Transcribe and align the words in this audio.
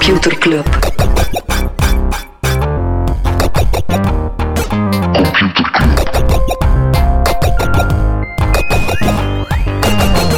Computer 0.00 0.38
Club. 0.38 0.64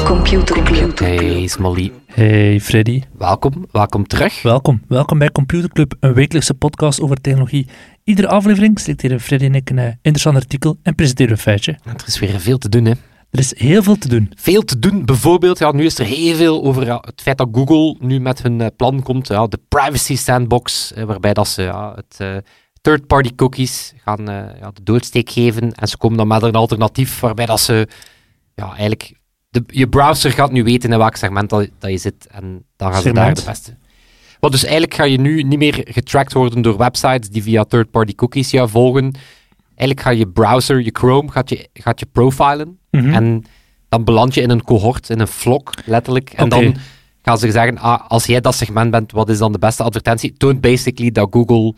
Computer 0.04 0.62
Club. 0.62 0.98
Hey 0.98 1.46
Smolly, 1.46 1.92
Hey 2.06 2.60
Freddy, 2.60 3.02
welkom, 3.18 3.66
welkom 3.72 4.06
terug. 4.06 4.42
welkom. 4.42 4.82
Welkom 4.88 5.18
bij 5.18 5.30
Computer 5.30 5.70
Club, 5.70 5.94
een 6.00 6.14
wekelijkse 6.14 6.54
podcast 6.54 7.00
over 7.00 7.20
technologie. 7.20 7.66
Iedere 8.04 8.28
aflevering 8.28 8.80
selecteren 8.80 9.20
Freddy 9.20 9.44
en 9.44 9.54
ik 9.54 9.70
een 9.70 9.78
eh, 9.78 9.86
interessant 9.86 10.36
artikel 10.36 10.78
en 10.82 10.94
presenteren 10.94 11.32
een 11.32 11.38
feitje. 11.38 11.72
Er 11.84 12.04
is 12.06 12.18
weer 12.18 12.40
veel 12.40 12.58
te 12.58 12.68
doen, 12.68 12.84
hè. 12.84 12.92
Er 13.32 13.38
is 13.38 13.58
heel 13.58 13.82
veel 13.82 13.96
te 13.96 14.08
doen. 14.08 14.32
Veel 14.34 14.62
te 14.62 14.78
doen, 14.78 15.04
bijvoorbeeld, 15.04 15.58
ja, 15.58 15.72
nu 15.72 15.84
is 15.84 15.98
er 15.98 16.04
heel 16.04 16.36
veel 16.36 16.64
over 16.64 16.84
ja, 16.84 17.02
het 17.06 17.22
feit 17.22 17.38
dat 17.38 17.48
Google 17.52 17.96
nu 17.98 18.20
met 18.20 18.42
hun 18.42 18.60
eh, 18.60 18.66
plan 18.76 19.02
komt, 19.02 19.28
ja, 19.28 19.46
de 19.46 19.58
privacy 19.68 20.16
sandbox, 20.16 20.92
eh, 20.92 21.04
waarbij 21.04 21.32
dat 21.32 21.48
ze 21.48 21.62
ja, 21.62 21.94
het 21.94 22.14
eh, 22.18 22.36
third-party 22.80 23.34
cookies 23.34 23.94
gaan 24.04 24.24
ja, 24.60 24.70
de 24.72 24.82
doodsteek 24.82 25.30
geven. 25.30 25.72
En 25.72 25.88
ze 25.88 25.96
komen 25.96 26.16
dan 26.16 26.26
met 26.26 26.42
een 26.42 26.54
alternatief 26.54 27.20
waarbij 27.20 27.46
dat 27.46 27.60
ze 27.60 27.88
ja, 28.54 28.66
eigenlijk... 28.66 29.20
De, 29.48 29.62
je 29.66 29.88
browser 29.88 30.30
gaat 30.30 30.52
nu 30.52 30.64
weten 30.64 30.92
in 30.92 30.98
welk 30.98 31.16
segment 31.16 31.50
dat, 31.50 31.68
dat 31.78 31.90
je 31.90 31.98
zit 31.98 32.26
en 32.26 32.64
dan 32.76 32.92
gaan 32.92 33.02
ze 33.02 33.12
daar 33.12 33.34
de 33.34 33.42
beste. 33.46 33.76
Want 34.40 34.52
dus 34.52 34.62
eigenlijk 34.62 34.94
ga 34.94 35.04
je 35.04 35.20
nu 35.20 35.42
niet 35.42 35.58
meer 35.58 35.80
getracked 35.84 36.32
worden 36.32 36.62
door 36.62 36.76
websites 36.76 37.28
die 37.28 37.42
via 37.42 37.64
third-party 37.64 38.14
cookies 38.14 38.50
jou 38.50 38.68
volgen. 38.68 39.12
Eigenlijk 39.68 40.00
gaat 40.00 40.18
je 40.18 40.28
browser, 40.28 40.80
je 40.80 40.90
Chrome, 40.92 41.30
gaat 41.30 41.48
je, 41.48 41.68
gaat 41.72 42.00
je 42.00 42.06
profilen. 42.06 42.80
Mhm. 42.92 43.14
En 43.14 43.44
dan 43.88 44.04
beland 44.04 44.34
je 44.34 44.40
in 44.40 44.50
een 44.50 44.64
cohort, 44.64 45.10
in 45.10 45.20
een 45.20 45.28
vlok, 45.28 45.72
letterlijk. 45.84 46.30
En 46.30 46.48
dan 46.48 46.76
gaan 47.22 47.38
ze 47.38 47.50
zeggen, 47.50 47.78
ah, 47.78 48.08
als 48.08 48.26
jij 48.26 48.40
dat 48.40 48.54
segment 48.54 48.90
bent, 48.90 49.12
wat 49.12 49.28
is 49.28 49.38
dan 49.38 49.52
de 49.52 49.58
beste 49.58 49.82
advertentie? 49.82 50.32
Toont 50.32 50.60
basically 50.60 51.10
dat 51.10 51.28
Google 51.30 51.74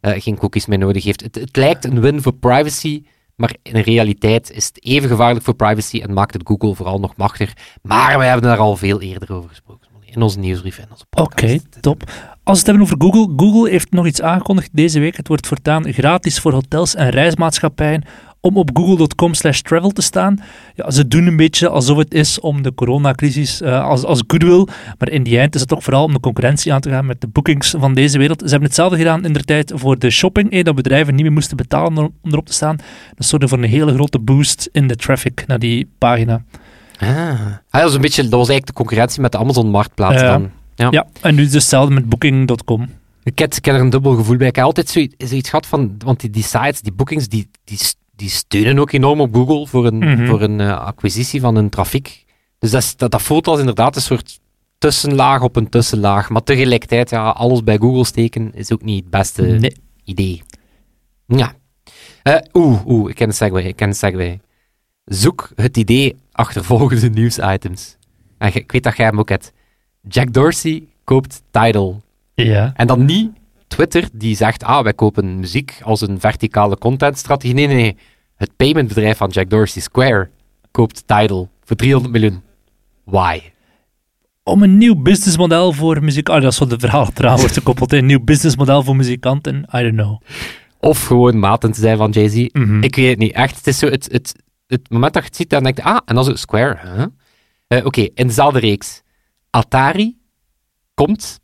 eh, 0.00 0.12
geen 0.22 0.36
cookies 0.36 0.66
meer 0.66 0.78
nodig 0.78 1.04
heeft. 1.04 1.20
Het, 1.20 1.34
het 1.34 1.56
lijkt 1.56 1.84
een 1.84 2.00
win 2.00 2.22
voor 2.22 2.32
privacy, 2.32 3.02
maar 3.36 3.54
in 3.62 3.80
realiteit 3.80 4.50
is 4.50 4.66
het 4.66 4.84
even 4.84 5.08
gevaarlijk 5.08 5.44
voor 5.44 5.54
privacy 5.54 6.00
en 6.00 6.12
maakt 6.12 6.32
het 6.32 6.42
Google 6.46 6.74
vooral 6.74 7.00
nog 7.00 7.16
machtiger. 7.16 7.56
Maar 7.82 8.18
wij 8.18 8.28
hebben 8.28 8.48
daar 8.48 8.58
al 8.58 8.76
veel 8.76 9.00
eerder 9.00 9.32
over 9.32 9.48
gesproken. 9.48 9.88
In 10.04 10.22
onze 10.22 10.38
nieuwsbrief 10.38 10.78
en 10.78 10.86
onze 10.90 11.04
Oké, 11.10 11.58
top. 11.80 12.02
Als 12.44 12.62
we 12.62 12.66
het 12.66 12.66
hebben 12.66 12.82
over 12.82 12.96
Google, 12.98 13.32
Google 13.36 13.70
heeft 13.70 13.90
nog 13.90 14.06
iets 14.06 14.22
aangekondigd 14.22 14.68
deze 14.72 15.00
week. 15.00 15.16
Het 15.16 15.28
wordt 15.28 15.46
voortaan 15.46 15.92
gratis 15.92 16.38
voor 16.38 16.52
hotels 16.52 16.94
en 16.94 17.10
reismaatschappijen 17.10 18.02
om 18.40 18.56
op 18.56 18.70
google.com 18.72 19.34
slash 19.34 19.60
travel 19.60 19.90
te 19.90 20.02
staan. 20.02 20.38
Ja, 20.74 20.90
ze 20.90 21.08
doen 21.08 21.26
een 21.26 21.36
beetje 21.36 21.68
alsof 21.68 21.98
het 21.98 22.14
is 22.14 22.40
om 22.40 22.62
de 22.62 22.74
coronacrisis 22.74 23.60
eh, 23.60 23.84
als, 23.84 24.04
als 24.04 24.22
goodwill, 24.26 24.66
maar 24.98 25.08
in 25.08 25.22
die 25.22 25.38
eind 25.38 25.54
is 25.54 25.60
het 25.60 25.68
toch 25.68 25.82
vooral 25.82 26.04
om 26.04 26.12
de 26.12 26.20
concurrentie 26.20 26.72
aan 26.72 26.80
te 26.80 26.90
gaan 26.90 27.06
met 27.06 27.20
de 27.20 27.26
bookings 27.26 27.74
van 27.78 27.94
deze 27.94 28.18
wereld. 28.18 28.40
Ze 28.40 28.48
hebben 28.48 28.68
hetzelfde 28.68 28.96
gedaan 28.96 29.24
in 29.24 29.32
de 29.32 29.44
tijd 29.44 29.72
voor 29.74 29.98
de 29.98 30.10
shopping, 30.10 30.50
eh, 30.50 30.64
dat 30.64 30.74
bedrijven 30.74 31.14
niet 31.14 31.24
meer 31.24 31.32
moesten 31.32 31.56
betalen 31.56 31.96
om, 31.96 32.12
erop 32.22 32.46
te 32.46 32.52
staan. 32.52 32.76
Dat 33.14 33.26
zorgde 33.26 33.48
voor 33.48 33.58
een 33.58 33.64
hele 33.64 33.94
grote 33.94 34.18
boost 34.18 34.68
in 34.72 34.86
de 34.86 34.96
traffic 34.96 35.44
naar 35.46 35.58
die 35.58 35.90
pagina. 35.98 36.44
Ah. 36.98 37.08
Ah, 37.08 37.40
dat, 37.70 37.82
was 37.82 37.94
een 37.94 38.00
beetje, 38.00 38.22
dat 38.22 38.30
was 38.30 38.48
eigenlijk 38.48 38.66
de 38.66 38.72
concurrentie 38.72 39.20
met 39.20 39.32
de 39.32 39.38
Amazon-marktplaats 39.38 40.22
dan. 40.22 40.50
Ja. 40.74 40.88
Ja, 40.90 41.06
en 41.20 41.34
nu 41.34 41.40
is 41.40 41.46
het 41.46 41.54
hetzelfde 41.54 41.94
met 41.94 42.08
booking.com. 42.08 42.88
Ik 43.22 43.38
heb, 43.38 43.54
ik 43.54 43.64
heb 43.64 43.74
er 43.74 43.80
een 43.80 43.90
dubbel 43.90 44.14
gevoel 44.14 44.36
bij. 44.36 44.46
Ik 44.46 44.56
heb 44.56 44.64
altijd 44.64 44.88
zoiets, 44.88 45.14
zoiets 45.18 45.48
gehad 45.48 45.66
van, 45.66 45.94
want 45.98 46.20
die, 46.20 46.30
die 46.30 46.42
sites, 46.42 46.80
die 46.80 46.92
bookings, 46.92 47.28
die, 47.28 47.50
die, 47.64 47.78
die 48.20 48.28
steunen 48.28 48.78
ook 48.78 48.92
enorm 48.92 49.20
op 49.20 49.34
Google 49.34 49.66
voor 49.66 49.86
een, 49.86 49.98
Mhm. 49.98 50.26
voor 50.26 50.42
een 50.42 50.60
eh, 50.60 50.78
acquisitie 50.78 51.40
van 51.40 51.56
een 51.56 51.68
trafiek. 51.68 52.24
Dus 52.58 52.70
dat, 52.70 52.82
is- 52.82 52.96
dat, 52.96 53.10
dat 53.10 53.22
voelt 53.22 53.46
als 53.46 53.58
inderdaad 53.58 53.96
een 53.96 54.02
soort 54.02 54.40
tussenlaag 54.78 55.42
op 55.42 55.56
een 55.56 55.68
tussenlaag. 55.68 56.28
Maar 56.28 56.42
tegelijkertijd, 56.42 57.10
ja, 57.10 57.28
alles 57.28 57.64
bij 57.64 57.76
Google 57.78 58.04
steken 58.04 58.54
is 58.54 58.72
ook 58.72 58.82
niet 58.82 59.00
het 59.00 59.10
beste 59.10 59.42
Nee. 59.42 59.76
idee. 60.04 60.42
Ja. 61.26 61.52
Eh, 62.22 62.36
Oeh, 62.52 62.86
oeh, 62.86 63.10
ik 63.10 63.14
ken 63.16 63.28
een 63.28 63.34
segue, 63.34 63.62
ik 63.62 63.76
ken 63.76 63.88
een 63.88 63.94
segue. 63.94 64.40
Zoek 65.04 65.50
het 65.54 65.76
idee 65.76 66.16
achter 66.32 66.64
volgende 66.64 67.08
nieuwsitems. 67.20 67.96
En 68.38 68.54
ik 68.54 68.72
weet 68.72 68.82
dat 68.82 68.96
jij 68.96 69.06
hem 69.06 69.18
ook 69.18 69.28
hebt. 69.28 69.52
Jack 70.08 70.32
Dorsey 70.32 70.82
koopt 71.04 71.42
Tidal. 71.50 72.02
Ja. 72.34 72.72
En 72.76 72.86
dan 72.86 73.04
niet 73.04 73.30
Twitter 73.70 74.08
die 74.12 74.36
zegt, 74.36 74.64
ah, 74.64 74.82
wij 74.82 74.94
kopen 74.94 75.38
muziek 75.38 75.80
als 75.82 76.00
een 76.00 76.20
verticale 76.20 76.78
contentstrategie. 76.78 77.54
Nee, 77.54 77.66
nee, 77.66 77.76
nee. 77.76 77.96
Het 78.36 78.56
paymentbedrijf 78.56 79.16
van 79.16 79.28
Jack 79.28 79.50
Dorsey, 79.50 79.82
Square, 79.82 80.28
koopt 80.70 81.06
Tidal 81.06 81.48
voor 81.64 81.76
300 81.76 82.12
miljoen. 82.12 82.42
Why? 83.04 83.40
om 84.42 84.62
een 84.62 84.78
nieuw 84.78 84.94
businessmodel 85.02 85.72
voor 85.72 86.04
muziek... 86.04 86.28
Ah, 86.28 86.42
dat 86.42 86.52
is 86.52 86.58
wat 86.58 86.70
de 86.70 86.78
verhaal 86.78 87.08
eraan 87.14 87.38
wordt 87.38 87.52
gekoppeld. 87.54 87.92
Een 87.92 88.06
nieuw 88.06 88.24
businessmodel 88.24 88.82
voor 88.82 88.96
muzikanten. 88.96 89.56
I 89.74 89.82
don't 89.82 89.94
know. 89.94 90.20
Of 90.80 91.04
gewoon 91.04 91.38
maten 91.38 91.72
te 91.72 91.80
zijn 91.80 91.96
van 91.96 92.10
Jay-Z. 92.10 92.48
Mhm. 92.52 92.82
Ik 92.82 92.96
weet 92.96 93.08
het 93.08 93.18
niet. 93.18 93.32
Echt, 93.32 93.56
het 93.56 93.66
is 93.66 93.78
zo 93.78 93.86
het, 93.86 94.08
het, 94.12 94.34
het 94.66 94.90
moment 94.90 95.12
dat 95.12 95.22
je 95.22 95.28
het 95.28 95.38
ziet, 95.38 95.50
dan 95.50 95.62
denk 95.62 95.76
je, 95.76 95.82
ah, 95.82 95.98
en 96.04 96.14
dan 96.14 96.24
zo 96.24 96.34
Square. 96.34 96.78
huh? 96.94 97.04
Eh, 97.66 97.86
Oké, 97.86 98.00
in 98.14 98.26
dezelfde 98.26 98.58
reeks. 98.58 99.02
Atari 99.50 100.16
komt 100.94 101.40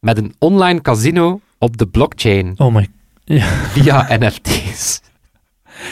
met 0.00 0.18
een 0.18 0.34
online 0.38 0.80
casino 0.80 1.40
op 1.60 1.76
de 1.76 1.86
blockchain 1.86 2.54
Oh 2.56 2.74
my... 2.74 2.88
Ja. 3.24 3.44
via 3.46 4.06
NFT's. 4.20 5.00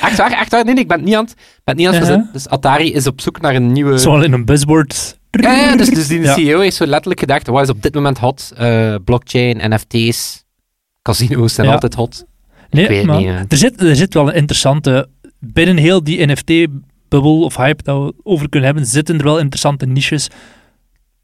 Echt 0.02 0.16
waar, 0.16 0.32
echt 0.32 0.50
waar. 0.50 0.64
Nee, 0.64 0.74
nee, 0.74 0.82
ik 0.82 0.88
ben 0.88 0.96
het 0.96 1.06
niet 1.06 1.16
aan 1.16 1.24
het, 1.24 1.34
ben 1.64 1.76
niet 1.76 1.86
aan 1.86 1.92
het 1.94 2.02
verzinnen. 2.02 2.30
Dus 2.32 2.48
Atari 2.48 2.92
is 2.92 3.06
op 3.06 3.20
zoek 3.20 3.40
naar 3.40 3.54
een 3.54 3.72
nieuwe... 3.72 3.98
Zoal 3.98 4.22
in 4.22 4.32
een 4.32 4.44
buzzword. 4.44 5.18
Ja, 5.30 5.52
ja, 5.52 5.76
dus, 5.76 5.88
dus 5.90 6.06
die 6.08 6.20
Ja. 6.20 6.34
CEO 6.34 6.60
heeft 6.60 6.76
zo 6.76 6.86
letterlijk 6.86 7.20
gedacht, 7.20 7.46
wat 7.46 7.62
is 7.62 7.68
op 7.68 7.82
dit 7.82 7.94
moment 7.94 8.18
hot? 8.18 8.52
Eh, 8.56 8.94
blockchain, 9.04 9.74
NFT's, 9.74 10.44
casino's 11.02 11.54
zijn 11.54 11.66
Ja. 11.66 11.72
altijd 11.72 11.94
hot. 11.94 12.24
Nee, 12.70 12.88
weet 12.88 12.96
het 12.98 13.06
maar 13.06 13.16
niet, 13.18 13.26
hè. 13.28 13.34
er, 13.48 13.56
zit, 13.56 13.82
er 13.82 13.96
zit 13.96 14.14
wel 14.14 14.28
een 14.28 14.34
interessante... 14.34 15.08
Binnen 15.40 15.76
heel 15.76 16.04
die 16.04 16.26
NFT-bubbel 16.26 17.42
of 17.42 17.56
hype 17.56 17.82
dat 17.82 18.04
we 18.04 18.14
over 18.22 18.48
kunnen 18.48 18.68
hebben, 18.68 18.86
zitten 18.86 19.18
er 19.18 19.24
wel 19.24 19.38
interessante 19.38 19.86
niches. 19.86 20.28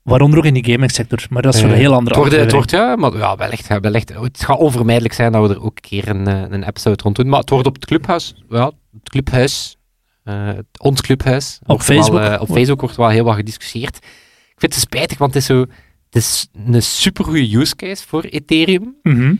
Waaronder 0.04 0.38
ook 0.38 0.44
in 0.44 0.54
die 0.54 0.64
gamengsector. 0.64 1.26
Maar 1.30 1.42
dat 1.42 1.54
is 1.54 1.60
voor 1.60 1.68
een 1.68 1.74
Eh, 1.74 1.80
heel 1.80 1.92
andere 1.94 2.08
het 2.08 2.16
wordt, 2.16 2.32
het 2.32 2.54
aflevering. 2.54 2.70
wordt, 2.70 3.12
ja, 3.12 3.20
maar 3.20 3.28
ja, 3.30 3.36
wellicht, 3.36 3.66
ja, 3.66 3.80
wellicht. 3.80 4.08
Het 4.14 4.44
gaat 4.44 4.58
onvermijdelijk 4.58 5.14
zijn 5.14 5.32
dat 5.32 5.48
we 5.48 5.54
er 5.54 5.62
ook 5.62 5.76
een 5.76 5.88
keer 5.88 6.08
een, 6.08 6.26
eh, 6.26 6.40
een 6.48 6.62
episode 6.62 7.02
rond 7.02 7.16
doen. 7.16 7.28
Maar 7.28 7.40
het 7.40 7.50
wordt 7.50 7.66
op 7.66 7.74
het 7.74 7.86
clubhuis, 7.86 8.34
ja, 8.48 8.64
het 8.92 9.08
clubhuis, 9.10 9.76
eh, 10.24 10.46
het- 10.46 10.80
ons 10.80 11.00
clubhuis. 11.00 11.58
Op 11.66 11.80
Facebook. 11.82 12.18
Wel, 12.20 12.30
eh, 12.32 12.40
op 12.40 12.48
Facebook 12.50 12.80
wordt 12.80 12.96
wel 12.96 13.08
heel 13.08 13.24
wat 13.24 13.34
gediscussieerd. 13.34 13.96
Ik 13.96 14.60
vind 14.60 14.72
het 14.74 14.82
spijtig, 14.82 15.18
want 15.18 15.34
het 15.34 15.42
is 15.42 15.48
zo... 15.48 15.60
Het 16.10 16.22
is 16.22 16.48
een 16.66 16.82
supergoeie 16.82 17.56
use 17.58 17.76
case 17.76 18.06
voor 18.06 18.22
Ethereum. 18.22 18.94
Mhm. 19.02 19.30
Ik 19.30 19.38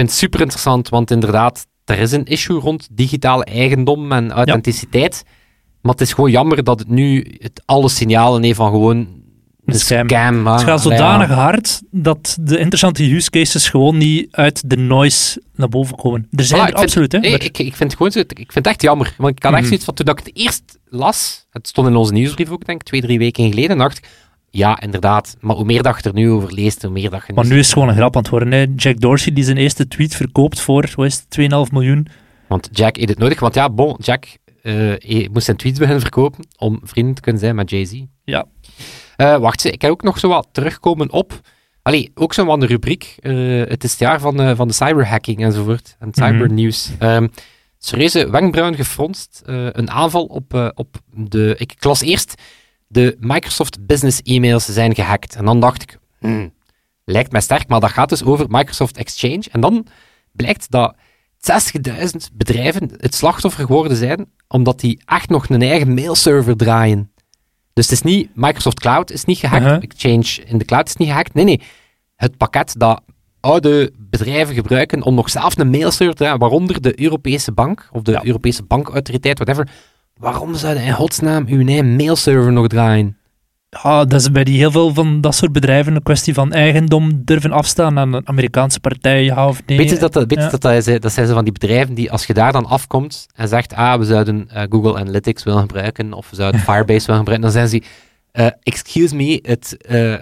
vind 0.00 0.08
het 0.08 0.18
super 0.18 0.40
interessant, 0.40 0.88
want 0.88 1.10
inderdaad, 1.10 1.66
er 1.84 1.98
is 1.98 2.12
een 2.12 2.24
issue 2.24 2.58
rond 2.60 2.88
digitale 2.92 3.44
eigendom 3.44 4.12
en 4.12 4.30
authenticiteit. 4.30 5.22
Maar 5.80 5.92
het 5.92 6.00
is 6.00 6.12
gewoon 6.12 6.30
jammer 6.30 6.64
dat 6.64 6.78
het 6.78 6.88
nu 6.88 7.36
het 7.38 7.62
alle 7.64 7.88
signalen 7.88 8.42
heeft 8.42 8.56
van 8.56 8.70
gewoon 8.70 9.08
een 9.66 9.74
scam. 9.74 10.08
scam. 10.08 10.46
Het 10.46 10.62
gaat 10.62 10.82
zodanig 10.82 11.28
ja. 11.28 11.34
hard 11.34 11.82
dat 11.90 12.36
de 12.40 12.58
interessante 12.58 13.14
use 13.14 13.30
cases 13.30 13.68
gewoon 13.68 13.96
niet 13.96 14.28
uit 14.30 14.70
de 14.70 14.76
noise 14.76 15.42
naar 15.54 15.68
boven 15.68 15.96
komen. 15.96 16.26
Er 16.30 16.44
zijn 16.44 16.60
Voilà, 16.60 16.74
er 16.74 16.74
absoluut, 16.82 17.12
hè. 17.12 17.18
nee, 17.18 17.32
ik, 17.32 17.58
ik 17.58 17.76
vind 17.76 17.78
het 17.78 17.96
gewoon 17.96 18.12
zo, 18.12 18.18
ik 18.18 18.34
vind 18.36 18.54
het 18.54 18.66
echt 18.66 18.82
jammer. 18.82 19.14
Want 19.18 19.36
ik 19.36 19.42
had 19.42 19.52
echt 19.52 19.60
Mhm. 19.60 19.68
zoiets 19.68 19.84
van, 19.84 19.94
toen 19.94 20.06
ik 20.08 20.18
het 20.18 20.36
eerst 20.36 20.78
las, 20.88 21.46
het 21.50 21.68
stond 21.68 21.88
in 21.88 21.96
onze 21.96 22.12
nieuwsbrief 22.12 22.50
ook, 22.50 22.66
denk 22.66 22.80
ik, 22.80 22.86
twee, 22.86 23.00
drie 23.00 23.18
weken 23.18 23.48
geleden, 23.48 23.78
dacht 23.78 23.98
ik, 23.98 24.08
ja, 24.50 24.80
inderdaad. 24.80 25.36
Maar 25.40 25.56
hoe 25.56 25.64
meer 25.64 25.82
dat 25.82 25.96
je 26.02 26.08
er 26.08 26.14
nu 26.14 26.30
over 26.30 26.52
leest, 26.52 26.82
hoe 26.82 26.90
meer 26.90 27.10
dat 27.10 27.22
je... 27.26 27.32
Maar 27.32 27.46
nu 27.46 27.58
is 27.58 27.64
het 27.64 27.72
gewoon 27.72 27.88
een 27.88 27.94
grap 27.94 28.16
aan 28.16 28.22
het 28.22 28.30
worden. 28.30 28.52
Hè. 28.52 28.66
Jack 28.76 29.00
Dorsey 29.00 29.32
die 29.32 29.44
zijn 29.44 29.56
eerste 29.56 29.88
tweet 29.88 30.14
verkoopt 30.14 30.60
voor, 30.60 30.90
wat 30.94 31.06
is 31.06 31.14
het, 31.14 31.50
2,5 31.68 31.72
miljoen. 31.72 32.06
Want 32.48 32.68
Jack 32.72 32.96
heeft 32.96 33.08
het 33.08 33.18
nodig, 33.18 33.40
want 33.40 33.54
ja, 33.54 33.70
bon, 33.70 33.96
Jack 34.02 34.24
eh, 34.62 34.72
hij 34.74 35.28
moest 35.32 35.44
zijn 35.44 35.56
tweets 35.56 35.78
beginnen 35.78 36.02
verkopen 36.02 36.44
om 36.58 36.80
vrienden 36.82 37.14
te 37.14 37.20
kunnen 37.20 37.40
zijn 37.40 37.54
met 37.54 37.70
Jay-Z. 37.70 38.02
Ja. 38.24 38.44
Eh, 39.16 39.36
wacht, 39.36 39.60
ze, 39.60 39.70
ik 39.70 39.82
heb 39.82 39.90
ook 39.90 40.02
nog 40.02 40.18
zo 40.18 40.28
wat 40.28 40.48
terugkomen 40.52 41.12
op. 41.12 41.40
Allee, 41.82 42.10
ook 42.14 42.32
zo'n 42.34 42.48
een 42.48 42.66
rubriek. 42.66 43.14
eh, 43.20 43.32
het 43.68 43.84
is 43.84 43.90
het 43.90 44.00
jaar 44.00 44.20
van, 44.20 44.36
de 44.36 44.56
van 44.56 44.68
de 44.68 44.74
cyberhacking 44.74 45.42
enzovoort. 45.44 45.96
En 45.98 46.08
Mhm. 46.14 46.26
cybernieuws. 46.26 46.90
Ehm 46.98 47.26
serieuze 47.78 48.30
wenkbrauwen 48.30 48.76
gefronst. 48.76 49.42
eh, 49.46 49.66
een 49.72 49.90
aanval 49.90 50.24
op, 50.24 50.54
eh, 50.54 50.68
op 50.74 50.96
de. 51.12 51.54
Ik, 51.58 51.72
ik 51.72 51.84
las 51.84 52.00
eerst. 52.00 52.34
De 52.86 53.16
Microsoft 53.20 53.86
Business 53.86 54.20
e-mails 54.22 54.64
zijn 54.64 54.94
gehackt. 54.94 55.34
En 55.36 55.44
dan 55.44 55.60
dacht 55.60 55.82
ik. 55.82 55.98
hmm, 56.18 56.52
lijkt 57.04 57.32
mij 57.32 57.40
sterk, 57.40 57.68
maar 57.68 57.80
dat 57.80 57.90
gaat 57.90 58.08
dus 58.08 58.24
over 58.24 58.46
Microsoft 58.48 58.96
Exchange. 58.96 59.42
En 59.52 59.60
dan 59.60 59.86
blijkt 60.32 60.70
dat 60.70 60.94
60.000 61.38 62.30
bedrijven 62.32 62.90
het 62.96 63.14
slachtoffer 63.14 63.64
geworden 63.66 63.96
zijn, 63.96 64.26
omdat 64.48 64.80
die 64.80 65.02
echt 65.04 65.28
nog 65.28 65.48
een 65.48 65.62
eigen 65.62 65.94
mailserver 65.94 66.56
draaien. 66.56 67.12
Dus 67.74 67.84
het 67.84 67.92
is 67.94 68.02
niet, 68.02 68.28
Microsoft 68.34 68.80
Cloud 68.80 69.10
is 69.10 69.24
niet 69.24 69.38
gehackt, 69.38 69.64
Uh-huh. 69.64 69.82
Exchange 69.82 70.48
in 70.50 70.58
de 70.58 70.64
cloud 70.64 70.86
is 70.88 70.96
niet 70.96 71.08
gehackt. 71.08 71.34
Nee, 71.34 71.44
nee. 71.44 71.60
Het 72.16 72.36
pakket 72.36 72.74
dat 72.78 73.00
oude 73.40 73.92
bedrijven 73.98 74.54
gebruiken 74.54 75.02
om 75.02 75.14
nog 75.14 75.30
zelf 75.30 75.58
een 75.58 75.70
mailserver 75.70 76.14
te 76.14 76.22
draaien, 76.22 76.38
waaronder 76.38 76.80
de 76.82 77.02
Europese 77.02 77.52
bank, 77.52 77.88
of 77.92 78.02
de 78.02 78.12
Ja. 78.12 78.24
Europese 78.24 78.62
bankautoriteit, 78.62 79.38
whatever. 79.38 79.68
Waarom 80.16 80.54
zouden 80.54 80.82
in 80.82 80.92
godsnaam 80.92 81.44
uw 81.48 81.66
eigen 81.66 81.96
mailserver 81.96 82.52
nog 82.52 82.66
draaien? 82.66 83.16
Ja, 83.82 84.04
dat 84.04 84.20
is 84.20 84.30
bij 84.32 84.44
die 84.44 84.58
heel 84.58 84.70
veel 84.70 84.94
van 84.94 85.20
dat 85.20 85.34
soort 85.34 85.52
bedrijven 85.52 85.94
een 85.94 86.02
kwestie 86.02 86.34
van 86.34 86.52
eigendom 86.52 87.24
durven 87.24 87.52
afstaan 87.52 87.98
aan 87.98 88.12
een 88.12 88.28
Amerikaanse 88.28 88.80
partij, 88.80 89.24
ja 89.24 89.48
of 89.48 89.62
nee. 89.66 89.78
Weet 89.78 89.90
je 89.90 89.96
dat, 89.98 90.12
dat, 90.12 90.24
weet 90.28 90.38
Ja. 90.38 90.48
dat, 90.50 90.60
dat, 90.60 90.86
is- 90.86 91.00
dat 91.00 91.12
zijn 91.12 91.26
zo 91.26 91.34
van 91.34 91.44
die 91.44 91.52
bedrijven 91.52 91.94
die, 91.94 92.10
als 92.12 92.26
je 92.26 92.34
daar 92.34 92.52
dan 92.52 92.66
afkomt 92.66 93.26
en 93.34 93.48
zegt, 93.48 93.74
ah, 93.74 93.98
we 93.98 94.04
zouden 94.04 94.48
eh, 94.50 94.62
Google 94.68 94.98
Analytics 94.98 95.42
willen 95.44 95.60
gebruiken, 95.60 96.12
of 96.12 96.30
we 96.30 96.36
zouden 96.36 96.60
Firebase 96.68 97.06
willen 97.06 97.16
gebruiken, 97.26 97.40
dan 97.40 97.50
zijn 97.50 97.68
ze, 97.68 97.82
eh, 98.32 98.46
excuse 98.62 99.16
me, 99.16 99.38
het 99.42 99.76
eh, 99.86 100.14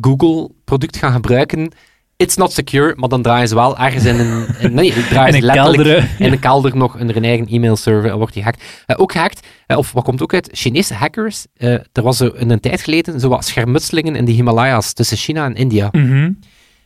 Google-product 0.00 0.96
gaan 0.96 1.12
gebruiken, 1.12 1.70
it's 2.16 2.36
not 2.36 2.52
secure, 2.52 2.94
maar 2.96 3.08
dan 3.08 3.22
draaien 3.22 3.48
ze 3.48 3.54
wel 3.54 3.78
ergens 3.78 4.04
in 4.04 4.18
een... 4.18 4.46
in- 4.58 4.74
nee, 4.74 4.92
draaien 4.92 5.26
In 5.34 5.40
ze 5.42 5.48
een 5.48 5.54
letterlijk 5.54 5.82
kelder, 5.82 6.10
in 6.26 6.32
een 6.32 6.38
kelder 6.38 6.76
nog 6.76 6.98
onder 7.00 7.14
hun 7.14 7.24
eigen 7.24 7.46
e-mailserver 7.48 8.10
en 8.10 8.16
wordt 8.16 8.32
die 8.32 8.42
gehackt. 8.42 8.64
Eh, 8.86 9.00
ook 9.00 9.12
gehackt, 9.12 9.46
eh, 9.66 9.76
of 9.76 9.92
wat 9.92 10.04
komt 10.04 10.22
ook 10.22 10.34
uit, 10.34 10.48
Chinese 10.52 10.94
hackers. 10.94 11.46
eh, 11.56 11.72
er 11.72 12.02
was 12.02 12.16
zo 12.16 12.26
in 12.26 12.50
een 12.50 12.60
tijd 12.60 12.80
geleden 12.80 13.20
zo 13.20 13.28
wat 13.28 13.44
schermutselingen 13.44 14.16
in 14.16 14.24
de 14.24 14.32
Himalaya's 14.32 14.92
tussen 14.92 15.16
China 15.16 15.44
en 15.44 15.54
India. 15.54 15.88
Mhm. 15.92 16.32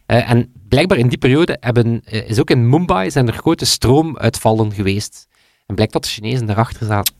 En 0.06 0.52
blijkbaar 0.68 0.98
in 0.98 1.08
die 1.08 1.18
periode 1.18 1.56
hebben, 1.60 2.00
is 2.04 2.40
ook 2.40 2.50
in 2.50 2.68
Mumbai 2.68 3.10
zijn 3.10 3.26
er 3.28 3.32
grote 3.34 3.64
stroomuitvallen 3.64 4.72
geweest. 4.72 5.26
En 5.66 5.74
blijkt 5.74 5.92
dat 5.92 6.02
de 6.02 6.08
Chinezen 6.08 6.46
daarachter 6.46 6.86
zaten. 6.86 7.14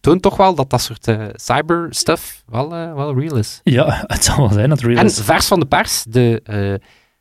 Toont 0.00 0.22
toch 0.22 0.36
wel 0.36 0.54
dat 0.54 0.70
dat 0.70 0.80
soort 0.80 1.08
eh, 1.08 1.22
cyber 1.34 1.86
stuff 1.90 2.42
wel, 2.46 2.68
wel 2.70 3.18
real 3.18 3.36
is. 3.36 3.60
Ja, 3.64 4.02
het 4.06 4.24
zal 4.24 4.36
wel 4.36 4.52
zijn 4.52 4.68
dat 4.68 4.78
het 4.78 4.86
real 4.86 4.98
En 5.00 5.06
is. 5.06 5.20
vers 5.20 5.46
van 5.46 5.60
de 5.60 5.66
pers, 5.66 6.04
de 6.08 6.42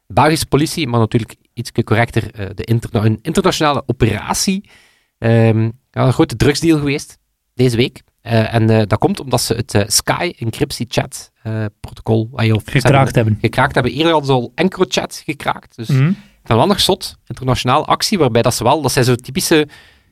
Belgische 0.07 0.45
politie, 0.45 0.87
maar 0.87 0.99
natuurlijk 0.99 1.35
iets 1.53 1.71
correcter, 1.83 2.31
eh, 2.33 2.47
de 2.55 2.63
interna- 2.63 3.05
een 3.05 3.19
internationale 3.21 3.83
operatie. 3.85 4.69
Ehm, 5.17 5.63
ja, 5.91 6.05
een 6.05 6.13
grote 6.13 6.35
drugsdeal 6.35 6.77
geweest 6.77 7.17
deze 7.53 7.75
week. 7.77 8.01
Eh, 8.21 8.53
en 8.53 8.69
eh, 8.69 8.81
dat 8.87 8.99
komt 8.99 9.19
omdat 9.19 9.41
ze 9.41 9.53
het 9.53 9.93
Sky 9.93 10.33
encryptie 10.37 10.85
chat 10.89 11.31
protocol 11.79 12.29
ah, 12.33 12.53
of, 12.55 12.63
Gekraakt 12.65 13.15
hebben. 13.15 13.37
gekraakt 13.41 13.73
hebben. 13.73 13.91
Eerder 13.91 14.11
hadden 14.11 14.27
ze 14.29 14.33
al 14.35 14.51
EncroChat 14.55 15.21
gekraakt. 15.25 15.75
Dus 15.75 15.87
Mhm. 15.87 16.11
van 16.43 16.57
wel 16.57 16.67
nog 16.67 16.79
zot, 16.79 17.17
internationale 17.25 17.85
actie, 17.85 18.17
waarbij 18.17 18.41
dat 18.41 18.53
ze 18.55 18.63
wel, 18.63 18.81
dat 18.81 18.91
zijn 18.91 19.05
zo 19.05 19.15
typische 19.15 19.67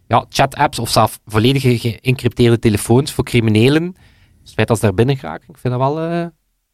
ja, 0.07 0.25
chat-apps 0.29 0.79
of 0.79 0.89
zelf 0.89 1.19
volledig 1.25 1.81
geëncrypteerde 1.81 2.59
telefoons 2.59 3.11
voor 3.11 3.23
criminelen. 3.23 3.91
Dus 3.91 4.01
het 4.43 4.53
feit 4.53 4.67
dat 4.67 4.77
ze 4.79 4.83
daar 4.85 4.93
binnen 4.93 5.17
geraken, 5.17 5.49
ik 5.49 5.57
vind 5.57 5.73
dat 5.79 5.93
wel 5.93 6.31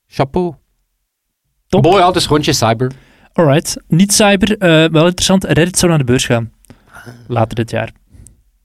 chapeau. 0.08 0.54
Top. 1.68 1.84
Mooi, 1.84 1.98
ja, 2.04 2.12
dus 2.12 2.28
rondje 2.28 2.54
cyber. 2.54 2.92
Alright. 3.34 3.78
Niet 3.88 4.14
cyber, 4.14 4.58
eh, 4.58 4.70
wel 4.70 5.06
interessant. 5.06 5.44
Reddit 5.44 5.78
zou 5.78 5.90
naar 5.90 6.00
de 6.00 6.06
beurs 6.06 6.26
gaan. 6.26 6.52
Later 7.28 7.56
dit 7.56 7.70
jaar. 7.70 7.92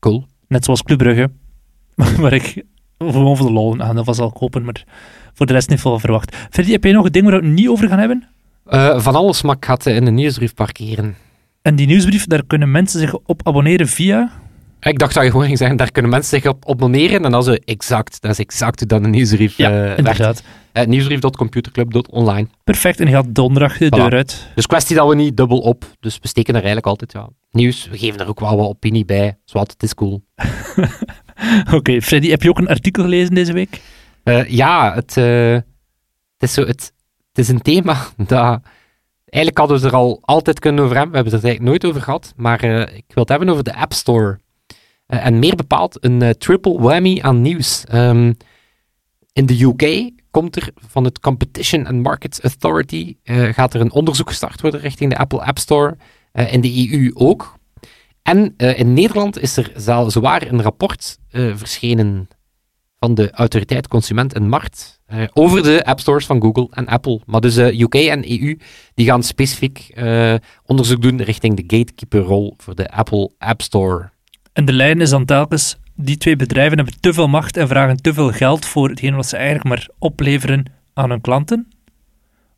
Cool. 0.00 0.26
Net 0.48 0.64
zoals 0.64 0.82
Club 0.82 0.98
Brugge. 0.98 1.30
waar 2.22 2.32
ik 2.32 2.64
gewoon 2.98 3.36
voor 3.36 3.46
de 3.46 3.52
lol 3.52 3.72
een 3.72 3.82
aandeel 3.82 4.14
zal 4.14 4.32
kopen, 4.32 4.64
maar 4.64 4.84
voor 5.34 5.46
de 5.46 5.52
rest 5.52 5.68
niet 5.68 5.80
veel 5.80 5.98
verwacht. 5.98 6.36
Freddy, 6.50 6.72
heb 6.72 6.84
jij 6.84 6.92
nog 6.92 7.04
een 7.04 7.12
ding 7.12 7.24
waar 7.24 7.40
we 7.40 7.46
het 7.46 7.54
niet 7.54 7.68
over 7.68 7.88
gaan 7.88 7.98
hebben? 7.98 8.28
Eh, 8.64 9.00
van 9.00 9.14
alles, 9.14 9.42
maar 9.42 9.56
ik 9.56 9.64
ga 9.64 9.72
het 9.72 9.86
in 9.86 10.04
de 10.04 10.10
nieuwsbrief 10.10 10.54
parkeren. 10.54 11.16
En 11.62 11.76
die 11.76 11.86
nieuwsbrief, 11.86 12.26
daar 12.26 12.46
kunnen 12.46 12.70
mensen 12.70 13.00
zich 13.00 13.14
op 13.14 13.46
abonneren 13.46 13.88
via... 13.88 14.32
Ik 14.86 14.98
dacht 14.98 15.14
dat 15.14 15.24
je 15.24 15.30
gewoon 15.30 15.46
ging 15.46 15.58
zeggen, 15.58 15.76
daar 15.76 15.90
kunnen 15.90 16.10
mensen 16.10 16.40
zich 16.40 16.50
op 16.50 16.68
abonneren. 16.70 17.24
En 17.24 17.30
dan 17.30 17.42
zo, 17.42 17.52
exact, 17.52 18.20
dat 18.20 18.30
is 18.30 18.38
exact 18.38 18.78
hoe 18.78 18.88
dan 18.88 19.04
een 19.04 19.10
nieuwsbrief 19.10 19.56
Ja, 19.56 19.70
eh, 19.70 19.74
werkt. 19.74 19.98
inderdaad. 19.98 20.42
Uh, 20.72 20.84
nieuwsbrief.computerclub.online. 20.84 22.48
Perfect, 22.64 23.00
en 23.00 23.06
je 23.06 23.12
gaat 23.12 23.34
donderdag 23.34 23.78
de 23.78 23.86
Voilà. 23.86 23.88
deur 23.88 24.12
uit. 24.12 24.46
Dus 24.54 24.66
kwestie 24.66 24.96
dat 24.96 25.08
we 25.08 25.14
niet 25.14 25.36
dubbel 25.36 25.58
op. 25.58 25.84
Dus 26.00 26.18
we 26.22 26.28
steken 26.28 26.54
er 26.54 26.60
eigenlijk 26.62 26.86
altijd 26.86 27.12
ja, 27.12 27.28
nieuws. 27.50 27.88
We 27.90 27.98
geven 27.98 28.20
er 28.20 28.28
ook 28.28 28.40
wel 28.40 28.56
wat 28.56 28.66
opinie 28.66 29.04
bij. 29.04 29.38
Zwat, 29.44 29.70
het 29.70 29.82
is 29.82 29.94
cool. 29.94 30.24
Oké, 31.74 32.00
Freddy, 32.02 32.28
heb 32.28 32.42
je 32.42 32.48
ook 32.48 32.58
een 32.58 32.68
artikel 32.68 33.02
gelezen 33.02 33.34
deze 33.34 33.52
week? 33.52 33.80
Eh, 34.22 34.48
ja, 34.48 34.94
het, 34.94 35.16
eh, 35.16 35.52
het, 35.52 35.64
is 36.38 36.52
zo, 36.52 36.60
het, 36.60 36.92
het 37.28 37.38
is 37.38 37.48
een 37.48 37.62
thema 37.62 37.96
dat... 38.26 38.60
Eigenlijk 39.26 39.58
hadden 39.58 39.76
we 39.76 39.84
het 39.84 39.92
er 39.92 39.98
al 39.98 40.18
altijd 40.22 40.58
kunnen 40.58 40.84
over 40.84 40.96
hebben. 40.96 41.12
We 41.12 41.16
hebben 41.16 41.34
het 41.34 41.42
er 41.42 41.48
eigenlijk 41.48 41.80
nooit 41.82 41.92
over 41.92 42.04
gehad. 42.04 42.32
Maar 42.36 42.60
eh, 42.60 42.96
ik 42.96 43.04
wil 43.06 43.22
het 43.22 43.28
hebben 43.28 43.48
over 43.48 43.64
de 43.64 43.74
App 43.76 43.92
Store. 43.92 44.38
Eh, 45.06 45.26
en 45.26 45.38
meer 45.38 45.56
bepaald 45.56 46.04
een 46.04 46.22
eh, 46.22 46.30
triple 46.30 46.78
whammy 46.80 47.18
aan 47.20 47.42
nieuws. 47.42 47.84
Ehm, 47.84 48.32
in 49.32 49.46
de 49.46 49.62
UK 49.62 50.10
komt 50.30 50.56
er 50.56 50.70
van 50.88 51.04
het 51.04 51.20
Competition 51.20 51.86
and 51.86 52.02
Markets 52.02 52.40
Authority 52.40 53.16
eh, 53.22 53.42
gaat 53.42 53.74
er 53.74 53.80
een 53.80 53.92
onderzoek 53.92 54.28
gestart 54.28 54.60
worden 54.60 54.80
richting 54.80 55.10
de 55.10 55.18
Apple 55.18 55.44
App 55.44 55.58
Store. 55.58 55.96
In 56.50 56.60
de 56.60 56.88
EU 56.90 57.10
ook. 57.14 57.58
En 58.22 58.56
in 58.56 58.92
Nederland 58.92 59.40
is 59.40 59.56
er 59.56 59.72
zwaar 60.06 60.46
een 60.46 60.62
rapport 60.62 61.18
verschenen 61.30 62.28
van 62.98 63.14
de 63.14 63.30
Autoriteit 63.30 63.88
Consument 63.88 64.32
en 64.32 64.48
Markt 64.48 65.00
over 65.32 65.62
de 65.62 65.84
app 65.84 66.00
stores 66.00 66.26
van 66.26 66.40
Google 66.42 66.68
en 66.70 66.86
Apple. 66.86 67.20
Maar 67.26 67.40
dus 67.40 67.56
UK 67.56 67.94
en 67.94 68.30
EU 68.30 68.58
die 68.94 69.06
gaan 69.06 69.22
specifiek 69.22 69.94
onderzoek 70.64 71.02
doen 71.02 71.22
richting 71.22 71.56
de 71.56 71.76
gatekeeper-rol 71.76 72.54
voor 72.56 72.74
de 72.74 72.90
Apple 72.90 73.30
App 73.38 73.62
Store. 73.62 74.10
En 74.56 74.64
de 74.64 74.72
lijn 74.72 75.00
is 75.00 75.10
dan 75.10 75.24
telkens, 75.24 75.76
die 75.94 76.16
twee 76.16 76.36
bedrijven 76.36 76.76
hebben 76.76 77.00
te 77.00 77.12
veel 77.12 77.28
macht 77.28 77.56
en 77.56 77.68
vragen 77.68 77.96
te 77.96 78.14
veel 78.14 78.32
geld 78.32 78.66
voor 78.66 78.88
hetgeen 78.88 79.14
wat 79.14 79.26
ze 79.26 79.36
eigenlijk 79.36 79.68
maar 79.68 79.88
opleveren 79.98 80.72
aan 80.94 81.10
hun 81.10 81.20
klanten? 81.20 81.68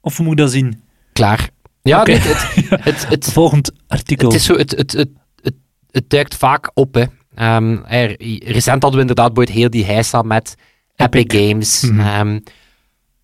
Of 0.01 0.17
hoe 0.17 0.27
moet 0.27 0.35
ik 0.35 0.41
dat 0.41 0.51
zien? 0.51 0.83
Klaar. 1.13 1.49
Ja, 1.83 2.03
nee, 2.03 2.17
het, 2.19 2.85
het, 2.85 3.09
het, 3.09 3.33
Volgend 3.33 3.73
artikel. 3.87 4.29
het 4.29 4.37
is 4.37 4.45
zo, 4.45 4.57
het, 4.57 4.71
het, 4.71 4.93
het, 4.93 5.09
het, 5.43 5.55
het 5.91 6.11
duikt 6.11 6.35
vaak 6.35 6.71
op. 6.75 6.95
Hè. 6.95 7.05
Ehm, 7.35 7.79
er, 7.89 8.17
recent 8.45 8.83
hadden 8.83 8.95
we 8.95 9.01
inderdaad 9.01 9.39
ooit 9.39 9.49
heel 9.49 9.71
die 9.71 9.85
heisa 9.85 10.23
met 10.23 10.55
Epic, 10.97 11.23
Epic. 11.23 11.49
Games. 11.49 11.83
Ehm, 11.83 12.39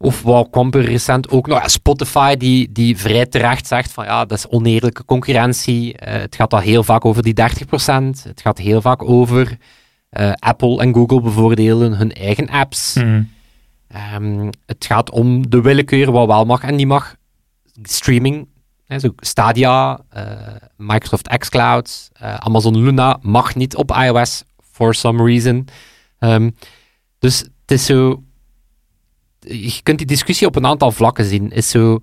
of 0.05 0.23
wat 0.23 0.51
kwam 0.51 0.73
er 0.73 0.85
recent 0.85 1.31
ook 1.31 1.47
nog? 1.47 1.71
Spotify, 1.71 2.37
die, 2.37 2.73
die 2.73 2.99
vrij 2.99 3.27
terecht 3.27 3.67
zegt 3.67 3.93
van 3.93 4.05
ja, 4.05 4.25
dat 4.25 4.39
is 4.39 4.49
oneerlijke 4.49 5.05
concurrentie. 5.05 5.97
Eh, 5.97 6.21
het 6.21 6.35
gaat 6.37 6.53
al 6.53 6.59
heel 6.59 6.83
vaak 6.83 7.05
over 7.05 7.23
die 7.23 7.35
30%. 7.35 8.23
Het 8.23 8.41
gaat 8.41 8.59
heel 8.59 8.81
vaak 8.81 9.03
over 9.03 9.57
eh, 10.11 10.33
Apple 10.33 10.81
en 10.81 10.95
Google 10.95 11.21
bevoordelen 11.21 11.93
hun 11.93 12.13
eigen 12.13 12.49
apps. 12.49 12.95
Mhm. 12.95 13.23
Ehm, 13.89 14.51
het 14.67 14.85
gaat 14.87 15.11
om 15.11 15.51
de 15.51 15.61
willekeur 15.61 16.13
wat 16.13 16.27
wel 16.27 16.45
mag 16.45 16.63
en 16.63 16.75
niet 16.75 16.87
mag. 16.87 17.17
Streaming, 17.83 18.49
hè, 18.87 18.99
zo 18.99 19.15
Stadia, 19.17 20.01
eh, 20.09 20.25
Microsoft 20.77 21.39
xCloud, 21.39 22.11
Amazon 22.39 22.79
Luna 22.79 23.19
mag 23.21 23.55
niet 23.55 23.77
op 23.77 23.97
iOS 23.97 24.45
for 24.73 24.95
some 24.95 25.25
reason. 25.25 25.69
Ehm, 26.19 26.51
dus 27.19 27.39
het 27.39 27.71
is 27.71 27.87
zo. 27.87 28.23
Je 29.47 29.81
kunt 29.83 29.99
die 29.99 30.07
discussie 30.07 30.47
op 30.47 30.57
een 30.57 30.67
aantal 30.67 30.93
vlakken 30.93 31.25
zien. 31.25 31.51
Is 31.51 31.69
zo, 31.71 31.99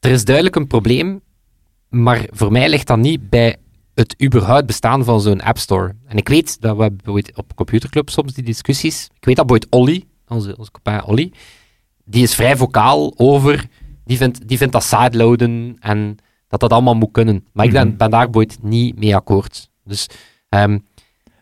er 0.00 0.10
is 0.10 0.24
duidelijk 0.24 0.56
een 0.56 0.66
probleem, 0.66 1.20
maar 1.88 2.26
voor 2.30 2.52
mij 2.52 2.68
ligt 2.68 2.86
dat 2.86 2.98
niet 2.98 3.30
bij 3.30 3.56
het 3.94 4.22
überhaupt 4.22 4.66
bestaan 4.66 5.04
van 5.04 5.20
zo'n 5.20 5.40
App 5.40 5.58
Store. 5.58 5.94
En 6.06 6.16
ik 6.16 6.28
weet 6.28 6.60
dat 6.60 6.76
we 6.76 6.90
ooit 7.04 7.36
op 7.36 7.54
Computerclub 7.54 8.08
soms 8.10 8.32
die 8.32 8.44
discussies. 8.44 9.08
Ik 9.16 9.24
weet 9.24 9.36
dat 9.36 9.50
ooit 9.50 9.66
Olly, 9.70 10.04
onze, 10.28 10.56
onze 10.56 10.70
copain 10.70 11.04
Olly, 11.04 11.32
die 12.04 12.22
is 12.22 12.34
vrij 12.34 12.56
vocaal 12.56 13.12
over. 13.16 13.64
Die 14.04 14.16
vindt, 14.16 14.48
die 14.48 14.56
vindt 14.58 14.72
dat 14.72 14.82
sideloaden 14.84 15.76
en 15.80 16.16
dat 16.48 16.60
dat 16.60 16.72
allemaal 16.72 16.94
moet 16.94 17.12
kunnen. 17.12 17.44
Maar 17.52 17.66
ik 17.66 17.72
ben, 17.72 17.88
Mhm. 17.88 17.96
ben 17.96 18.10
daar 18.10 18.28
ooit 18.32 18.58
niet 18.62 18.98
mee 18.98 19.16
akkoord. 19.16 19.70
Dus, 19.84 20.06
ehm, 20.48 20.78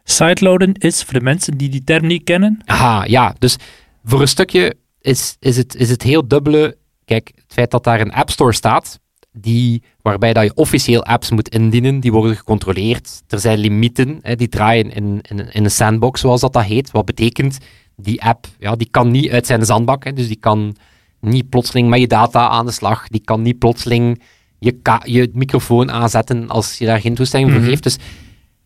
Sideloaden 0.05 0.73
is, 0.75 1.03
voor 1.03 1.13
de 1.15 1.21
mensen 1.21 1.57
die 1.57 1.69
die 1.69 1.85
term 1.85 2.07
niet 2.07 2.25
kennen, 2.25 2.61
aha, 2.65 3.05
ja. 3.05 3.35
Dus 3.39 3.57
voor 4.05 4.21
een 4.21 4.29
stukje 4.29 4.75
is, 5.01 5.37
is, 5.41 5.57
het, 5.57 5.75
is 5.75 5.91
het 5.91 6.03
heel 6.03 6.29
dubbele. 6.29 6.77
Kijk, 7.05 7.33
het 7.35 7.53
feit 7.53 7.71
dat 7.71 7.85
daar 7.85 8.01
een 8.01 8.13
App 8.13 8.31
Store 8.31 8.53
staat, 8.53 8.99
die, 9.33 9.83
waarbij 10.03 10.33
dat 10.33 10.45
je 10.45 10.55
officieel 10.55 11.05
apps 11.05 11.31
moet 11.31 11.49
indienen, 11.49 12.01
die 12.01 12.13
worden 12.13 12.37
gecontroleerd. 12.37 13.23
Er 13.29 13.39
zijn 13.39 13.59
limieten, 13.59 14.19
hè, 14.23 14.37
die 14.37 14.49
draaien 14.49 14.91
in, 14.93 15.21
in, 15.29 15.53
in 15.53 15.65
een 15.65 15.71
sandbox, 15.71 16.21
zoals 16.21 16.41
dat, 16.41 16.53
dat 16.53 16.65
heet. 16.65 16.91
Wat 16.91 17.05
betekent, 17.05 17.59
die 17.97 18.23
app 18.23 18.47
ja, 18.59 18.77
die 18.77 18.89
kan 18.91 19.11
niet 19.11 19.31
uit 19.31 19.47
zijn 19.47 19.65
zandbak. 19.65 20.05
Hè, 20.05 20.13
dus 20.13 20.27
die 20.27 20.39
kan 20.39 20.77
niet 21.21 21.49
plotseling 21.49 21.89
met 21.89 22.01
je 22.01 22.07
data 22.07 22.49
aan 22.49 22.67
de 22.67 22.73
slag. 22.73 23.09
Die 23.09 23.21
kan 23.25 23.43
niet 23.43 23.59
plotseling 23.59 24.23
je, 24.59 24.79
je 25.05 25.31
microfoon 25.33 25.91
aanzetten 25.91 26.49
als 26.49 26.79
je 26.79 26.87
daar 26.87 27.01
geen 27.01 27.15
toestemming 27.15 27.53
Mhm. 27.53 27.61
voor 27.61 27.71
geeft. 27.71 27.83
Dus 27.83 27.97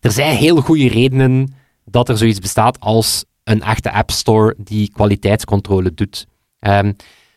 er 0.01 0.13
zijn 0.13 0.37
heel 0.37 0.61
goede 0.61 0.89
redenen 0.89 1.55
dat 1.85 2.09
er 2.09 2.19
zoiets 2.19 2.39
bestaat 2.39 2.81
als 2.81 3.25
een 3.53 3.63
echte 3.63 3.93
App 3.93 4.11
Store 4.11 4.55
die 4.59 4.91
kwaliteitscontrole 4.93 5.95
doet. 5.95 6.27
Ehm, 6.59 6.93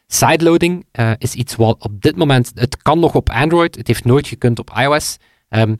sideloading 0.07 0.86
eh, 0.91 1.12
is 1.17 1.34
iets 1.34 1.55
wat 1.55 1.84
op 1.84 2.01
dit 2.01 2.15
moment, 2.15 2.51
het 2.55 2.77
kan 2.81 3.00
nog 3.00 3.15
op 3.15 3.29
Android, 3.29 3.75
het 3.75 3.88
heeft 3.88 4.05
nooit 4.05 4.27
gekund 4.27 4.60
op 4.60 4.72
iOS. 4.77 5.17
Ehm, 5.50 5.75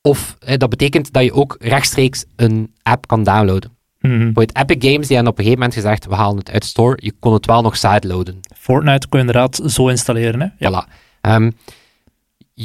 of 0.00 0.36
eh, 0.38 0.56
dat 0.56 0.70
betekent 0.70 1.12
dat 1.12 1.24
je 1.24 1.32
ook 1.32 1.56
rechtstreeks 1.60 2.24
een 2.36 2.72
app 2.82 3.06
kan 3.06 3.22
downloaden. 3.22 3.70
mhm, 4.00 4.16
Bijvoorbeeld 4.16 4.56
Epic 4.56 4.90
Games, 4.90 5.06
die 5.06 5.16
hebben 5.16 5.32
op 5.32 5.38
een 5.38 5.44
gegeven 5.44 5.64
moment 5.64 5.74
gezegd, 5.74 6.06
we 6.06 6.14
halen 6.14 6.38
het 6.38 6.50
uit 6.50 6.64
store, 6.64 6.96
je 7.00 7.12
kon 7.20 7.32
het 7.32 7.46
wel 7.46 7.62
nog 7.62 7.76
sideloaden. 7.76 8.40
Fortnite 8.56 9.08
kun 9.08 9.18
je 9.18 9.26
inderdaad 9.26 9.60
zo 9.66 9.88
installeren. 9.88 10.40
Hè? 10.40 10.46
Ja. 10.58 10.86
Voilà. 10.86 10.92
Ehm, 11.20 11.50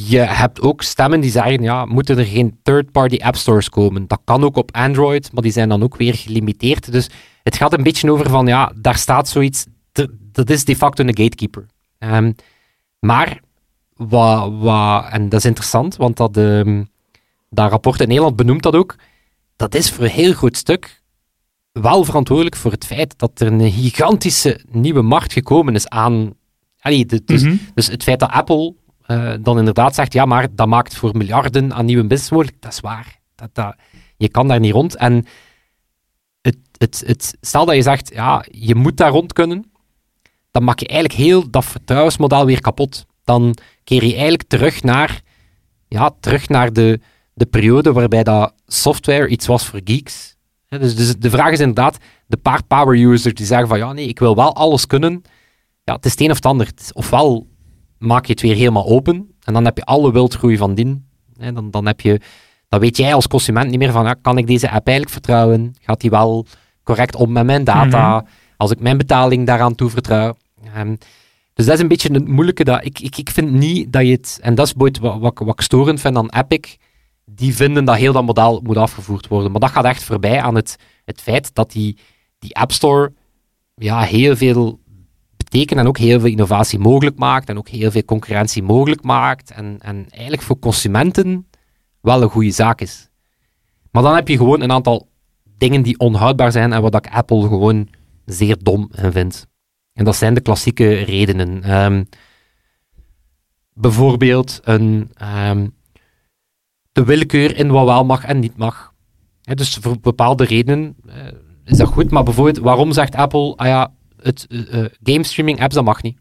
je 0.06 0.18
hebt 0.20 0.62
ook 0.62 0.82
stemmen 0.82 1.20
die 1.20 1.32
zeggen, 1.32 1.62
ja, 1.62 1.86
moeten 1.86 2.18
er 2.18 2.25
geen 2.25 2.60
third-party 2.63 3.18
app 3.22 3.36
stores 3.36 3.70
komen? 3.70 4.08
Dat 4.08 4.20
kan 4.24 4.44
ook 4.44 4.56
op 4.56 4.75
Android, 4.75 5.32
maar 5.34 5.44
die 5.44 5.51
zijn 5.51 5.70
dan 5.70 5.84
ook 5.84 5.96
weer 5.98 6.13
gelimiteerd. 6.16 6.92
Dus 6.92 7.10
het 7.44 7.56
gaat 7.56 7.74
een 7.74 7.84
beetje 7.84 8.12
over 8.12 8.30
van, 8.30 8.48
ja, 8.48 8.72
daar 8.75 8.98
staat 8.98 9.27
zoiets, 9.30 9.66
dat 10.32 10.50
is 10.50 10.66
de 10.66 10.75
facto 10.75 11.04
een 11.04 11.18
gatekeeper. 11.18 11.66
Ehm, 12.00 12.32
maar, 13.00 13.39
wat, 13.96 14.51
wat, 14.60 15.06
en 15.10 15.30
dat 15.30 15.39
is 15.39 15.46
interessant, 15.46 15.96
want 15.96 16.18
dat, 16.18 16.38
ehm, 16.38 16.84
dat 17.50 17.70
rapport 17.72 18.01
in 18.01 18.08
Nederland 18.08 18.36
benoemt 18.36 18.63
dat 18.63 18.75
ook, 18.75 18.96
dat 19.56 19.75
is 19.75 19.92
voor 19.92 20.04
een 20.04 20.10
heel 20.10 20.34
groot 20.34 20.58
stuk 20.58 21.01
wel 21.72 22.04
verantwoordelijk 22.04 22.56
voor 22.56 22.72
het 22.72 22.86
feit 22.86 23.13
dat 23.20 23.39
er 23.39 23.48
een 23.51 23.72
gigantische 23.72 24.60
nieuwe 24.72 25.01
markt 25.01 25.34
gekomen 25.34 25.75
is 25.75 25.88
aan... 25.89 26.34
Allee, 26.80 27.06
de- 27.06 27.22
dus, 27.25 27.44
Mhm. 27.44 27.56
dus 27.74 27.88
het 27.88 28.04
feit 28.04 28.20
dat 28.20 28.30
Apple 28.32 28.75
eh, 29.08 29.34
dan 29.40 29.58
inderdaad 29.58 29.96
zegt, 29.96 30.14
ja, 30.14 30.26
maar 30.26 30.48
dat 30.56 30.68
maakt 30.68 30.96
voor 30.96 31.18
miljarden 31.18 31.74
aan 31.74 31.86
nieuwe 31.86 32.08
business 32.08 32.32
mogelijk, 32.32 32.62
dat 32.62 32.72
is 32.72 32.80
waar. 32.80 33.20
Dat, 33.36 33.50
dat, 33.54 33.76
je 34.18 34.30
kan 34.30 34.48
daar 34.48 34.60
niet 34.60 34.74
rond. 34.74 34.96
En 34.96 35.26
het, 36.42 36.58
het, 36.78 37.04
het, 37.06 37.38
stel 37.42 37.66
dat 37.66 37.76
je 37.76 37.82
zegt, 37.82 38.14
ja, 38.14 38.46
je 38.52 38.76
moet 38.76 38.98
daar 38.98 39.12
rond 39.12 39.34
kunnen, 39.34 39.72
dan 40.52 40.64
maak 40.64 40.80
je 40.80 40.88
eigenlijk 40.88 41.20
heel 41.20 41.50
dat 41.50 41.66
vertrouwensmodel 41.66 42.46
weer 42.46 42.62
kapot. 42.62 43.06
Dan 43.24 43.58
keer 43.84 44.04
je 44.04 44.12
eigenlijk 44.12 44.44
terug 44.44 44.84
naar, 44.84 45.22
ja, 45.88 46.12
terug 46.20 46.50
naar 46.50 46.74
de, 46.74 47.00
de 47.34 47.46
periode 47.46 47.94
waarbij 47.94 48.24
dat 48.24 48.54
software 48.66 49.28
iets 49.28 49.48
was 49.48 49.66
voor 49.66 49.82
geeks. 49.84 50.36
Dus, 50.68 50.96
dus 50.96 51.16
de 51.16 51.30
vraag 51.30 51.52
is 51.52 51.60
inderdaad, 51.60 51.98
de 52.26 52.38
paar 52.38 52.64
power 52.64 53.00
users 53.00 53.34
die 53.34 53.46
zeggen 53.46 53.68
van, 53.68 53.78
ja, 53.78 53.94
nee, 53.94 54.08
ik 54.08 54.20
wil 54.20 54.36
wel 54.36 54.56
alles 54.56 54.88
kunnen. 54.88 55.22
Ja, 55.84 55.94
het 55.94 56.06
is 56.06 56.12
het 56.12 56.22
een 56.22 56.30
of 56.30 56.36
het 56.36 56.46
ander. 56.46 56.70
Ofwel 56.94 57.48
maak 58.00 58.25
je 58.25 58.32
het 58.32 58.42
weer 58.42 58.56
helemaal 58.56 58.86
open 58.86 59.36
en 59.44 59.54
dan 59.54 59.66
heb 59.66 59.77
je 59.77 59.86
alle 59.86 60.12
wildgroei 60.12 60.58
van 60.58 60.75
dien. 60.75 61.06
Hè, 61.38 61.54
dan, 61.54 61.72
dan, 61.72 61.86
heb 61.86 62.01
je, 62.01 62.22
dan 62.70 62.80
weet 62.80 62.98
jij 62.98 63.13
als 63.13 63.27
consument 63.27 63.70
niet 63.70 63.80
meer 63.80 63.92
van, 63.92 64.06
ja, 64.06 64.13
kan 64.13 64.38
ik 64.38 64.48
deze 64.48 64.70
app 64.70 64.88
eigenlijk 64.88 65.10
vertrouwen? 65.10 65.75
Gaat 65.82 66.01
die 66.01 66.10
wel 66.10 66.46
correct 66.84 67.16
om 67.16 67.32
met 67.32 67.46
mijn 67.46 67.63
data? 67.63 68.25
Als 68.58 68.72
ik 68.72 68.80
mijn 68.80 68.98
betaling 68.98 69.46
daaraan 69.46 69.75
toevertrouw? 69.75 70.36
Ehm, 70.74 70.96
dus 71.54 71.66
dat 71.66 71.75
is 71.75 71.82
een 71.82 71.88
beetje 71.88 72.13
het 72.13 72.27
moeilijke. 72.27 72.63
Dat 72.63 72.86
ik, 72.86 73.00
ik, 73.00 73.18
ik 73.18 73.30
vind 73.30 73.51
niet 73.51 73.94
dat 73.94 74.06
je 74.06 74.12
het... 74.12 74.39
En 74.42 74.56
dat 74.56 74.66
is 74.66 74.74
wat, 74.77 74.98
wat, 74.98 75.39
wat 75.39 75.54
ik 75.54 75.62
storend 75.62 76.01
vind 76.01 76.18
aan 76.18 76.30
Epic. 76.30 76.75
Die 77.25 77.56
vinden 77.56 77.86
dat 77.86 77.96
heel 77.96 78.13
dat 78.13 78.25
model 78.25 78.62
moet 78.63 78.77
afgevoerd 78.77 79.27
worden. 79.27 79.51
Maar 79.51 79.60
dat 79.60 79.70
gaat 79.70 79.86
echt 79.86 80.04
voorbij 80.04 80.42
aan 80.42 80.56
het, 80.56 80.75
het 81.06 81.22
feit 81.22 81.56
dat 81.56 81.72
die, 81.72 81.98
die 82.39 82.56
App 82.56 82.72
Store 82.72 83.13
ja, 83.75 84.01
heel 84.01 84.36
veel 84.36 84.80
betekent 85.50 85.80
en 85.80 85.88
ook 85.88 85.98
heel 85.98 86.20
veel 86.20 86.30
innovatie 86.30 86.80
mogelijk 86.80 87.18
maakt 87.18 87.50
en 87.50 87.58
ook 87.58 87.68
heel 87.68 87.92
veel 87.92 88.06
concurrentie 88.06 88.63
mogelijk 88.63 89.04
maakt 89.04 89.51
en, 89.51 89.77
en 89.80 90.06
eigenlijk 90.10 90.42
voor 90.42 90.60
consumenten 90.60 91.48
wel 92.01 92.22
een 92.22 92.30
goede 92.30 92.51
zaak 92.51 92.82
is. 92.82 93.10
Maar 93.92 94.04
dan 94.04 94.16
heb 94.16 94.27
je 94.27 94.38
gewoon 94.38 94.62
een 94.62 94.72
aantal 94.72 95.10
dingen 95.58 95.82
die 95.82 96.00
onhoudbaar 96.00 96.51
zijn 96.51 96.74
en 96.74 96.82
wat 96.82 96.96
ik 96.96 97.08
Apple 97.08 97.42
gewoon 97.42 97.88
zeer 98.25 98.58
dom 98.63 98.89
in 98.96 99.12
vind. 99.12 99.48
En 99.94 100.06
dat 100.06 100.16
zijn 100.16 100.34
de 100.34 100.42
klassieke 100.42 100.94
redenen. 100.94 101.63
Ehm, 101.63 102.04
bijvoorbeeld 103.74 104.60
een, 104.63 105.12
ehm, 105.13 105.68
de 106.92 107.04
willekeur 107.04 107.58
in 107.58 107.72
wat 107.72 107.86
wel 107.86 108.06
mag 108.06 108.25
en 108.25 108.39
niet 108.39 108.58
mag. 108.58 108.94
Dus 109.42 109.77
voor 109.82 110.00
bepaalde 110.00 110.44
redenen 110.44 110.96
eh, 111.08 111.16
is 111.66 111.77
dat 111.77 111.88
goed, 111.88 112.12
maar 112.12 112.24
bijvoorbeeld 112.24 112.58
waarom 112.58 112.92
zegt 112.92 113.16
Apple, 113.16 113.56
ah 113.56 113.68
ja, 113.68 113.94
het 114.22 114.46
eh, 114.50 114.84
eh, 114.84 114.92
game 115.04 115.24
streaming 115.24 115.62
apps, 115.62 115.76
dat 115.76 115.84
mag 115.84 116.02
niet. 116.02 116.18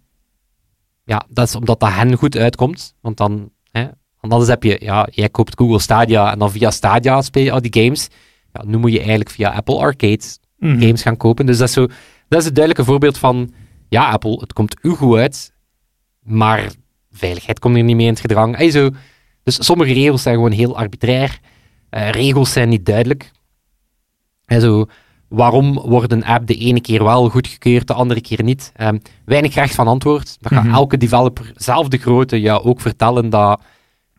Ja, 1.05 1.27
dat 1.29 1.49
is 1.49 1.55
omdat 1.55 1.81
dat 1.81 1.93
hen 1.93 2.15
goed 2.15 2.37
uitkomt, 2.37 2.95
want 3.01 3.17
dan, 3.17 3.51
hè, 3.71 3.87
anders 4.21 4.49
heb 4.49 4.63
je, 4.63 4.77
ja, 4.81 5.09
jij 5.11 5.29
koopt 5.29 5.59
Google 5.59 5.79
Stadia 5.81 6.33
en 6.33 6.39
dan 6.39 6.51
via 6.51 6.71
Stadia 6.71 7.23
speel 7.23 7.43
je 7.45 7.53
al 7.53 7.63
die 7.63 7.83
games. 7.83 8.09
Ja, 8.53 8.63
nu 8.65 8.77
moet 8.77 8.93
je 8.93 8.99
eigenlijk 8.99 9.31
via 9.31 9.51
Apple 9.51 9.79
Arcade 9.79 10.25
Mhm. 10.59 10.81
games 10.81 11.03
gaan 11.03 11.17
kopen. 11.17 11.47
Dus 11.47 11.59
dat 11.59 11.69
is, 11.69 11.75
zo, 11.75 11.87
dat 12.29 12.41
is 12.41 12.47
een 12.47 12.55
duidelijke 12.55 12.91
voorbeeld 12.91 13.19
van, 13.19 13.53
ja, 13.89 14.11
Apple, 14.11 14.39
het 14.41 14.53
komt 14.53 14.77
u 14.83 14.91
goed 14.91 15.19
uit, 15.19 15.53
maar 16.23 16.71
veiligheid 17.11 17.59
komt 17.59 17.77
er 17.77 17.83
niet 17.83 17.97
mee 17.97 18.07
in 18.07 18.13
het 18.13 18.21
gedrang. 18.21 18.57
Hey, 18.57 18.71
zo. 18.71 18.91
Dus 19.43 19.65
sommige 19.65 19.93
regels 19.93 20.23
zijn 20.23 20.35
gewoon 20.35 20.51
heel 20.51 20.77
arbitrair. 20.77 21.39
Eh, 21.91 22.11
regels 22.11 22.53
zijn 22.53 22.69
niet 22.69 22.87
duidelijk. 22.87 23.31
En 24.45 24.61
zo, 24.61 24.87
waarom 25.29 25.75
wordt 25.75 26.13
een 26.13 26.25
app 26.25 26.47
de 26.47 26.55
ene 26.55 26.81
keer 26.81 27.05
wel 27.05 27.29
goedgekeurd, 27.29 27.87
de 27.87 27.95
andere 27.95 28.21
keer 28.21 28.43
niet? 28.43 28.73
Ehm, 28.77 28.99
weinig 29.25 29.55
recht 29.55 29.75
van 29.75 29.87
antwoord. 29.89 30.37
Dan 30.41 30.53
gaat 30.53 30.67
Mhm. 30.67 30.75
elke 30.75 30.97
developer, 30.97 31.53
zelf 31.55 31.89
de 31.89 31.99
grote, 31.99 32.41
ja, 32.41 32.55
ook 32.55 32.81
vertellen 32.81 33.31
dat 33.31 33.61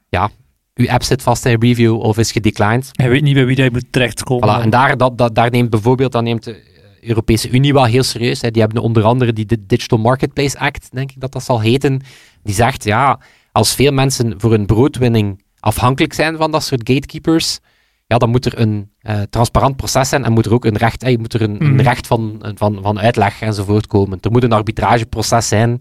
ja, 0.09 0.29
uw 0.73 0.89
app 0.89 1.03
zit 1.03 1.21
vast 1.21 1.45
in 1.45 1.61
review 1.61 1.99
of 1.99 2.17
is 2.17 2.31
gedeclined. 2.31 2.89
Hij 2.91 3.09
weet 3.09 3.21
niet 3.21 3.33
bij 3.33 3.45
wie 3.45 3.55
hij 3.55 3.69
moet 3.69 3.85
terechtkomen. 3.91 4.59
Voilà, 4.59 4.63
en 4.63 4.69
daar, 4.69 4.97
dat, 4.97 5.17
dat, 5.17 5.35
daar 5.35 5.51
neemt 5.51 5.69
bijvoorbeeld 5.69 6.11
dat 6.11 6.23
neemt 6.23 6.43
de 6.43 6.51
eh, 6.53 7.09
Europese 7.09 7.49
Unie 7.49 7.73
wel 7.73 7.85
heel 7.85 8.03
serieus. 8.03 8.41
Hè. 8.41 8.51
Die 8.51 8.61
hebben 8.61 8.81
onder 8.83 9.03
andere 9.03 9.33
die 9.33 9.65
Digital 9.67 9.97
Marketplace 9.99 10.59
Act, 10.59 10.89
denk 10.91 11.11
ik 11.11 11.19
dat 11.19 11.31
dat 11.31 11.43
zal 11.43 11.61
heten. 11.61 12.01
Die 12.43 12.55
zegt, 12.55 12.83
ja, 12.83 13.19
als 13.51 13.75
veel 13.75 13.91
mensen 13.91 14.33
voor 14.37 14.51
hun 14.51 14.65
broodwinning 14.65 15.43
afhankelijk 15.59 16.13
zijn 16.13 16.37
van 16.37 16.51
dat 16.51 16.63
soort 16.63 16.89
gatekeepers, 16.89 17.59
ja, 18.07 18.17
dan 18.17 18.29
moet 18.29 18.45
er 18.45 18.59
een 18.59 18.91
eh, 18.99 19.21
transparant 19.29 19.75
proces 19.75 20.09
zijn 20.09 20.23
en 20.25 20.31
moet 20.31 20.45
er 20.45 20.53
ook 20.53 20.65
een 20.65 20.77
recht, 20.77 21.03
eh, 21.03 21.17
moet 21.17 21.33
er 21.33 21.41
een, 21.41 21.63
een 21.63 21.73
Mhm. 21.73 21.81
recht 21.81 22.07
van, 22.07 22.45
van, 22.55 22.79
van 22.81 22.99
uitleg 22.99 23.41
enzovoort 23.41 23.87
komen. 23.87 24.17
Er 24.21 24.31
moet 24.31 24.43
een 24.43 24.51
arbitrageproces 24.51 25.47
zijn 25.47 25.79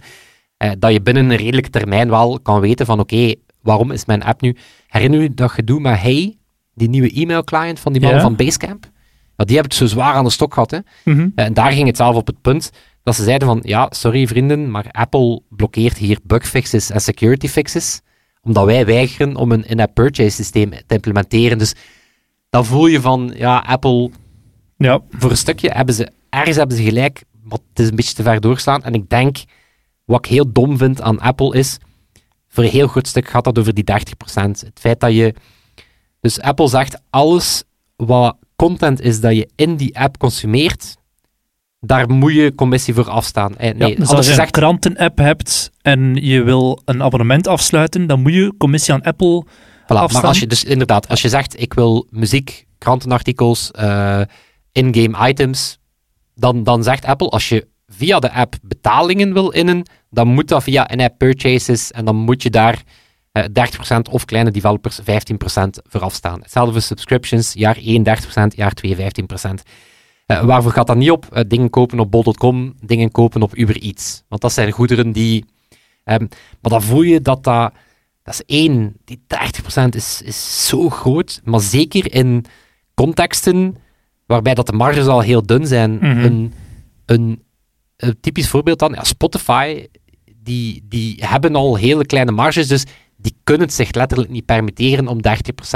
eh, 0.56 0.70
dat 0.78 0.92
je 0.92 1.00
binnen 1.02 1.30
een 1.30 1.36
redelijke 1.36 1.70
termijn 1.70 2.10
wel 2.10 2.40
kan 2.40 2.60
weten 2.60 2.86
van 2.86 3.00
oké, 3.00 3.34
waarom 3.62 3.90
is 3.90 4.04
mijn 4.04 4.22
app 4.22 4.40
nu... 4.40 4.56
Herinner 4.86 5.22
je 5.22 5.34
dat 5.34 5.50
gedoe 5.50 5.80
met 5.80 6.00
Hey, 6.00 6.36
die 6.74 6.88
nieuwe 6.88 7.12
e-mail-client 7.12 7.80
van 7.80 7.92
die 7.92 8.02
man 8.02 8.20
van 8.20 8.36
Basecamp? 8.36 8.84
Ja, 9.36 9.44
die 9.44 9.56
hebben 9.56 9.76
het 9.78 9.88
zo 9.88 9.94
zwaar 9.94 10.14
aan 10.14 10.24
de 10.24 10.30
stok 10.30 10.52
gehad. 10.54 10.70
Hè? 10.70 10.78
Mhm. 11.04 11.28
En 11.34 11.54
daar 11.54 11.72
ging 11.72 11.86
het 11.86 11.96
zelf 11.96 12.16
op 12.16 12.26
het 12.26 12.40
punt 12.40 12.70
dat 13.02 13.14
ze 13.14 13.22
zeiden 13.22 13.48
van, 13.48 13.60
ja, 13.62 13.86
sorry 13.90 14.26
vrienden, 14.26 14.70
maar 14.70 14.86
Apple 14.90 15.40
blokkeert 15.48 15.96
hier 15.96 16.18
bugfixes 16.22 16.90
en 16.90 17.00
security 17.00 17.48
fixes, 17.48 18.00
omdat 18.42 18.64
wij 18.64 18.86
weigeren 18.86 19.36
om 19.36 19.52
een 19.52 19.64
in-app 19.66 19.94
purchase 19.94 20.30
systeem 20.30 20.70
te 20.70 20.94
implementeren. 20.94 21.58
Dus 21.58 21.74
dan 22.50 22.64
voel 22.64 22.86
je 22.86 23.00
van, 23.00 23.32
ja, 23.34 23.58
Apple, 23.58 24.10
Ja, 24.76 25.00
voor 25.10 25.30
een 25.30 25.36
stukje 25.36 25.70
hebben 25.70 25.94
ze, 25.94 26.10
ergens 26.28 26.56
hebben 26.56 26.76
ze 26.76 26.82
gelijk, 26.82 27.24
maar 27.42 27.58
het 27.68 27.78
is 27.78 27.88
een 27.88 27.96
beetje 27.96 28.14
te 28.14 28.22
ver 28.22 28.40
doorslaan. 28.40 28.82
En 28.84 28.94
ik 28.94 29.08
denk, 29.08 29.36
wat 30.04 30.18
ik 30.18 30.30
heel 30.30 30.52
dom 30.52 30.78
vind 30.78 31.00
aan 31.00 31.20
Apple 31.20 31.58
is, 31.58 31.78
voor 32.48 32.64
een 32.64 32.70
heel 32.70 32.88
groot 32.88 33.06
stuk 33.06 33.28
gaat 33.28 33.44
dat 33.44 33.58
over 33.58 33.74
die 33.74 33.84
30%. 33.84 33.94
Het 34.34 34.78
feit 34.80 35.00
dat 35.00 35.12
je, 35.12 35.34
dus 36.20 36.40
Apple 36.40 36.68
zegt, 36.68 37.00
alles 37.10 37.64
wat 37.96 38.36
content 38.56 39.00
is 39.00 39.20
dat 39.20 39.36
je 39.36 39.48
in 39.54 39.76
die 39.76 39.98
app 39.98 40.18
consumeert, 40.18 40.96
daar 41.80 42.10
moet 42.10 42.32
je 42.32 42.54
commissie 42.54 42.94
voor 42.94 43.10
afstaan. 43.10 43.56
Eh, 43.56 43.74
nee, 43.74 43.90
ja, 43.90 43.96
dus 43.96 44.08
als 44.08 44.34
je 44.34 44.40
een 44.40 44.50
krantenapp 44.50 45.18
hebt 45.18 45.70
en 45.82 46.14
je 46.14 46.42
wil 46.42 46.80
een 46.84 47.02
abonnement 47.02 47.46
afsluiten, 47.46 48.06
dan 48.06 48.22
moet 48.22 48.32
je 48.32 48.54
commissie 48.58 48.94
aan 48.94 49.02
Apple 49.02 49.44
Voilà, 49.86 50.12
maar 50.12 50.26
als 50.26 50.40
je 50.40 50.46
dus 50.46 50.64
inderdaad, 50.64 51.08
als 51.08 51.22
je 51.22 51.28
zegt 51.28 51.60
ik 51.60 51.74
wil 51.74 52.06
muziek, 52.10 52.66
krantenartikels, 52.78 53.70
eh, 53.70 54.20
in-game 54.72 55.28
items, 55.28 55.78
dan, 56.34 56.62
dan 56.62 56.82
zegt 56.82 57.04
Apple 57.04 57.28
als 57.28 57.48
je 57.48 57.66
via 57.86 58.18
de 58.18 58.32
app 58.32 58.54
betalingen 58.62 59.32
wil 59.32 59.50
innen, 59.50 59.88
dan 60.10 60.28
moet 60.28 60.48
dat 60.48 60.62
via 60.62 60.88
in-app 60.88 61.18
purchases 61.18 61.90
en 61.90 62.04
dan 62.04 62.16
moet 62.16 62.42
je 62.42 62.50
daar 62.50 62.82
eh 63.32 63.44
30% 63.44 64.08
of 64.10 64.24
kleine 64.24 64.50
developers 64.50 65.00
15% 65.00 65.04
voor 65.88 66.00
afstaan. 66.00 66.40
Hetzelfde 66.40 66.72
voor 66.72 66.82
subscriptions, 66.82 67.52
jaar 67.52 67.76
1 67.76 68.04
30%, 68.04 68.54
jaar 68.54 68.72
2 68.72 68.96
15%. 68.96 69.62
Eh, 70.26 70.44
waarvoor 70.44 70.72
gaat 70.72 70.86
dat 70.86 70.96
niet 70.96 71.10
op? 71.10 71.44
Dingen 71.48 71.70
kopen 71.70 72.00
op 72.00 72.10
bol.com, 72.10 72.74
dingen 72.84 73.10
kopen 73.10 73.42
op 73.42 73.56
Uber 73.56 73.76
Eats. 73.82 74.22
Want 74.28 74.40
dat 74.40 74.52
zijn 74.52 74.70
goederen 74.70 75.12
die... 75.12 75.44
ehm, 76.04 76.26
maar 76.60 76.70
dan 76.70 76.82
voel 76.82 77.02
je 77.02 77.20
dat 77.20 77.44
dat... 77.44 77.72
Dat 78.26 78.34
is 78.34 78.42
één, 78.46 78.96
die 79.04 79.22
30% 79.78 79.88
is, 79.88 80.22
is 80.22 80.66
zo 80.66 80.90
groot, 80.90 81.40
maar 81.44 81.60
zeker 81.60 82.14
in 82.14 82.44
contexten 82.94 83.76
waarbij 84.26 84.54
dat 84.54 84.66
de 84.66 84.72
marges 84.72 85.06
al 85.06 85.20
heel 85.20 85.42
dun 85.42 85.66
zijn. 85.66 85.94
Mhm. 85.94 86.06
een, 86.06 86.52
een, 87.04 87.42
een 87.96 88.20
typisch 88.20 88.48
voorbeeld 88.48 88.78
dan, 88.78 88.92
ja, 88.92 89.04
Spotify, 89.04 89.86
die, 90.36 90.84
die 90.88 91.24
hebben 91.24 91.54
al 91.54 91.76
hele 91.76 92.06
kleine 92.06 92.30
marges, 92.30 92.68
dus 92.68 92.84
die 93.16 93.36
kunnen 93.44 93.66
het 93.66 93.76
zich 93.76 93.94
letterlijk 93.94 94.30
niet 94.30 94.44
permitteren 94.44 95.08
om 95.08 95.18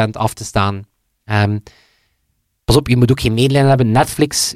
30% 0.07 0.11
af 0.11 0.35
te 0.35 0.45
staan. 0.45 0.83
Ehm, 1.25 1.59
pas 2.64 2.76
op, 2.76 2.88
je 2.88 2.97
moet 2.97 3.11
ook 3.11 3.21
geen 3.21 3.35
medelijden 3.35 3.69
hebben. 3.69 3.90
Netflix 3.90 4.54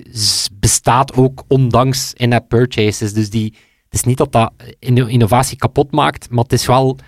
bestaat 0.52 1.14
ook 1.14 1.44
ondanks 1.48 2.12
in-app 2.12 2.48
purchases, 2.48 3.12
dus 3.12 3.30
die, 3.30 3.54
het 3.84 3.94
is 3.94 4.02
niet 4.04 4.18
dat 4.18 4.32
dat 4.32 4.52
inno- 4.78 5.06
innovatie 5.06 5.56
kapot 5.56 5.92
maakt, 5.92 6.30
maar 6.30 6.42
het 6.42 6.52
is 6.52 6.66
wel... 6.66 6.98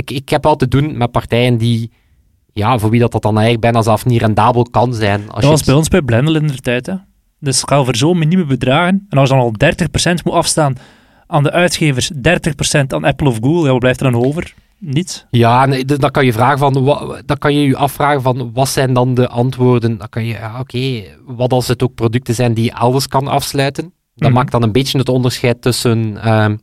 Ik, 0.00 0.10
ik 0.10 0.28
heb 0.28 0.42
te 0.42 0.68
doen 0.68 0.96
met 0.96 1.10
partijen 1.10 1.56
die, 1.58 1.90
ja, 2.52 2.78
voor 2.78 2.90
wie 2.90 3.00
dat, 3.00 3.12
dat 3.12 3.22
dan 3.22 3.32
eigenlijk 3.32 3.60
bijna 3.62 3.82
zelf 3.82 4.04
niet 4.06 4.20
rendabel 4.20 4.62
kan 4.70 4.94
zijn. 4.94 5.20
Als 5.20 5.34
Dat 5.34 5.42
je 5.42 5.48
was 5.48 5.58
het- 5.58 5.66
bij 5.68 5.74
ons 5.76 5.88
bij 5.88 6.02
Blendel 6.02 6.34
in 6.34 6.46
de 6.46 6.56
tijd. 6.56 6.86
Hè. 6.86 6.94
Dus 7.38 7.60
het 7.60 7.68
gaat 7.70 7.78
over 7.78 7.96
zo'n 7.96 8.18
minieme 8.18 8.44
bedragen. 8.44 9.06
En 9.08 9.18
als 9.18 9.28
je 9.28 9.34
dan 9.34 9.44
al 9.44 9.52
30% 9.52 10.24
moet 10.24 10.34
afstaan 10.34 10.74
aan 11.26 11.42
de 11.42 11.50
uitgevers, 11.52 12.10
30% 12.14 12.92
aan 12.92 13.04
Apple 13.04 13.28
of 13.28 13.38
Google, 13.40 13.64
ja, 13.64 13.70
wat 13.70 13.78
blijft 13.78 14.00
er 14.00 14.10
dan 14.12 14.24
over? 14.24 14.54
Niets. 14.78 15.26
Ja, 15.30 15.66
nee, 15.66 15.84
dus 15.84 15.98
dan 15.98 16.10
kan 16.10 16.24
je 16.24 16.32
vragen 16.32 16.58
van, 16.58 16.72
dan 17.26 17.38
kan 17.38 17.54
je 17.54 17.66
je 17.66 17.76
afvragen 17.76 18.22
van, 18.22 18.50
wat 18.52 18.68
zijn 18.68 18.92
dan 18.92 19.14
de 19.14 19.28
antwoorden? 19.28 19.98
Dan 19.98 20.08
kan 20.08 20.24
je, 20.24 20.32
ja, 20.32 20.60
oké, 20.60 21.02
wat 21.26 21.52
als 21.52 21.68
het 21.68 21.82
ook 21.82 21.94
producten 21.94 22.34
zijn 22.34 22.54
die 22.54 22.64
je 22.64 22.72
elders 22.72 23.08
kan 23.08 23.26
afsluiten? 23.28 23.92
Dat 24.14 24.28
Mhm. 24.28 24.38
maakt 24.38 24.52
dan 24.52 24.62
een 24.62 24.72
beetje 24.72 24.98
het 24.98 25.08
onderscheid 25.08 25.62
tussen, 25.62 26.16
ehm, 26.22 26.56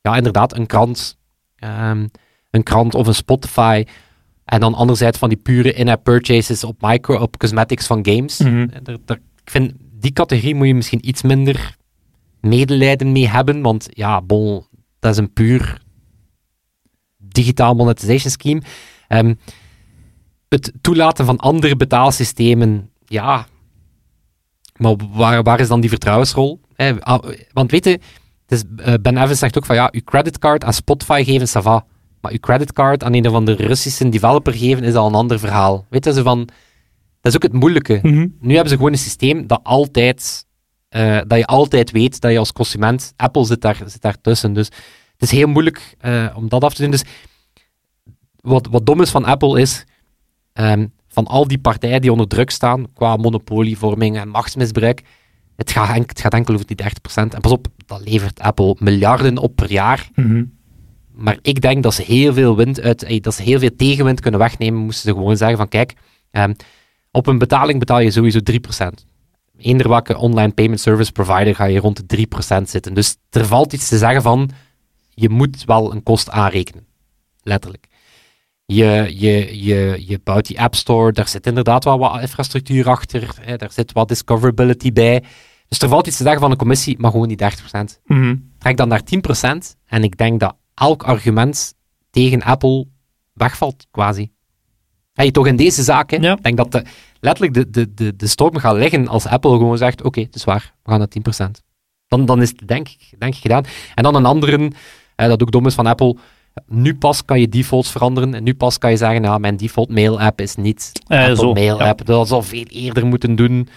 ja, 0.00 0.16
inderdaad, 0.16 0.56
een 0.56 0.66
krant, 0.66 1.16
ehm, 1.56 2.06
een 2.50 2.62
krant 2.62 2.94
of 2.94 3.06
een 3.06 3.14
Spotify. 3.14 3.84
En 4.44 4.60
dan 4.60 4.74
anderzijds 4.74 5.18
van 5.18 5.28
die 5.28 5.38
pure 5.38 5.72
in-app 5.72 6.04
purchases 6.04 6.64
op 6.64 6.76
micro, 6.82 7.16
op 7.18 7.38
cosmetics 7.38 7.86
van 7.86 8.06
games. 8.06 8.38
Mhm. 8.38 8.60
Eh, 8.60 8.78
daar- 8.82 8.96
daar- 9.04 9.20
ik 9.44 9.50
vind, 9.50 9.72
die 9.92 10.12
categorie 10.12 10.54
moet 10.54 10.66
je 10.66 10.74
misschien 10.74 11.08
iets 11.08 11.22
minder 11.22 11.76
medelijden 12.40 13.12
mee 13.12 13.28
hebben, 13.28 13.62
want 13.62 13.86
ja, 13.90 14.22
bon, 14.22 14.66
dat 14.98 15.12
is 15.12 15.16
een 15.18 15.32
puur 15.32 15.82
digitaal 17.18 17.74
monetization 17.74 18.30
scheme. 18.30 18.62
Ehm, 19.08 19.34
het 20.48 20.72
toelaten 20.80 21.24
van 21.26 21.36
andere 21.38 21.76
betaalsystemen, 21.76 22.90
ja, 23.06 23.46
maar 24.76 24.94
waar, 25.12 25.42
waar 25.42 25.60
is 25.60 25.68
dan 25.68 25.80
die 25.80 25.90
vertrouwensrol? 25.90 26.60
Ah, 27.00 27.18
want 27.52 27.70
weet 27.70 27.84
je, 27.84 28.00
eh, 28.76 28.94
Ben 29.02 29.16
Evans 29.16 29.38
zegt 29.38 29.56
ook 29.56 29.66
van 29.66 29.76
ja, 29.76 29.88
uw 29.92 30.00
creditcard 30.04 30.64
aan 30.64 30.72
Spotify 30.72 31.22
geven, 31.24 31.48
ça 31.48 31.62
va. 31.64 31.84
Maar 32.20 32.32
uw 32.32 32.38
creditcard 32.40 33.04
aan 33.04 33.14
een 33.14 33.28
of 33.28 33.34
andere 33.34 33.66
Russische 33.66 34.08
developer 34.08 34.52
geven, 34.54 34.84
is 34.84 34.94
al 34.94 35.06
een 35.06 35.14
ander 35.14 35.38
verhaal. 35.38 35.86
Weet 35.90 36.04
je, 36.04 36.12
zo 36.12 36.22
van, 36.22 36.38
dat 37.20 37.32
is 37.32 37.34
ook 37.34 37.42
het 37.42 37.52
moeilijke. 37.52 37.98
Mhm. 38.02 38.26
Nu 38.40 38.52
hebben 38.52 38.68
ze 38.70 38.76
gewoon 38.76 38.92
een 38.92 38.98
systeem 38.98 39.46
dat 39.46 39.60
altijd, 39.62 40.46
eh, 40.88 41.20
dat 41.26 41.38
je 41.38 41.46
altijd 41.46 41.90
weet 41.90 42.20
dat 42.20 42.32
je 42.32 42.38
als 42.38 42.52
consument, 42.52 43.12
Apple 43.16 43.44
zit 43.44 43.60
daar, 43.60 43.80
zit 43.86 44.00
daar 44.02 44.20
tussen. 44.20 44.52
Dus 44.52 44.66
het 45.12 45.22
is 45.22 45.30
heel 45.30 45.48
moeilijk 45.48 45.94
eh, 45.98 46.26
om 46.34 46.48
dat 46.48 46.64
af 46.64 46.74
te 46.74 46.82
doen. 46.82 46.90
Dus 46.90 47.04
wat, 48.40 48.66
wat 48.70 48.86
dom 48.86 49.00
is 49.00 49.10
van 49.10 49.24
Apple 49.24 49.60
is, 49.60 49.84
ehm, 50.52 50.86
van 51.08 51.26
al 51.26 51.48
die 51.48 51.58
partijen 51.58 52.00
die 52.00 52.12
onder 52.12 52.28
druk 52.28 52.50
staan, 52.50 52.92
qua 52.94 53.16
monopolievorming 53.16 54.16
en 54.16 54.28
machtsmisbruik, 54.28 55.02
het 55.56 55.70
gaat, 55.70 55.94
enk- 55.96 56.08
het 56.08 56.20
gaat 56.20 56.32
enkel 56.34 56.54
over 56.54 56.66
die 56.66 56.76
30%. 56.76 57.34
En 57.34 57.40
pas 57.40 57.52
op, 57.52 57.66
dat 57.86 58.00
levert 58.08 58.40
Apple 58.40 58.76
miljarden 58.78 59.36
op 59.38 59.56
per 59.56 59.70
jaar. 59.70 60.08
Mhm. 60.14 60.44
Maar 61.18 61.38
ik 61.42 61.60
denk 61.60 61.82
dat 61.82 61.94
ze 61.94 62.02
heel 62.02 62.32
veel 62.32 62.56
wind 62.56 62.80
uit, 62.80 63.02
eh, 63.02 63.20
dat 63.20 63.34
ze 63.34 63.42
heel 63.42 63.58
veel 63.58 63.76
tegenwind 63.76 64.20
kunnen 64.20 64.40
wegnemen, 64.40 64.80
moesten 64.80 65.08
ze 65.10 65.16
gewoon 65.16 65.36
zeggen 65.36 65.56
van 65.56 65.68
kijk, 65.68 65.94
ehm, 66.30 66.52
op 67.10 67.26
een 67.26 67.38
betaling 67.38 67.78
betaal 67.78 68.00
je 68.00 68.10
sowieso 68.10 68.40
3%. 68.40 69.06
Eender 69.56 69.88
welke 69.88 70.16
online 70.16 70.52
payment 70.52 70.80
service 70.80 71.12
provider 71.12 71.54
ga 71.54 71.64
je 71.64 71.80
rond 71.80 71.96
de 71.96 72.06
3% 72.06 72.70
zitten. 72.70 72.94
Dus 72.94 73.16
er 73.30 73.46
valt 73.46 73.72
iets 73.72 73.88
te 73.88 73.98
zeggen 73.98 74.22
van, 74.22 74.50
je 75.14 75.28
moet 75.28 75.64
wel 75.64 75.92
een 75.92 76.02
kost 76.02 76.30
aanrekenen. 76.30 76.86
Letterlijk. 77.42 77.86
Je, 78.64 79.14
je, 79.14 79.64
je, 79.64 80.04
je 80.06 80.20
bouwt 80.24 80.46
die 80.46 80.60
App 80.60 80.74
Store, 80.74 81.12
daar 81.12 81.28
zit 81.28 81.46
inderdaad 81.46 81.84
wel 81.84 81.98
wat 81.98 82.20
infrastructuur 82.20 82.88
achter, 82.88 83.34
hè, 83.40 83.56
daar 83.56 83.72
zit 83.72 83.92
wat 83.92 84.08
discoverability 84.08 84.92
bij. 84.92 85.24
Dus 85.68 85.78
er 85.78 85.88
valt 85.88 86.06
iets 86.06 86.16
te 86.16 86.22
zeggen 86.22 86.40
van 86.40 86.50
een 86.50 86.56
commissie, 86.56 86.98
maar 86.98 87.10
gewoon 87.10 87.28
die 87.28 87.36
30% 87.36 88.00
Mhm. 88.04 88.36
trek 88.58 88.76
dan 88.76 88.88
naar 88.88 89.02
10% 89.02 89.76
en 89.86 90.02
ik 90.02 90.16
denk 90.16 90.40
dat 90.40 90.54
elk 90.78 91.02
argument 91.02 91.74
tegen 92.10 92.42
Apple 92.42 92.86
wegvalt, 93.32 93.86
quasi. 93.90 94.30
Hey, 95.12 95.30
toch 95.30 95.46
in 95.46 95.56
deze 95.56 95.82
zaak? 95.82 96.10
Ja. 96.10 96.32
Ik 96.32 96.42
denk 96.42 96.56
dat 96.56 96.72
de, 96.72 96.84
letterlijk 97.20 97.54
de, 97.54 97.70
de, 97.70 97.94
de, 97.94 98.16
de 98.16 98.26
storm 98.26 98.56
gaat 98.56 98.76
liggen 98.76 99.08
als 99.08 99.26
Apple 99.26 99.50
gewoon 99.50 99.78
zegt, 99.78 100.02
oké, 100.02 100.20
het 100.20 100.34
is 100.34 100.44
waar, 100.44 100.74
we 100.82 100.90
gaan 100.90 100.98
naar 100.98 101.48
10%. 101.48 101.64
Dan, 102.06 102.26
dan 102.26 102.42
is 102.42 102.48
het 102.48 102.68
denk 102.68 102.88
ik, 102.88 103.14
denk 103.18 103.34
ik 103.34 103.40
gedaan. 103.40 103.64
En 103.94 104.02
dan 104.02 104.14
een 104.14 104.24
andere, 104.24 104.72
eh, 105.14 105.28
dat 105.28 105.42
ook 105.42 105.50
dom 105.50 105.66
is 105.66 105.74
van 105.74 105.86
Apple, 105.86 106.16
nu 106.66 106.94
pas 106.94 107.24
kan 107.24 107.40
je 107.40 107.48
defaults 107.48 107.90
veranderen 107.90 108.34
en 108.34 108.42
nu 108.42 108.54
pas 108.54 108.78
kan 108.78 108.90
je 108.90 108.96
zeggen, 108.96 109.22
ja, 109.22 109.38
mijn 109.38 109.56
default 109.56 109.88
mail 109.88 110.20
app 110.20 110.40
is 110.40 110.54
niet 110.54 110.92
Eh, 111.06 111.20
Apple 111.20 111.36
zo, 111.36 111.52
mail 111.52 111.78
ja. 111.78 111.88
app. 111.88 112.04
Dat 112.04 112.28
zal 112.28 112.42
veel 112.42 112.64
eerder 112.68 113.06
moeten 113.06 113.36
doen. 113.36 113.68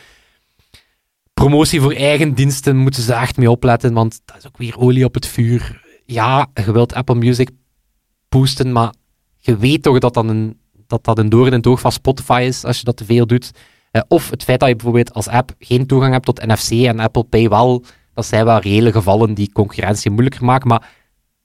Promotie 1.33 1.81
voor 1.81 1.93
eigen 1.93 2.33
diensten 2.33 2.77
moeten 2.77 3.03
ze 3.03 3.13
echt 3.13 3.37
mee 3.37 3.51
opletten, 3.51 3.93
want 3.93 4.21
dat 4.25 4.37
is 4.37 4.47
ook 4.47 4.57
weer 4.57 4.77
olie 4.77 5.05
op 5.05 5.13
het 5.13 5.27
vuur. 5.27 5.81
Ja, 6.11 6.47
je 6.53 6.71
wilt 6.71 6.93
Apple 6.93 7.15
Music 7.15 7.49
boosten, 8.29 8.71
maar 8.71 8.93
je 9.37 9.57
weet 9.57 9.83
toch 9.83 9.99
dat 9.99 10.13
dat 10.13 10.25
een, 10.25 10.59
dat 10.87 11.03
dat 11.03 11.17
een 11.17 11.29
doorn 11.29 11.47
in 11.47 11.53
het 11.53 11.67
oog 11.67 11.79
van 11.79 11.91
Spotify 11.91 12.43
is 12.47 12.63
als 12.63 12.77
je 12.77 12.83
dat 12.83 12.97
te 12.97 13.05
veel 13.05 13.25
doet. 13.27 13.51
Eh, 13.91 14.01
of 14.07 14.29
het 14.29 14.43
feit 14.43 14.59
dat 14.59 14.69
je 14.69 14.75
bijvoorbeeld 14.75 15.13
als 15.13 15.27
app 15.27 15.55
geen 15.59 15.85
toegang 15.85 16.13
hebt 16.13 16.25
tot 16.25 16.45
NFC 16.45 16.71
en 16.71 16.99
Apple 16.99 17.23
Pay 17.23 17.49
wel, 17.49 17.83
dat 18.13 18.25
zijn 18.25 18.45
wel 18.45 18.59
reële 18.59 18.91
gevallen 18.91 19.33
die 19.33 19.51
concurrentie 19.51 20.11
moeilijker 20.11 20.45
maken. 20.45 20.67
Maar 20.67 20.89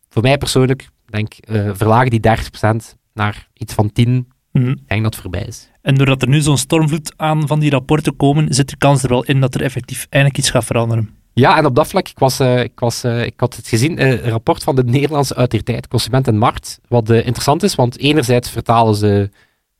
voor 0.08 0.22
mij 0.22 0.38
persoonlijk, 0.38 0.88
denk 1.04 1.32
eh 1.34 1.70
verlagen 1.74 2.10
die 2.10 2.20
30% 2.20 2.96
naar 3.12 3.48
iets 3.54 3.74
van 3.74 3.92
10, 3.92 4.28
Mhm. 4.52 4.68
ik 4.68 4.88
denk 4.88 5.02
dat 5.02 5.12
het 5.12 5.22
voorbij 5.22 5.44
is. 5.44 5.70
En 5.82 5.94
doordat 5.94 6.22
er 6.22 6.28
nu 6.28 6.40
zo'n 6.40 6.58
stormvloed 6.58 7.12
aan 7.16 7.46
van 7.46 7.58
die 7.60 7.70
rapporten 7.70 8.16
komen, 8.16 8.54
zit 8.54 8.68
de 8.68 8.76
kans 8.76 9.02
er 9.02 9.08
wel 9.08 9.24
in 9.24 9.40
dat 9.40 9.54
er 9.54 9.62
effectief 9.62 10.06
eindelijk 10.10 10.38
iets 10.38 10.50
gaat 10.50 10.64
veranderen. 10.64 11.15
Ja, 11.38 11.56
en 11.56 11.66
op 11.66 11.74
dat 11.74 11.86
vlak, 11.86 12.08
ik, 12.08 12.18
was, 12.18 12.38
eh, 12.38 12.62
ik, 12.62 12.80
was, 12.80 13.04
eh, 13.04 13.24
ik 13.24 13.34
had 13.36 13.56
het 13.56 13.68
gezien, 13.68 13.98
eh, 13.98 14.10
een 14.10 14.30
rapport 14.30 14.62
van 14.62 14.76
de 14.76 14.84
Nederlandse 14.84 15.34
Autoriteit 15.34 15.88
Consument 15.88 16.28
en 16.28 16.38
Markt, 16.38 16.78
wat 16.88 17.10
interessant 17.10 17.62
is, 17.62 17.74
want 17.74 17.98
enerzijds 17.98 18.50
vertalen 18.50 18.94
ze 18.94 19.30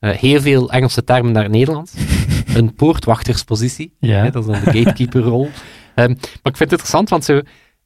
heel 0.01 0.40
veel 0.40 0.71
Engelse 0.71 1.05
termen 1.05 1.33
naar 1.33 1.42
het 1.42 1.53
Nederlands. 1.53 1.92
een 2.55 2.75
poortwachterspositie, 2.75 3.95
Ja. 4.01 4.23
hè, 4.23 4.31
dat 4.31 4.47
is 4.49 4.53
dan 4.53 4.64
de 4.64 4.79
gatekeeperrol. 4.79 5.49
Ehm, 5.95 6.09
maar 6.09 6.53
ik 6.53 6.57
vind 6.57 6.59
het 6.59 6.71
interessant, 6.71 7.09
want 7.09 7.25
zo, 7.25 7.40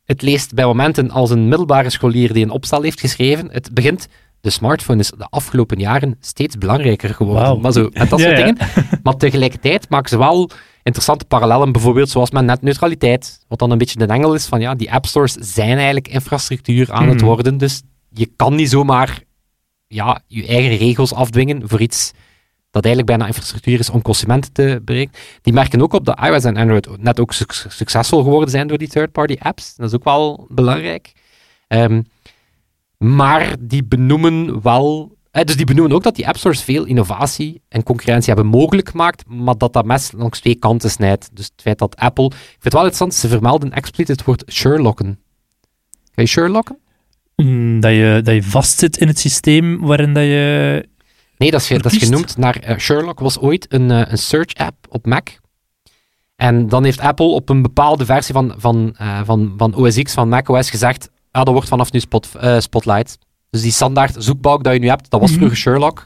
het 0.04 0.22
leest 0.22 0.54
bij 0.54 0.64
momenten 0.64 1.10
als 1.10 1.30
een 1.30 1.48
middelbare 1.48 1.90
scholier 1.90 2.32
die 2.32 2.44
een 2.44 2.50
opstel 2.50 2.82
heeft 2.82 3.00
geschreven. 3.00 3.48
Het 3.52 3.74
begint, 3.74 4.08
de 4.40 4.50
smartphone 4.50 5.00
is 5.00 5.10
de 5.10 5.26
afgelopen 5.28 5.78
jaren 5.78 6.16
steeds 6.20 6.58
belangrijker 6.58 7.14
geworden. 7.14 7.60
Maar 7.60 7.72
zo, 7.72 7.88
met 7.92 8.10
dat 8.10 8.20
soort 8.20 8.38
ja. 8.38 8.44
dingen. 8.44 8.56
Maar 9.02 9.16
tegelijkertijd 9.16 9.88
maken 9.88 10.08
ze 10.08 10.18
wel 10.18 10.50
interessante 10.90 11.24
parallellen, 11.24 11.72
bijvoorbeeld 11.72 12.08
zoals 12.10 12.30
met 12.30 12.44
netneutraliteit. 12.44 13.44
Wat 13.48 13.58
dan 13.58 13.70
een 13.70 13.78
beetje 13.78 13.98
de 13.98 14.06
engel 14.12 14.34
is 14.34 14.46
van 14.46 14.60
ja, 14.60 14.74
die 14.74 14.92
app 14.92 15.06
stores 15.06 15.32
zijn 15.32 15.76
eigenlijk 15.76 16.08
infrastructuur 16.08 16.92
aan 16.92 17.08
het 17.08 17.16
Mhm. 17.16 17.24
worden. 17.24 17.58
Dus 17.58 17.82
je 18.12 18.30
kan 18.36 18.54
niet 18.54 18.70
zomaar 18.70 19.22
ja, 19.86 20.20
je 20.26 20.46
eigen 20.46 20.76
regels 20.76 21.12
afdwingen 21.14 21.68
voor 21.68 21.80
iets 21.80 22.12
dat 22.70 22.84
eigenlijk 22.84 23.16
bijna 23.16 23.26
infrastructuur 23.32 23.78
is 23.78 23.90
om 23.90 24.02
consumenten 24.02 24.52
te 24.52 24.80
bereiken. 24.84 25.14
Die 25.42 25.52
merken 25.52 25.82
ook 25.82 25.92
op 25.92 26.04
dat 26.04 26.20
iOS 26.20 26.44
en 26.44 26.56
Android 26.56 26.88
net 26.98 27.20
ook 27.20 27.32
suc- 27.32 27.66
succesvol 27.68 28.22
geworden 28.22 28.50
zijn 28.50 28.66
door 28.66 28.78
die 28.78 28.88
third-party 28.88 29.36
apps. 29.38 29.74
Dat 29.76 29.88
is 29.88 29.94
ook 29.94 30.04
wel 30.04 30.46
belangrijk. 30.48 31.12
Ehm, 31.68 32.02
maar 32.98 33.54
die 33.60 33.84
benoemen 33.84 34.62
wel... 34.62 35.18
eh, 35.30 35.44
dus 35.44 35.56
die 35.56 35.66
benoemen 35.66 35.92
ook 35.96 36.02
dat 36.02 36.16
die 36.16 36.28
app 36.28 36.36
stores 36.36 36.62
veel 36.62 36.84
innovatie 36.84 37.62
en 37.68 37.82
concurrentie 37.82 38.32
hebben 38.34 38.50
mogelijk 38.52 38.88
gemaakt, 38.88 39.24
maar 39.26 39.56
dat 39.58 39.72
dat 39.72 39.84
mes 39.84 40.12
langs 40.12 40.40
twee 40.40 40.54
kanten 40.54 40.90
snijdt. 40.90 41.28
Dus 41.32 41.44
het 41.44 41.62
feit 41.62 41.78
dat 41.78 41.96
Apple... 41.96 42.24
Ik 42.24 42.32
vind 42.32 42.62
het 42.64 42.72
wel 42.72 42.82
interessant, 42.82 43.14
ze 43.14 43.28
vermelden 43.28 43.72
expliciet 43.72 44.08
het 44.08 44.24
woord 44.24 44.44
Sherlocken. 44.52 45.18
Ga 46.12 46.22
je 46.22 46.26
Sherlocken? 46.26 46.78
Mm, 47.36 47.80
Dat 47.80 47.90
je, 47.90 48.20
dat 48.24 48.34
je 48.34 48.42
vastzit 48.42 48.96
in 48.96 49.06
het 49.08 49.18
systeem 49.18 49.80
waarin 49.80 50.14
dat 50.14 50.22
je... 50.22 50.88
Nee, 51.36 51.50
dat 51.50 51.60
is, 51.60 51.68
dat 51.68 51.92
is 51.92 51.98
genoemd 51.98 52.36
naar... 52.36 52.56
eh, 52.56 52.78
Sherlock 52.78 53.18
was 53.20 53.38
ooit 53.38 53.66
een, 53.72 53.90
eh, 53.90 54.02
een 54.10 54.18
search-app 54.18 54.76
op 54.88 55.06
Mac. 55.06 55.28
En 56.36 56.68
dan 56.68 56.84
heeft 56.84 57.00
Apple 57.00 57.26
op 57.26 57.48
een 57.48 57.62
bepaalde 57.62 58.04
versie 58.04 58.34
van, 58.34 58.54
van, 58.56 58.94
eh, 58.96 59.20
van, 59.24 59.54
van 59.56 59.74
OS 59.74 60.02
X, 60.02 60.12
van 60.12 60.28
macOS, 60.28 60.70
gezegd, 60.70 61.10
ah, 61.30 61.44
dat 61.44 61.52
wordt 61.52 61.68
vanaf 61.68 61.92
nu 61.92 62.00
spot, 62.00 62.28
Spotlight. 62.58 63.18
Dus 63.50 63.62
die 63.62 63.72
standaard 63.72 64.14
zoekbalk 64.18 64.64
dat 64.64 64.72
je 64.72 64.78
nu 64.78 64.88
hebt, 64.88 65.10
dat 65.10 65.20
was 65.20 65.28
Mhm. 65.30 65.38
vroeger 65.38 65.58
Sherlock. 65.58 66.04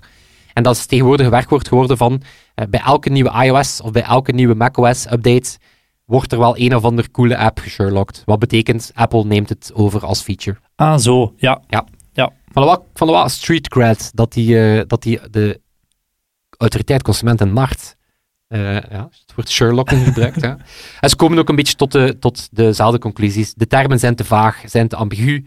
En 0.52 0.62
dat 0.62 0.76
is 0.76 0.86
tegenwoordig 0.86 1.26
een 1.26 1.32
werkwoord 1.32 1.68
geworden 1.68 1.96
van, 1.96 2.22
eh, 2.54 2.66
bij 2.70 2.80
elke 2.80 3.10
nieuwe 3.10 3.44
iOS 3.44 3.80
of 3.80 3.90
bij 3.90 4.02
elke 4.02 4.32
nieuwe 4.32 4.54
macOS-update 4.54 5.58
wordt 6.04 6.32
er 6.32 6.38
wel 6.38 6.58
een 6.58 6.76
of 6.76 6.84
ander 6.84 7.10
coole 7.10 7.36
app 7.36 7.58
gesherlocked. 7.58 8.22
Wat 8.24 8.38
betekent, 8.38 8.90
Apple 8.94 9.24
neemt 9.24 9.48
het 9.48 9.70
over 9.74 10.04
als 10.06 10.20
feature. 10.22 10.56
Ah, 10.76 10.98
zo. 10.98 11.34
Ja. 11.36 11.62
Van 12.52 12.62
de 12.62 12.68
wel, 12.68 12.86
van 12.94 13.06
de 13.06 13.12
wel 13.12 13.28
street 13.28 13.68
cred 13.68 14.10
dat 14.14 14.32
die, 14.32 14.60
eh, 14.78 14.82
dat 14.86 15.02
die 15.02 15.20
de 15.30 15.60
autoriteit 16.58 17.02
consument 17.02 17.40
en 17.40 17.52
markt 17.52 17.96
eh, 18.48 18.72
ja, 18.72 19.08
het 19.10 19.32
woord 19.36 19.50
Sherlocken 19.50 19.98
gebruikt. 20.04 20.40
ja. 20.40 20.56
En 21.00 21.08
ze 21.08 21.16
komen 21.16 21.38
ook 21.38 21.48
een 21.48 21.56
beetje 21.56 21.74
tot, 21.74 21.92
de, 21.92 22.16
tot 22.18 22.48
dezelfde 22.50 22.98
conclusies. 22.98 23.54
De 23.54 23.66
termen 23.66 23.98
zijn 23.98 24.14
te 24.14 24.24
vaag, 24.24 24.62
zijn 24.66 24.88
te 24.88 24.96
ambigu. 24.96 25.46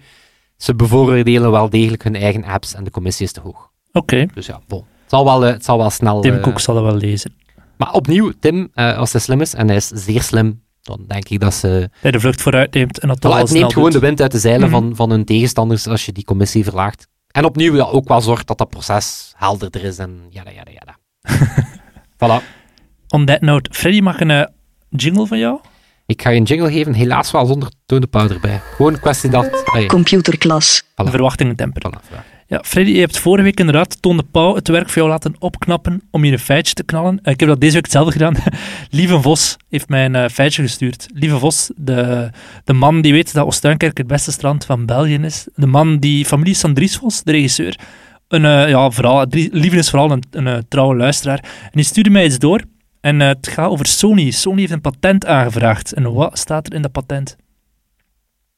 Ze 0.57 0.75
bevoordelen 0.75 1.51
wel 1.51 1.69
degelijk 1.69 2.03
hun 2.03 2.15
eigen 2.15 2.43
apps 2.43 2.73
en 2.73 2.83
de 2.83 2.91
commissie 2.91 3.25
is 3.25 3.31
te 3.31 3.39
hoog. 3.41 3.69
Oké. 3.91 4.25
Dus 4.33 4.45
ja, 4.45 4.59
bon. 4.67 4.79
Het 5.01 5.09
zal 5.09 5.25
wel, 5.25 5.45
eh, 5.45 5.51
het 5.51 5.65
zal 5.65 5.77
wel 5.77 5.89
snel... 5.89 6.21
Tim 6.21 6.35
eh, 6.35 6.41
Cook 6.41 6.59
zal 6.59 6.73
dat 6.75 6.83
wel 6.83 6.95
lezen. 6.95 7.35
Maar 7.77 7.93
opnieuw, 7.93 8.31
Tim, 8.39 8.69
eh, 8.73 8.97
als 8.97 9.11
hij 9.11 9.21
slim 9.21 9.41
is, 9.41 9.53
en 9.53 9.67
hij 9.67 9.75
is 9.75 9.87
zeer 9.87 10.21
slim, 10.21 10.61
dan 10.81 11.03
denk 11.07 11.29
ik 11.29 11.39
dat 11.39 11.53
ze... 11.53 11.89
Hij 11.99 12.11
de 12.11 12.19
vlucht 12.19 12.41
vooruit 12.41 12.73
neemt 12.73 12.99
en 12.99 13.07
dat 13.07 13.17
Voilà, 13.17 13.37
het 13.37 13.51
neemt 13.51 13.73
gewoon 13.73 13.91
doet. 13.91 14.01
de 14.01 14.07
wind 14.07 14.21
uit 14.21 14.31
de 14.31 14.39
zeilen 14.39 14.69
Mhm. 14.69 14.77
van, 14.79 14.95
van 14.95 15.09
hun 15.09 15.25
tegenstanders 15.25 15.87
als 15.87 16.05
je 16.05 16.11
die 16.11 16.23
commissie 16.23 16.63
verlaagt. 16.63 17.07
En 17.27 17.45
opnieuw 17.45 17.75
ja, 17.75 17.83
ook 17.83 18.07
wel 18.07 18.21
zorgt 18.21 18.47
dat 18.47 18.57
dat 18.57 18.69
proces 18.69 19.33
helderder 19.35 19.83
is 19.83 19.97
en 19.97 20.19
jada, 20.29 20.51
jada, 20.51 20.71
jada. 20.71 20.97
voilà. 22.41 22.43
On 23.09 23.25
that 23.25 23.41
note, 23.41 23.69
Freddy, 23.73 23.99
mag 24.01 24.19
een 24.19 24.49
jingle 24.89 25.27
van 25.27 25.37
jou? 25.37 25.59
Ik 26.07 26.21
ga 26.21 26.29
je 26.29 26.39
een 26.39 26.43
jingle 26.43 26.71
geven, 26.71 26.93
helaas 26.93 27.31
wel 27.31 27.45
zonder 27.45 27.69
tonepauw 27.85 28.29
erbij. 28.29 28.61
Gewoon 28.75 28.93
een 28.93 28.99
kwestie 28.99 29.29
dat... 29.29 29.65
Allee, 29.65 29.87
Computerklas. 29.87 30.83
Voilà. 30.83 31.03
De 31.03 31.09
verwachtingen 31.09 31.55
temperen. 31.55 31.93
voilà, 31.93 32.07
voilà. 32.09 32.37
Ja, 32.47 32.63
Freddy, 32.65 32.91
je 32.91 32.99
hebt 32.99 33.19
vorige 33.19 33.43
week 33.43 33.59
inderdaad 33.59 34.01
Toon 34.01 34.17
de 34.17 34.23
Pauw 34.31 34.55
het 34.55 34.67
werk 34.67 34.85
voor 34.85 34.97
jou 34.97 35.09
laten 35.09 35.35
opknappen 35.39 36.01
om 36.11 36.23
hier 36.23 36.33
een 36.33 36.39
feitje 36.39 36.73
te 36.73 36.83
knallen. 36.83 37.19
Eh, 37.23 37.33
ik 37.33 37.39
heb 37.39 37.49
dat 37.49 37.61
deze 37.61 37.73
week 37.73 37.83
hetzelfde 37.83 38.11
gedaan. 38.11 38.35
Lieve 38.89 39.21
Vos 39.21 39.57
heeft 39.69 39.89
mij 39.89 40.05
een 40.05 40.15
eh, 40.15 40.29
feitje 40.29 40.61
gestuurd. 40.61 41.07
Lieve 41.13 41.37
Vos, 41.37 41.71
de, 41.75 42.29
de 42.63 42.73
man 42.73 43.01
die 43.01 43.13
weet 43.13 43.33
dat 43.33 43.45
Oostuinkerk 43.45 43.97
het 43.97 44.07
beste 44.07 44.31
strand 44.31 44.65
van 44.65 44.85
België 44.85 45.17
is. 45.21 45.47
De 45.55 45.67
man 45.67 45.97
die 45.97 46.25
familie 46.25 46.53
Sandries 46.53 46.97
Vos, 46.97 47.23
de 47.23 47.31
regisseur, 47.31 47.79
een, 48.27 48.45
eh, 48.45 48.69
ja, 48.69 48.89
vooral, 48.89 49.25
Lieve 49.29 49.77
is 49.77 49.89
vooral 49.89 50.11
een, 50.11 50.23
een, 50.31 50.65
trouwe 50.67 50.95
luisteraar. 50.95 51.39
En 51.63 51.71
die 51.71 51.83
stuurde 51.83 52.09
mij 52.09 52.25
iets 52.25 52.39
door. 52.39 52.61
En 53.01 53.19
het 53.19 53.47
gaat 53.47 53.69
over 53.69 53.85
Sony. 53.85 54.31
Sony 54.31 54.59
heeft 54.59 54.71
een 54.71 54.81
patent 54.81 55.25
aangevraagd. 55.25 55.93
En 55.93 56.13
wat 56.13 56.39
staat 56.39 56.67
er 56.67 56.73
in 56.73 56.81
dat 56.81 56.91
patent? 56.91 57.35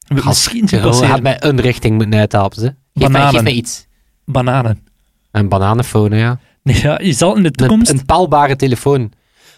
Misschien 0.08 0.66
te 0.66 0.80
passeren. 0.80 1.10
had 1.10 1.22
mij 1.22 1.36
een 1.42 1.60
richting 1.60 1.96
moeten 1.96 2.18
uithelpen. 2.18 2.62
Geef, 2.62 2.74
Bananen. 2.92 3.22
Mij, 3.22 3.30
geef 3.30 3.42
mij 3.42 3.52
iets. 3.52 3.86
Bananen. 4.24 4.86
Een 5.30 5.48
bananenfoon, 5.48 6.10
ja. 6.12 6.40
Nee, 6.62 6.80
ja, 6.82 7.00
je 7.02 7.12
zal 7.12 7.36
in 7.36 7.42
de 7.42 7.50
toekomst... 7.50 7.90
Een, 7.90 7.98
een 7.98 8.04
paalbare 8.04 8.56
telefoon. 8.56 9.12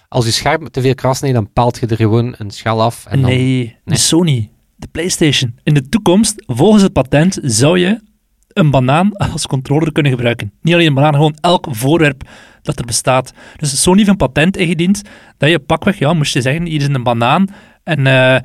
Als 0.09 0.25
je 0.25 0.31
scherm 0.31 0.71
te 0.71 0.81
veel 0.81 0.95
kras 0.95 1.21
neemt, 1.21 1.35
dan 1.35 1.53
paalt 1.53 1.79
je 1.79 1.87
er 1.87 1.97
gewoon 1.97 2.35
een 2.39 2.51
schel 2.51 2.83
af. 2.83 3.07
En 3.07 3.21
dan... 3.21 3.31
nee, 3.31 3.77
de 3.85 3.97
Sony, 3.97 4.51
de 4.77 4.89
PlayStation. 4.93 5.59
In 5.63 5.75
de 5.75 5.89
toekomst, 5.89 6.43
volgens 6.47 6.83
het 6.83 6.93
patent, 6.93 7.39
zou 7.43 7.79
je 7.79 8.01
een 8.53 8.71
banaan 8.71 9.17
als 9.17 9.47
controller 9.47 9.93
kunnen 9.93 10.13
gebruiken. 10.13 10.53
Niet 10.63 10.75
alleen 10.75 10.87
een 10.87 10.95
banaan, 10.95 11.15
gewoon 11.15 11.37
elk 11.41 11.67
voorwerp 11.71 12.29
dat 12.63 12.79
er 12.79 12.85
bestaat. 12.85 13.33
Dus 13.57 13.83
Sony 13.83 13.97
heeft 13.97 14.09
een 14.09 14.17
patent 14.17 14.57
ingediend 14.57 15.03
dat 15.39 15.51
je 15.51 15.59
pakweg, 15.59 15.99
ja, 15.99 16.13
moest 16.13 16.35
je 16.35 16.41
zeggen, 16.41 16.67
hier 16.67 16.81
is 16.81 16.87
een 16.87 17.03
banaan 17.03 17.49
en... 17.85 18.07
Uh, 18.07 18.37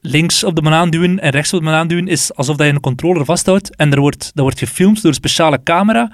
links 0.00 0.44
op 0.44 0.54
de 0.54 0.62
banaan 0.62 0.90
duwen 0.90 1.20
en 1.20 1.30
rechts 1.30 1.52
op 1.52 1.58
de 1.58 1.64
banaan 1.64 1.88
duwen 1.88 2.08
is 2.08 2.34
alsof 2.34 2.56
dat 2.56 2.66
je 2.66 2.72
een 2.72 2.80
controller 2.80 3.24
vasthoudt 3.24 3.76
en 3.76 3.92
er 3.92 4.00
wordt, 4.00 4.30
dat 4.34 4.44
wordt 4.44 4.58
gefilmd 4.58 4.96
door 4.96 5.10
een 5.10 5.14
speciale 5.14 5.62
camera. 5.62 6.12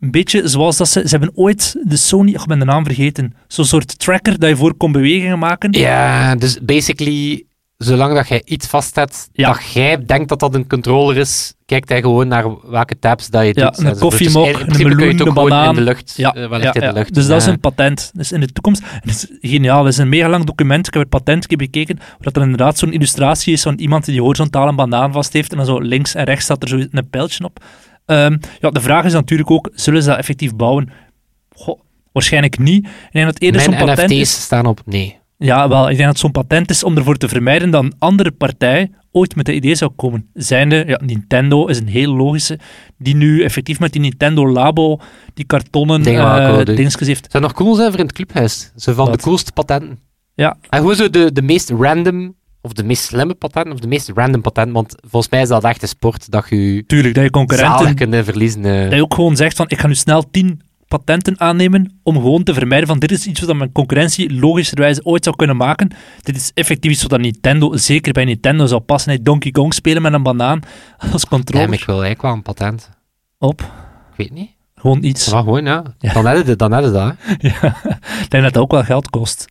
Een 0.00 0.10
beetje 0.10 0.48
zoals 0.48 0.76
dat 0.76 0.88
ze... 0.88 1.00
Ze 1.00 1.08
hebben 1.08 1.30
ooit 1.34 1.76
de 1.82 1.96
Sony... 1.96 2.30
Ik 2.30 2.46
ben 2.46 2.58
de 2.58 2.64
naam 2.64 2.84
vergeten. 2.84 3.34
Zo'n 3.46 3.64
soort 3.64 3.98
tracker 3.98 4.38
dat 4.38 4.48
je 4.48 4.56
voor 4.56 4.74
kon 4.74 4.92
bewegingen 4.92 5.38
maken. 5.38 5.72
Ja, 5.72 6.36
dus 6.36 6.58
basically 6.62 7.44
zolang 7.78 8.14
dat 8.14 8.28
jij 8.28 8.42
iets 8.44 8.66
vastzet, 8.66 9.28
ja. 9.32 9.52
dat 9.52 9.72
jij 9.72 10.04
denkt 10.04 10.28
dat 10.28 10.40
dat 10.40 10.54
een 10.54 10.66
controller 10.66 11.16
is, 11.16 11.54
kijkt 11.66 11.88
hij 11.88 12.00
gewoon 12.00 12.28
naar 12.28 12.70
welke 12.70 12.98
tabs 12.98 13.28
dat 13.28 13.42
je 13.46 13.52
ja, 13.54 13.70
doet. 13.70 13.78
Een 13.78 13.98
koffiemok, 13.98 14.68
dus 14.68 14.78
een 14.78 14.88
meloen, 14.88 15.26
een 15.26 15.34
banaan. 15.34 15.68
in 15.68 15.74
de 15.74 15.80
lucht, 15.80 16.14
ja, 16.16 16.36
uh, 16.36 16.62
ja, 16.62 16.74
in 16.74 16.80
de 16.80 16.92
lucht. 16.92 17.14
Dus 17.14 17.26
dat 17.26 17.40
is 17.40 17.46
een 17.46 17.60
patent. 17.60 18.10
Dus 18.14 18.32
in 18.32 18.40
de 18.40 18.52
toekomst, 18.52 18.82
het 18.84 19.10
is 19.10 19.26
geniaal, 19.40 19.84
het 19.84 19.92
is 19.92 19.98
een 19.98 20.08
mega 20.08 20.28
lang 20.28 20.44
document, 20.44 20.86
ik 20.86 20.92
heb 20.92 21.02
het 21.02 21.10
patent 21.10 21.46
bekeken, 21.46 21.98
waar 22.18 22.32
er 22.32 22.42
inderdaad 22.42 22.78
zo'n 22.78 22.92
illustratie 22.92 23.52
is 23.52 23.62
van 23.62 23.74
iemand 23.74 24.04
die 24.04 24.22
horizontaal 24.22 24.68
een 24.68 24.76
banaan 24.76 25.12
vast 25.12 25.32
heeft 25.32 25.50
en 25.50 25.56
dan 25.56 25.66
zo 25.66 25.80
links 25.80 26.14
en 26.14 26.24
rechts 26.24 26.44
staat 26.44 26.62
er 26.62 26.68
zo 26.68 26.76
een 26.90 27.08
pijltje 27.10 27.44
op. 27.44 27.64
Um, 28.06 28.40
ja, 28.60 28.70
de 28.70 28.80
vraag 28.80 29.04
is 29.04 29.12
natuurlijk 29.12 29.50
ook, 29.50 29.70
zullen 29.74 30.02
ze 30.02 30.08
dat 30.08 30.18
effectief 30.18 30.54
bouwen? 30.54 30.90
Goh, 31.50 31.80
waarschijnlijk 32.12 32.58
niet. 32.58 32.88
Denk 33.12 33.26
dat 33.26 33.40
eerder 33.40 33.60
zo'n 33.60 33.76
patent 33.76 34.10
NFT's 34.10 34.42
staan 34.42 34.66
op 34.66 34.80
nee. 34.84 35.17
Ja, 35.40 35.68
wel, 35.68 35.90
ik 35.90 35.96
denk 35.96 36.08
dat 36.08 36.18
zo'n 36.18 36.30
patent 36.30 36.70
is 36.70 36.84
om 36.84 36.96
ervoor 36.96 37.16
te 37.16 37.28
vermijden 37.28 37.70
dat 37.70 37.82
een 37.82 37.94
andere 37.98 38.30
partij 38.30 38.90
ooit 39.12 39.36
met 39.36 39.46
het 39.46 39.56
idee 39.56 39.74
zou 39.74 39.90
komen. 39.96 40.30
Zijnde, 40.34 40.84
ja, 40.86 41.00
Nintendo 41.04 41.66
is 41.66 41.78
een 41.78 41.88
heel 41.88 42.14
logische, 42.14 42.58
die 42.98 43.14
nu 43.14 43.42
effectief 43.42 43.80
met 43.80 43.92
die 43.92 44.00
Nintendo 44.00 44.48
Labo 44.48 45.00
die 45.34 45.44
kartonnen 45.44 46.08
uh, 46.08 46.64
dingetjes 46.64 47.06
heeft. 47.06 47.26
Zou 47.30 47.42
nog 47.42 47.52
cool 47.52 47.74
zijn 47.74 47.90
voor 47.90 47.98
in 47.98 48.06
het 48.06 48.14
clubhuis? 48.14 48.72
Zo 48.76 48.92
van 48.92 49.12
de 49.12 49.18
coolste 49.18 49.52
patenten. 49.52 49.98
Ja. 50.34 50.56
En 50.68 50.78
gewoon 50.78 50.94
zo 50.94 51.10
de, 51.10 51.32
de 51.32 51.42
meest 51.42 51.70
random, 51.70 52.34
of 52.60 52.72
de 52.72 52.84
meest 52.84 53.02
slimme 53.02 53.34
patenten, 53.34 53.72
of 53.72 53.80
de 53.80 53.88
meest 53.88 54.10
random 54.14 54.40
patenten, 54.40 54.74
want 54.74 54.94
volgens 55.00 55.32
mij 55.32 55.42
is 55.42 55.48
dat 55.48 55.64
echt 55.64 55.82
een 55.82 55.88
sport 55.88 56.30
dat 56.30 56.46
je... 56.48 56.84
Tuurlijk, 56.86 57.14
dat 57.14 57.24
je 57.24 57.30
concurrenten... 57.30 57.94
kunnen 57.94 58.24
verliezen. 58.24 58.64
Uh. 58.64 58.82
Dat 58.82 58.94
je 58.94 59.02
ook 59.02 59.14
gewoon 59.14 59.36
zegt 59.36 59.56
van, 59.56 59.66
ik 59.68 59.78
ga 59.78 59.86
nu 59.86 59.94
snel 59.94 60.30
tien 60.30 60.60
patenten 60.88 61.40
aannemen 61.40 62.00
om 62.02 62.14
gewoon 62.14 62.42
te 62.42 62.54
vermijden 62.54 62.88
van 62.88 62.98
dit 62.98 63.10
is 63.10 63.26
iets 63.26 63.40
wat 63.40 63.56
mijn 63.56 63.72
concurrentie 63.72 64.34
logischerwijze 64.34 65.04
ooit 65.04 65.24
zou 65.24 65.36
kunnen 65.36 65.56
maken. 65.56 65.90
Dit 66.22 66.36
is 66.36 66.50
effectief 66.54 66.92
iets 66.92 67.02
wat 67.02 67.20
Nintendo, 67.20 67.76
zeker 67.76 68.12
bij 68.12 68.24
Nintendo, 68.24 68.66
zou 68.66 68.80
passen. 68.80 69.22
Donkey 69.22 69.50
Kong 69.50 69.74
spelen 69.74 70.02
met 70.02 70.12
een 70.12 70.22
banaan 70.22 70.60
als 71.12 71.26
controller. 71.26 71.68
Ja, 71.68 71.74
ik 71.74 71.84
wil 71.84 72.02
eigenlijk 72.02 72.22
wel 72.22 72.32
een 72.32 72.42
patent. 72.42 72.90
Op? 73.38 73.60
Ik 74.10 74.16
weet 74.16 74.32
niet. 74.32 74.50
Gewoon 74.74 75.04
iets. 75.04 75.26
Ja, 75.26 75.38
gewoon, 75.38 75.64
ja. 75.64 75.82
Dan 75.98 76.26
heb 76.26 76.46
je 76.46 76.56
dan 76.56 76.72
heb 76.72 76.84
je 76.84 76.90
dat. 76.90 77.14
ja, 77.52 77.76
ik 78.22 78.30
denk 78.30 78.42
dat 78.42 78.44
het 78.44 78.58
ook 78.58 78.70
wel 78.70 78.84
geld 78.84 79.10
kost. 79.10 79.46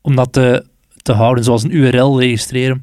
Om 0.00 0.16
dat 0.16 0.32
te, 0.32 0.66
te 1.02 1.12
houden, 1.12 1.44
zoals 1.44 1.62
een 1.62 1.76
URL 1.76 2.20
registreren. 2.20 2.82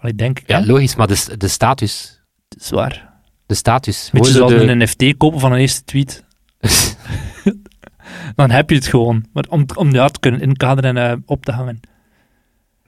Ik 0.00 0.18
denk... 0.18 0.42
Ja, 0.46 0.66
logisch, 0.66 0.94
maar 0.96 1.06
de, 1.06 1.36
de 1.36 1.48
status... 1.48 2.20
Zwaar. 2.48 3.10
De 3.46 3.54
status. 3.54 4.08
Beetje 4.12 4.32
zoals 4.32 4.52
de... 4.52 4.62
een 4.62 4.78
NFT 4.78 5.16
kopen 5.16 5.40
van 5.40 5.52
een 5.52 5.58
eerste 5.58 5.84
tweet. 5.84 6.24
dan 8.36 8.50
heb 8.50 8.70
je 8.70 8.76
het 8.76 8.86
gewoon. 8.86 9.24
Maar 9.32 9.44
om, 9.48 9.64
om 9.74 9.92
ja, 9.92 10.08
te 10.08 10.20
kunnen 10.20 10.40
inkaderen 10.40 10.96
en 10.96 11.10
uh, 11.10 11.22
op 11.26 11.44
te 11.44 11.52
hangen. 11.52 11.80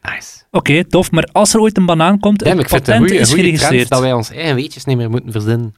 Nice. 0.00 0.42
Oké, 0.50 0.84
tof. 0.84 1.10
Maar 1.10 1.28
als 1.32 1.54
er 1.54 1.60
ooit 1.60 1.76
een 1.76 1.86
banaan 1.86 2.18
komt, 2.18 2.44
ja, 2.44 2.56
het 2.56 2.68
patent 2.68 3.10
is 3.10 3.32
geregistreerd. 3.32 3.88
dat 3.88 4.00
wij 4.00 4.12
ons 4.12 4.30
eigen 4.30 4.54
weetjes 4.54 4.84
niet 4.84 4.96
meer 4.96 5.10
moeten 5.10 5.32
verzinnen. 5.32 5.74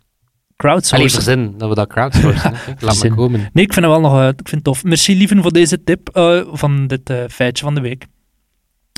Crowdsourcen. 0.56 0.96
Alleen 0.96 1.10
verzinnen, 1.10 1.58
dat 1.58 1.68
we 1.68 1.74
dat 1.74 1.88
crowdsourcen. 1.88 2.54
Laat 2.78 3.02
maar 3.02 3.14
komen. 3.14 3.40
Nee, 3.52 3.64
ik 3.64 3.72
vind 3.72 3.84
het 3.86 3.94
wel 3.94 4.00
nog 4.00 4.14
uh, 4.14 4.28
ik 4.28 4.34
vind 4.34 4.50
het 4.50 4.64
tof. 4.64 4.84
Merci 4.84 5.16
lieven 5.16 5.42
voor 5.42 5.52
deze 5.52 5.84
tip 5.84 6.16
uh, 6.16 6.40
van 6.52 6.86
dit 6.86 7.12
feitje 7.28 7.64
van 7.64 7.74
de 7.74 7.80
week. 7.80 8.06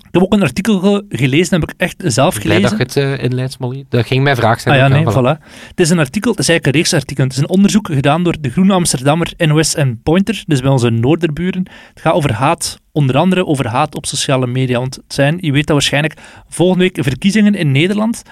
Ik 0.08 0.14
heb 0.14 0.22
ook 0.22 0.32
een 0.32 0.42
artikel 0.42 1.02
gelezen, 1.08 1.60
heb 1.60 1.70
ik 1.70 1.74
echt 1.76 2.02
zelf 2.06 2.34
gelezen. 2.34 2.60
Blij 2.60 2.76
dat 2.78 2.94
je 2.94 3.00
het 3.00 3.18
uh, 3.18 3.24
inleidt, 3.24 3.58
Molly. 3.58 3.84
Dat 3.88 4.06
ging 4.06 4.22
mijn 4.22 4.36
vraag 4.36 4.60
zijn. 4.60 4.74
Ah 4.74 4.80
ja, 4.80 4.88
nee, 4.88 5.04
voilà. 5.14 5.42
Het 5.68 5.80
is 5.80 5.90
een 5.90 5.98
artikel, 5.98 6.30
het 6.30 6.40
is 6.40 6.48
eigenlijk 6.48 6.66
een 6.66 6.72
reeksartikel. 6.82 7.24
Het 7.24 7.32
is 7.32 7.38
een 7.38 7.48
onderzoek 7.48 7.86
gedaan 7.86 8.22
door 8.22 8.36
de 8.40 8.50
Groene 8.50 8.72
Amsterdammer, 8.72 9.32
NOS 9.36 9.74
en 9.74 10.00
Pointer, 10.02 10.42
dus 10.46 10.60
bij 10.60 10.70
onze 10.70 10.90
Noorderburen. 10.90 11.66
Het 11.94 12.00
gaat 12.00 12.14
over 12.14 12.32
haat, 12.32 12.80
onder 12.92 13.16
andere 13.16 13.46
over 13.46 13.66
haat 13.66 13.94
op 13.94 14.06
sociale 14.06 14.46
media. 14.46 14.78
Want 14.78 14.94
het 14.94 15.14
zijn, 15.14 15.38
je 15.40 15.52
weet 15.52 15.66
dat 15.66 15.76
waarschijnlijk, 15.76 16.14
volgende 16.48 16.84
week 16.84 17.04
verkiezingen 17.04 17.54
in 17.54 17.72
Nederland. 17.72 18.22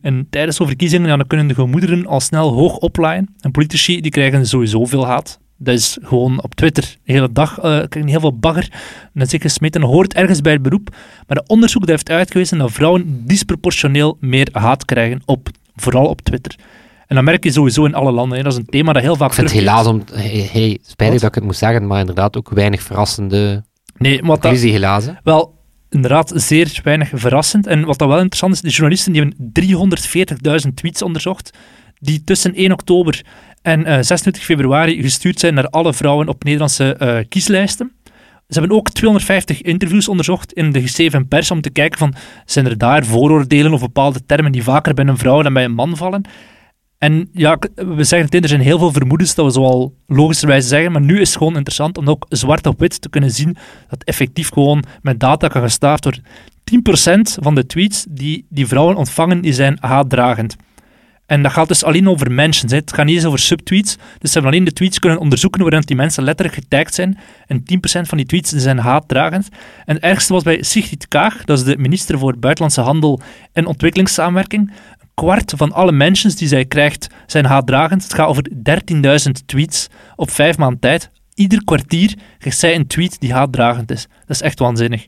En 0.00 0.26
tijdens 0.30 0.56
zo'n 0.56 0.66
verkiezingen 0.66 1.08
ja, 1.08 1.16
dan 1.16 1.26
kunnen 1.26 1.48
de 1.48 1.54
gemoederen 1.54 2.06
al 2.06 2.20
snel 2.20 2.52
hoog 2.52 2.76
oplaaien. 2.76 3.34
En 3.40 3.50
politici 3.50 4.00
die 4.00 4.10
krijgen 4.10 4.46
sowieso 4.46 4.84
veel 4.84 5.06
haat. 5.06 5.38
Dat 5.58 5.74
is 5.74 5.98
gewoon 6.02 6.42
op 6.42 6.54
Twitter 6.54 6.96
de 7.04 7.12
hele 7.12 7.32
dag, 7.32 7.58
uh, 7.58 7.62
krijg 7.62 8.04
je 8.04 8.10
heel 8.10 8.20
veel 8.20 8.38
bagger. 8.38 8.68
Dat 9.12 9.32
is 9.32 9.40
gesmeten. 9.40 9.82
Hoort 9.82 10.14
ergens 10.14 10.40
bij 10.40 10.52
het 10.52 10.62
beroep. 10.62 10.88
Maar 11.26 11.36
de 11.36 11.44
onderzoek 11.46 11.80
dat 11.80 11.90
heeft 11.90 12.10
uitgewezen 12.10 12.58
dat 12.58 12.72
vrouwen 12.72 13.26
disproportioneel 13.26 14.16
meer 14.20 14.48
haat 14.52 14.84
krijgen, 14.84 15.22
op, 15.24 15.48
vooral 15.74 16.06
op 16.06 16.20
Twitter. 16.20 16.56
En 17.06 17.14
dat 17.14 17.24
merk 17.24 17.44
je 17.44 17.52
sowieso 17.52 17.84
in 17.84 17.94
alle 17.94 18.12
landen. 18.12 18.38
Hè. 18.38 18.44
Dat 18.44 18.52
is 18.52 18.58
een 18.58 18.66
thema 18.66 18.92
dat 18.92 19.02
heel 19.02 19.16
vaak 19.16 19.28
Ik 19.28 19.34
vind 19.34 19.50
het 19.50 19.58
helaas 19.58 19.86
om... 19.86 20.02
Hey, 20.12 20.48
hey 20.52 20.78
spijtig 20.82 21.20
dat 21.20 21.28
ik 21.28 21.34
het 21.34 21.44
moet 21.44 21.56
zeggen, 21.56 21.86
maar 21.86 22.00
inderdaad 22.00 22.36
ook 22.36 22.50
weinig 22.50 22.82
verrassende 22.82 23.64
nee, 23.96 24.20
wat 24.22 24.42
dat, 24.42 24.56
helaas. 24.56 25.06
Wel, 25.22 25.54
inderdaad 25.90 26.32
zeer 26.34 26.80
weinig 26.82 27.10
verrassend. 27.14 27.66
En 27.66 27.84
wat 27.84 27.98
dat 27.98 28.08
wel 28.08 28.18
interessant 28.18 28.52
is, 28.52 28.60
de 28.60 28.68
journalisten 28.68 29.12
die 29.12 29.22
hebben 29.22 30.66
340.000 30.66 30.74
tweets 30.74 31.02
onderzocht 31.02 31.50
die 31.98 32.24
tussen 32.24 32.54
1 32.54 32.72
oktober 32.72 33.24
en 33.62 33.80
uh, 33.80 33.98
eh, 33.98 34.04
26 34.04 34.44
februari 34.44 35.02
gestuurd 35.02 35.40
zijn 35.40 35.54
naar 35.54 35.68
alle 35.68 35.94
vrouwen 35.94 36.28
op 36.28 36.44
Nederlandse 36.44 36.96
uh, 37.02 37.18
kieslijsten. 37.28 37.92
Ze 38.48 38.58
hebben 38.58 38.76
ook 38.76 38.90
250 38.90 39.62
interviews 39.62 40.08
onderzocht 40.08 40.52
in 40.52 40.72
de 40.72 40.80
geschreven 40.80 41.28
pers 41.28 41.50
om 41.50 41.60
te 41.60 41.70
kijken 41.70 41.98
van, 41.98 42.14
zijn 42.44 42.66
er 42.66 42.78
daar 42.78 43.04
vooroordelen 43.04 43.72
of 43.72 43.80
bepaalde 43.80 44.26
termen 44.26 44.52
die 44.52 44.62
vaker 44.62 44.94
bij 44.94 45.06
een 45.06 45.18
vrouw 45.18 45.42
dan 45.42 45.52
bij 45.52 45.64
een 45.64 45.74
man 45.74 45.96
vallen? 45.96 46.24
En 46.98 47.28
ja, 47.32 47.58
we 47.74 48.04
zeggen 48.04 48.28
het, 48.30 48.42
er 48.42 48.48
zijn 48.48 48.60
heel 48.60 48.78
veel 48.78 48.92
vermoedens 48.92 49.34
dat 49.34 49.44
we 49.44 49.50
zoal 49.50 49.94
logischerwijs 50.06 50.68
zeggen, 50.68 50.92
maar 50.92 51.00
nu 51.00 51.20
is 51.20 51.28
het 51.28 51.38
gewoon 51.38 51.56
interessant 51.56 51.98
om 51.98 52.08
ook 52.08 52.26
zwart 52.28 52.66
op 52.66 52.78
wit 52.80 53.00
te 53.00 53.08
kunnen 53.08 53.30
zien 53.30 53.56
dat 53.88 54.04
effectief 54.04 54.48
gewoon 54.48 54.84
met 55.02 55.20
data 55.20 55.48
kan 55.48 55.62
gestaafd 55.62 56.04
worden. 56.04 56.24
10% 57.38 57.42
van 57.42 57.54
de 57.54 57.66
tweets 57.66 58.06
die 58.08 58.46
die 58.48 58.66
vrouwen 58.66 58.96
ontvangen, 58.96 59.40
die 59.40 59.52
zijn 59.52 59.78
haatdragend. 59.80 60.56
En 61.26 61.42
dat 61.42 61.52
gaat 61.52 61.68
dus 61.68 61.84
alleen 61.84 62.08
over 62.08 62.32
mensen. 62.32 62.74
Het 62.74 62.92
gaat 62.92 63.06
niet 63.06 63.14
eens 63.14 63.24
over 63.24 63.38
subtweets. 63.38 63.96
Dus 63.96 64.32
ze 64.32 64.32
hebben 64.32 64.52
alleen 64.52 64.64
de 64.64 64.72
tweets 64.72 64.98
kunnen 64.98 65.18
onderzoeken 65.18 65.60
waarin 65.60 65.80
die 65.80 65.96
mensen 65.96 66.24
letterlijk 66.24 66.58
getagd 66.58 66.94
zijn. 66.94 67.18
En 67.46 67.60
10% 67.60 67.62
van 67.82 68.16
die 68.16 68.26
tweets 68.26 68.50
zijn 68.50 68.78
haatdragend. 68.78 69.48
En 69.84 69.94
het 69.94 70.04
ergste 70.04 70.32
was 70.32 70.42
bij 70.42 70.62
Sigrid 70.62 71.08
Kaag, 71.08 71.44
dat 71.44 71.58
is 71.58 71.64
de 71.64 71.78
minister 71.78 72.18
voor 72.18 72.38
Buitenlandse 72.38 72.80
Handel 72.80 73.20
en 73.52 73.66
Ontwikkelingssamenwerking. 73.66 74.70
Een 75.00 75.08
kwart 75.14 75.52
van 75.56 75.72
alle 75.72 75.92
mensen 75.92 76.36
die 76.36 76.48
zij 76.48 76.64
krijgt 76.64 77.06
zijn 77.26 77.44
haatdragend. 77.44 78.02
Het 78.02 78.14
gaat 78.14 78.28
over 78.28 78.50
13.000 79.28 79.46
tweets 79.46 79.86
op 80.16 80.30
vijf 80.30 80.58
maanden 80.58 80.80
tijd. 80.80 81.10
Ieder 81.34 81.64
kwartier 81.64 82.14
krijgt 82.38 82.58
zij 82.58 82.74
een 82.74 82.86
tweet 82.86 83.20
die 83.20 83.32
haatdragend 83.32 83.90
is. 83.90 84.06
Dat 84.26 84.36
is 84.36 84.42
echt 84.42 84.58
waanzinnig. 84.58 85.06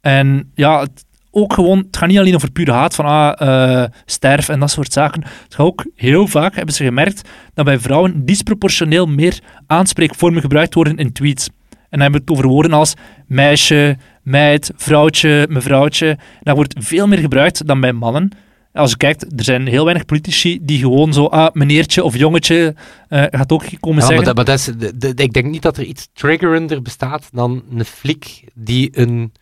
En 0.00 0.50
ja, 0.54 0.80
het, 0.80 1.04
ook 1.34 1.52
gewoon, 1.52 1.78
het 1.78 1.96
gaat 1.96 2.08
niet 2.08 2.18
alleen 2.18 2.34
over 2.34 2.50
pure 2.50 2.72
haat 2.72 2.94
van 2.94 3.04
ah, 3.04 3.48
uh, 3.48 3.84
sterf 4.04 4.48
en 4.48 4.60
dat 4.60 4.70
soort 4.70 4.92
zaken. 4.92 5.22
Het 5.22 5.54
gaat 5.54 5.66
ook 5.66 5.86
heel 5.94 6.26
vaak, 6.26 6.54
hebben 6.54 6.74
ze 6.74 6.84
gemerkt, 6.84 7.28
dat 7.54 7.64
bij 7.64 7.78
vrouwen 7.78 8.24
disproportioneel 8.24 9.06
meer 9.06 9.38
aanspreekvormen 9.66 10.40
gebruikt 10.40 10.74
worden 10.74 10.96
in 10.96 11.12
tweets. 11.12 11.46
En 11.70 11.98
dan 11.98 12.00
hebben 12.00 12.20
we 12.20 12.26
het 12.26 12.38
over 12.38 12.50
woorden 12.50 12.72
als 12.72 12.94
meisje, 13.26 13.96
meid, 14.22 14.72
vrouwtje, 14.76 15.46
mevrouwtje. 15.50 16.18
Dat 16.40 16.56
wordt 16.56 16.74
veel 16.78 17.06
meer 17.06 17.18
gebruikt 17.18 17.66
dan 17.66 17.80
bij 17.80 17.92
mannen. 17.92 18.30
Als 18.72 18.90
je 18.90 18.96
kijkt, 18.96 19.22
er 19.38 19.44
zijn 19.44 19.66
heel 19.66 19.84
weinig 19.84 20.04
politici 20.04 20.58
die 20.62 20.78
gewoon 20.78 21.12
zo, 21.12 21.24
ah, 21.26 21.52
meneertje 21.52 22.04
of 22.04 22.16
jongetje, 22.16 22.74
eh, 23.08 23.24
gaat 23.30 23.52
ook 23.52 23.60
komen 23.80 23.80
Ja, 23.80 23.94
maar, 23.94 24.02
zeggen. 24.06 24.24
dat, 24.24 24.34
maar 24.34 24.44
dat 24.44 24.58
is, 24.58 24.64
de- 24.64 24.96
de- 25.14 25.22
ik 25.22 25.32
denk 25.32 25.46
niet 25.46 25.62
dat 25.62 25.76
er 25.76 25.84
iets 25.84 26.08
triggerender 26.12 26.82
bestaat 26.82 27.28
dan 27.32 27.62
een 27.76 27.84
flik 27.84 28.44
die 28.54 28.98
een, 28.98 29.32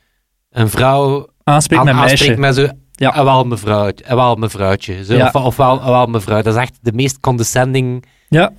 een 0.51 0.69
vrouw 0.69 1.29
aanspreekt 1.51 1.81
aan, 1.81 1.87
met 1.89 1.95
meisje. 1.97 2.11
aanspreekt 2.13 2.39
met 2.39 2.55
zo, 2.55 2.67
Ja. 2.93 3.09
"Ah, 3.09 3.25
wel 3.25 3.45
mevrouw, 3.45 3.93
ah, 4.09 4.15
wel 4.15 4.35
mevrouwtje. 4.35 5.05
Zo, 5.05 5.15
Ja. 5.15 5.27
Of, 5.33 5.45
of 5.45 5.57
wel, 5.57 5.81
ah, 5.81 5.87
wel 5.87 6.07
mevrouw. 6.07 6.43
Dat 6.43 6.55
is 6.55 6.61
echt 6.61 6.79
de 6.83 6.93
meest 6.93 7.21
condescending... 7.21 8.05
Ja, 8.29 8.53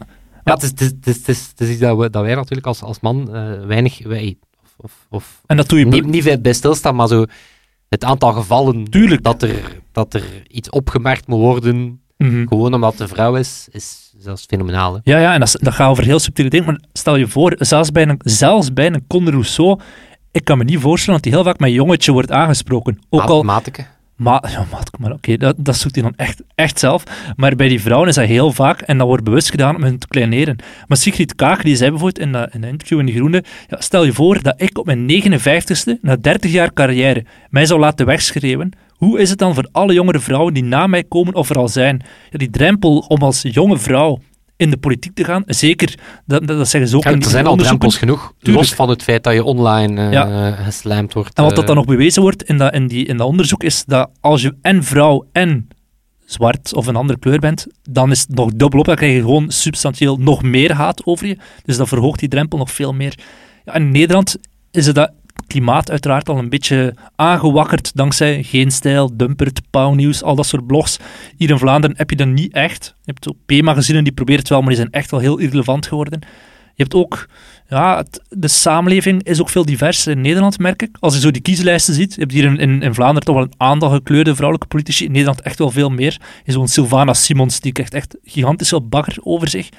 Ja, 0.44 0.54
het 0.54 0.64
is, 0.64 0.70
het 0.70 0.82
is, 0.82 0.88
het 0.88 1.08
is, 1.08 1.16
het 1.18 1.28
is, 1.28 1.48
het 1.50 1.62
is 1.62 1.70
iets 1.70 1.80
dat, 1.80 1.98
we, 1.98 2.10
dat 2.10 2.24
wij 2.24 2.36
natuurlijk 2.36 2.68
als, 2.68 2.82
als 2.82 3.00
man 3.00 3.36
eh, 3.36 3.66
weinig... 3.66 4.04
Wij, 4.04 4.38
of, 4.64 4.70
of, 4.78 4.92
of 5.10 5.42
en 5.46 5.58
dat 5.58 5.70
doe 5.70 5.80
je 5.80 5.86
niet, 5.86 6.06
niet 6.06 6.42
bij- 6.42 6.54
stilstaan, 6.54 6.96
maar 6.96 7.08
zo 7.08 7.26
het 7.90 8.04
aantal 8.04 8.32
gevallen 8.34 8.84
Tuurlijk. 8.84 9.24
dat 9.24 9.42
er, 9.42 9.80
dat 9.92 10.14
er 10.14 10.24
iets 10.48 10.70
opgemerkt 10.70 11.28
moet 11.28 11.40
worden, 11.40 11.96
Mhm. 12.18 12.48
gewoon 12.48 12.74
omdat 12.74 12.92
het 12.92 13.02
een 13.02 13.08
vrouw 13.08 13.36
is, 13.36 13.68
is 13.72 14.14
zelfs 14.18 14.46
fenomenaal. 14.46 14.94
hè. 14.94 15.00
Ja, 15.04 15.18
ja, 15.20 15.34
en 15.34 15.40
dat, 15.40 15.58
dat 15.60 15.74
gaat 15.74 15.90
over 15.90 16.04
heel 16.04 16.20
subtiele 16.20 16.50
dingen. 16.50 16.66
Maar 16.66 16.80
stel 16.94 17.16
je 17.16 17.28
voor, 17.28 17.54
zelfs 17.58 17.92
bij 17.92 18.08
een, 18.08 18.20
zelfs 18.24 18.74
bij 18.74 18.86
een 18.86 19.08
Conde 19.08 19.32
Rousseau, 19.32 19.80
ik 20.32 20.44
kan 20.44 20.58
me 20.58 20.64
niet 20.64 20.80
voorstellen 20.80 21.22
dat 21.22 21.32
hij 21.32 21.40
heel 21.42 21.52
vaak 21.52 21.60
met 21.60 21.72
jongetje 21.72 22.12
wordt 22.12 22.32
aangesproken. 22.32 23.00
Ook 23.10 23.22
Ma- 23.22 23.28
al, 23.28 23.44
Mateke. 23.44 23.86
maar, 24.16 24.50
ja, 24.52 24.66
maar, 24.72 24.84
maar 25.00 25.12
oké, 25.12 25.38
dat, 25.38 25.56
dat 25.58 25.76
zoekt 25.76 25.96
hij 25.96 26.04
dan 26.04 26.14
echt, 26.16 26.42
echt 26.56 26.80
zelf. 26.80 27.04
Maar 27.36 27.56
bij 27.56 27.68
die 27.68 27.82
vrouwen 27.82 28.10
is 28.10 28.16
dat 28.16 28.26
heel 28.26 28.52
vaak, 28.52 28.82
en 28.82 28.98
dat 28.98 29.08
wordt 29.08 29.24
bewust 29.24 29.50
gedaan 29.50 29.76
om 29.76 29.84
hen 29.84 29.98
te 29.98 30.08
kleineren. 30.08 30.56
Maar 30.88 30.98
Sigrid 30.98 31.36
Kaag, 31.36 31.62
die 31.62 31.76
zei 31.76 31.90
bijvoorbeeld 31.90 32.26
in, 32.26 32.32
dat, 32.32 32.54
in 32.54 32.64
een 32.64 32.70
interview 32.70 33.00
in 33.00 33.06
De 33.06 33.12
Groene, 33.12 33.44
ja, 33.68 33.82
stel 33.82 34.04
je 34.04 34.14
voor 34.14 34.42
dat 34.42 34.62
ik 34.62 34.78
op 34.78 34.86
mijn 34.86 35.24
59ste, 35.24 36.00
na 36.02 36.16
30 36.16 36.52
jaar 36.52 36.74
carrière, 36.74 37.26
mij 37.50 37.66
zou 37.66 37.80
laten 37.80 38.06
wegschreeuwen. 38.06 38.72
Hoe 38.92 39.20
is 39.20 39.30
het 39.30 39.40
dan 39.40 39.54
voor 39.54 39.68
alle 39.72 39.94
jongere 39.94 40.20
vrouwen 40.20 40.54
die 40.54 40.64
na 40.64 40.88
mij 40.88 41.04
komen 41.04 41.36
of 41.36 41.50
er 41.50 41.58
al 41.58 41.68
zijn? 41.68 42.02
Ja, 42.30 42.38
die 42.38 42.50
drempel 42.50 42.98
om 43.08 43.22
als 43.22 43.42
jonge 43.42 43.78
vrouw 43.78 44.20
in 44.62 44.70
de 44.70 44.78
politiek 44.78 45.16
te 45.16 45.24
gaan, 45.24 45.44
zeker, 45.46 45.96
dat, 46.26 46.48
dat, 46.48 46.58
dat 46.58 46.68
zeggen 46.70 46.90
ze 46.90 46.96
ook 46.98 47.04
Ja, 47.04 47.10
in 47.10 47.22
er 47.22 47.30
zijn 47.30 47.46
al 47.46 47.56
drempels 47.56 47.98
genoeg, 47.98 48.34
Tuurlijk. 48.40 48.66
los 48.66 48.76
van 48.76 48.90
het 48.90 49.04
feit 49.04 49.24
dat 49.24 49.34
je 49.34 49.44
online 49.44 50.12
Ja. 50.12 50.52
geslamd 50.52 51.14
wordt. 51.14 51.38
En 51.38 51.44
wat 51.44 51.52
dat 51.52 51.62
eh. 51.62 51.68
dan 51.68 51.76
nog 51.76 51.86
bewezen 51.86 52.22
wordt 52.22 52.44
in 52.44 52.58
dat, 52.58 52.74
in, 52.74 52.88
die, 52.88 53.06
in 53.06 53.18
dat 53.18 53.28
onderzoek 53.28 53.64
is 53.64 53.84
dat 53.86 54.10
als 54.20 54.42
je 54.42 54.56
en 54.62 54.84
vrouw 54.84 55.26
en 55.32 55.68
zwart 56.26 56.74
of 56.76 56.88
een 56.88 56.96
andere 56.96 57.20
kleur 57.20 57.40
bent, 57.40 57.68
dan 57.90 58.12
is 58.12 58.20
het 58.22 58.36
nog 58.36 58.50
dubbel 58.56 58.80
op. 58.80 58.86
Dan 58.86 58.96
krijg 58.96 59.14
je 59.14 59.20
gewoon 59.20 59.52
substantieel 59.52 60.18
nog 60.18 60.44
meer 60.44 60.74
haat 60.74 61.06
over 61.06 61.28
je. 61.28 61.38
Dus 61.66 61.78
dat 61.78 61.88
verhoogt 61.88 62.20
die 62.20 62.30
drempel 62.30 62.58
nog 62.58 62.72
veel 62.72 62.94
meer. 62.94 63.18
Ja, 63.66 63.74
in 63.74 63.92
Nederland 63.92 64.36
is 64.72 64.86
het 64.86 64.96
dat 64.96 65.12
klimaat 65.52 65.92
uiteraard 65.92 66.30
al 66.30 66.38
een 66.38 66.50
beetje 66.50 66.96
aangewakkerd 67.16 67.92
dankzij 67.96 68.44
Geen 68.44 68.72
Stijl, 68.72 69.18
Dumpert, 69.18 69.62
Pauwnieuws, 69.70 70.24
al 70.24 70.36
dat 70.36 70.46
soort 70.46 70.68
blogs. 70.68 71.00
Hier 71.38 71.50
in 71.50 71.58
Vlaanderen 71.58 71.98
heb 71.98 72.10
je 72.10 72.16
dat 72.16 72.28
niet 72.28 72.54
echt. 72.54 72.96
Je 73.04 73.12
hebt 73.12 73.30
ook 73.30 73.36
P-magazinen 73.46 74.04
die 74.04 74.14
proberen 74.14 74.40
het 74.40 74.50
wel, 74.50 74.60
maar 74.60 74.68
die 74.68 74.78
zijn 74.78 74.92
echt 74.92 75.12
wel 75.12 75.20
heel 75.20 75.38
irrelevant 75.38 75.88
geworden. 75.88 76.20
Je 76.76 76.84
hebt 76.84 76.96
ook, 76.96 77.28
ja, 77.70 77.98
het- 77.98 78.22
de 78.30 78.48
samenleving 78.48 79.24
is 79.24 79.42
ook 79.42 79.50
veel 79.50 79.66
diverser 79.66 80.12
in 80.12 80.22
Nederland, 80.22 80.60
merk 80.60 80.82
ik. 80.82 80.98
Als 81.00 81.14
je 81.14 81.20
zo 81.20 81.32
die 81.32 81.42
kieslijsten 81.42 81.94
ziet, 81.94 82.14
je 82.14 82.20
hebt 82.20 82.32
hier 82.32 82.60
in, 82.60 82.82
in, 82.82 82.94
Vlaanderen 82.94 83.26
toch 83.26 83.36
wel 83.36 83.44
een 83.44 83.54
aantal 83.58 83.90
gekleurde 83.90 84.34
vrouwelijke 84.36 84.68
politici. 84.68 85.06
In 85.06 85.12
Nederland 85.12 85.42
echt 85.42 85.58
wel 85.60 85.72
veel 85.72 85.90
meer. 85.90 86.20
Je 86.44 86.52
Zo'n 86.52 86.68
Sylvana 86.68 87.14
Simons, 87.14 87.60
die 87.60 87.72
krijgt 87.72 87.94
echt 87.94 88.16
gigantisch 88.24 88.70
veel 88.70 88.88
bagger 88.88 89.18
over 89.22 89.48
zich. 89.50 89.70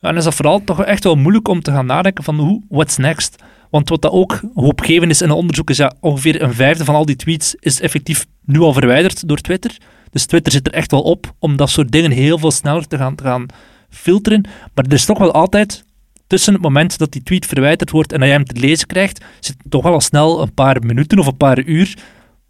En 0.00 0.16
is 0.16 0.24
dat 0.24 0.34
vooral 0.34 0.64
toch 0.64 0.84
echt 0.84 1.04
wel 1.04 1.14
moeilijk 1.16 1.48
om 1.48 1.62
te 1.62 1.70
gaan 1.70 1.86
nadenken 1.86 2.24
van 2.24 2.38
hoe, 2.38 2.62
what's 2.68 2.96
next? 2.96 3.42
Want 3.72 3.88
wat 3.88 4.02
dat 4.02 4.12
ook 4.12 4.40
hoopgevend 4.54 5.10
is 5.10 5.22
in 5.22 5.28
een 5.28 5.34
onderzoek 5.34 5.70
is 5.70 5.76
ja, 5.76 5.92
ongeveer 6.00 6.42
een 6.42 6.54
vijfde 6.54 6.84
van 6.84 6.94
al 6.94 7.06
die 7.06 7.16
tweets 7.16 7.54
is 7.54 7.80
effectief 7.80 8.26
nu 8.44 8.60
al 8.60 8.72
verwijderd 8.72 9.28
door 9.28 9.40
Twitter. 9.40 9.76
Dus 10.10 10.26
Twitter 10.26 10.52
zit 10.52 10.66
er 10.66 10.72
echt 10.72 10.90
wel 10.90 11.02
op 11.02 11.34
om 11.38 11.56
dat 11.56 11.70
soort 11.70 11.92
dingen 11.92 12.10
heel 12.10 12.38
veel 12.38 12.50
sneller 12.50 12.86
te 12.86 12.96
gaan, 12.96 13.20
gaan 13.22 13.46
filteren. 13.90 14.44
Maar 14.74 14.84
er 14.84 14.92
is 14.92 15.04
toch 15.04 15.18
wel 15.18 15.32
altijd, 15.32 15.84
tussen 16.26 16.52
het 16.52 16.62
moment 16.62 16.98
dat 16.98 17.12
die 17.12 17.22
tweet 17.22 17.46
verwijderd 17.46 17.90
wordt 17.90 18.12
en 18.12 18.18
dat 18.18 18.28
jij 18.28 18.36
hem 18.36 18.46
te 18.46 18.60
lezen 18.60 18.86
krijgt, 18.86 19.24
zit 19.40 19.56
toch 19.68 19.82
wel 19.82 19.92
al 19.92 20.00
snel 20.00 20.42
een 20.42 20.54
paar 20.54 20.84
minuten 20.84 21.18
of 21.18 21.26
een 21.26 21.36
paar 21.36 21.64
uur 21.64 21.98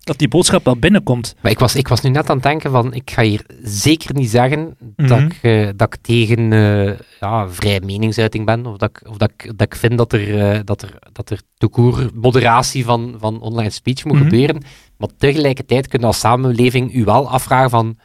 dat 0.02 0.18
die 0.18 0.28
boodschap 0.28 0.64
wel 0.64 0.76
binnenkomt. 0.76 1.34
Maar 1.40 1.50
ik 1.52 1.58
was, 1.58 1.74
ik 1.74 1.88
was 1.88 2.00
nu 2.00 2.10
net 2.10 2.28
aan 2.30 2.34
het 2.36 2.44
denken 2.44 2.70
van, 2.70 2.94
ik 2.94 3.10
ga 3.10 3.22
hier 3.22 3.44
zeker 3.62 4.14
niet 4.14 4.30
zeggen 4.30 4.76
dat, 4.96 5.18
Mhm. 5.18 5.24
ik, 5.26 5.38
eh, 5.42 5.68
dat 5.76 5.94
ik 5.94 6.00
tegen 6.02 6.52
eh, 6.52 6.92
ja, 7.20 7.48
vrije 7.48 7.80
meningsuiting 7.80 8.46
ben, 8.46 8.66
of 8.66 8.76
dat 8.76 8.88
ik, 8.90 9.08
of 9.08 9.16
dat 9.16 9.30
ik, 9.36 9.46
dat 9.46 9.66
ik 9.66 9.74
vind 9.76 9.98
dat 9.98 10.12
er, 10.12 10.38
eh, 10.50 10.60
dat 10.64 10.82
er, 10.82 10.98
dat 11.12 11.30
er 11.30 11.40
toekoer 11.56 12.10
moderatie 12.14 12.84
van, 12.84 13.14
van 13.18 13.40
online 13.40 13.70
speech 13.70 14.04
moet 14.04 14.14
Mhm. 14.14 14.24
gebeuren. 14.24 14.62
Maar 14.98 15.08
tegelijkertijd 15.18 15.88
kun 15.88 16.00
je 16.00 16.06
als 16.06 16.18
samenleving 16.18 16.94
u 16.94 17.04
wel 17.04 17.30
afvragen 17.30 17.70
van, 17.70 17.98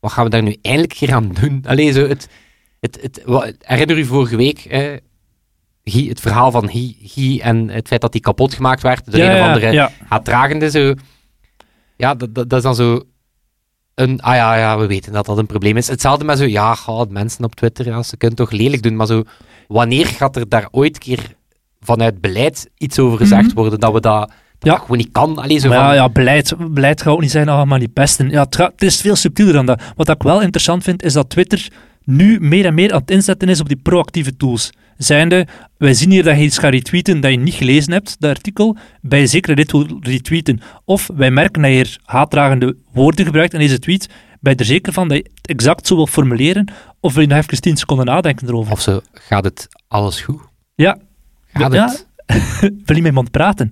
wat 0.00 0.12
gaan 0.12 0.24
we 0.24 0.30
daar 0.30 0.42
nu 0.42 0.56
eindelijk 0.62 0.92
hier 0.92 1.14
aan 1.14 1.32
doen? 1.40 1.64
Allee, 1.66 1.92
zo 1.92 2.06
het, 2.08 2.28
het, 2.80 2.98
het, 3.02 3.22
wa- 3.24 3.52
herinner 3.58 3.98
u 3.98 4.04
vorige 4.04 4.36
week, 4.36 4.58
eh, 4.58 4.82
Guy, 5.84 6.08
het 6.08 6.20
verhaal 6.20 6.50
van 6.50 6.70
Guy, 6.70 6.96
Guy 7.02 7.40
en 7.40 7.68
het 7.68 7.88
feit 7.88 8.00
dat 8.00 8.12
hij 8.12 8.20
kapot 8.20 8.54
gemaakt 8.54 8.82
werd 8.82 9.12
door 9.12 9.20
een 9.20 9.40
of 9.40 9.46
andere 9.46 9.72
ja. 9.72 9.90
haatdragende, 10.08 10.70
zo... 10.70 10.94
Ja, 12.00 12.14
dat, 12.14 12.34
dat, 12.34 12.48
dat 12.48 12.58
is 12.58 12.64
dan 12.64 12.74
zo... 12.74 13.02
Een, 13.94 14.20
ah 14.20 14.34
ja, 14.34 14.56
ja, 14.56 14.78
we 14.78 14.86
weten 14.86 15.12
dat 15.12 15.26
dat 15.26 15.38
een 15.38 15.46
probleem 15.46 15.76
is. 15.76 15.88
Hetzelfde 15.88 16.24
met 16.24 16.38
zo, 16.38 16.44
ja, 16.44 16.74
ga, 16.74 17.04
mensen 17.08 17.44
op 17.44 17.54
Twitter, 17.54 17.86
ja, 17.86 18.02
ze 18.02 18.16
kunnen 18.16 18.36
toch 18.36 18.50
lelijk 18.50 18.82
doen, 18.82 18.96
maar 18.96 19.06
zo, 19.06 19.22
wanneer 19.68 20.06
gaat 20.06 20.36
er 20.36 20.48
daar 20.48 20.68
ooit 20.70 20.94
een 20.94 21.00
keer 21.00 21.34
vanuit 21.80 22.20
beleid 22.20 22.70
iets 22.76 22.98
over 22.98 23.18
gezegd 23.18 23.46
Mhm. 23.46 23.54
worden, 23.54 23.80
dat 23.80 23.92
we 23.92 24.00
dat, 24.00 24.30
Ja. 24.58 24.70
dat 24.70 24.80
gewoon 24.80 24.96
niet 24.96 25.12
kan? 25.12 25.38
Allee, 25.38 25.58
zo 25.58 25.68
Maar 25.68 25.78
van, 25.78 25.86
ja, 25.86 25.94
ja, 25.94 26.08
beleid, 26.08 26.54
beleid 26.70 27.02
gaat 27.02 27.12
ook 27.12 27.20
niet 27.20 27.30
zijn, 27.30 27.48
ah, 27.48 27.66
maar 27.66 27.78
die 27.78 27.88
pesten. 27.88 28.30
Ja, 28.30 28.46
het 28.50 28.82
is 28.82 29.00
veel 29.00 29.16
subtieler 29.16 29.52
dan 29.52 29.66
dat. 29.66 29.82
Wat 29.96 30.08
ik 30.08 30.22
wel 30.22 30.40
interessant 30.40 30.82
vind, 30.82 31.02
is 31.02 31.12
dat 31.12 31.30
Twitter 31.30 31.68
nu 32.04 32.40
meer 32.40 32.66
en 32.66 32.74
meer 32.74 32.92
aan 32.92 33.00
het 33.00 33.10
inzetten 33.10 33.48
is 33.48 33.60
op 33.60 33.68
die 33.68 33.76
proactieve 33.82 34.36
tools. 34.36 34.70
Zijnde, 35.02 35.46
wij 35.76 35.94
zien 35.94 36.10
hier 36.10 36.22
dat 36.22 36.36
je 36.36 36.42
iets 36.42 36.58
gaat 36.58 36.72
retweeten 36.72 37.20
dat 37.20 37.30
je 37.30 37.36
niet 37.38 37.54
gelezen 37.54 37.92
hebt, 37.92 38.16
dat 38.18 38.30
artikel, 38.30 38.76
bij 39.00 39.26
zeker 39.26 39.56
dit 39.56 39.72
wil 39.72 39.86
retweeten. 40.00 40.60
Of 40.84 41.10
wij 41.14 41.30
merken 41.30 41.62
dat 41.62 41.70
je 41.70 41.76
hier 41.76 41.98
haatdragende 42.04 42.76
woorden 42.92 43.24
gebruikt 43.24 43.52
in 43.52 43.58
deze 43.58 43.78
tweet, 43.78 44.08
ben 44.40 44.52
je 44.52 44.58
er 44.58 44.64
zeker 44.64 44.92
van 44.92 45.08
dat 45.08 45.16
je 45.16 45.22
het 45.34 45.46
exact 45.48 45.86
zo 45.86 45.96
wil 45.96 46.06
formuleren, 46.06 46.72
of 47.00 47.12
wil 47.14 47.22
je 47.22 47.28
nog 47.28 47.38
even 47.38 47.60
10 47.60 47.76
seconden 47.76 48.06
nadenken 48.06 48.48
erover? 48.48 48.72
Of 48.72 48.80
zo, 48.80 49.00
gaat 49.12 49.44
het 49.44 49.68
alles 49.88 50.20
goed? 50.20 50.40
Ja, 50.74 50.98
Gaat 51.52 51.72
Ja. 51.72 51.88
het? 51.88 52.06
wil 52.60 52.96
je 52.96 53.02
met 53.02 53.06
iemand 53.06 53.30
praten? 53.30 53.70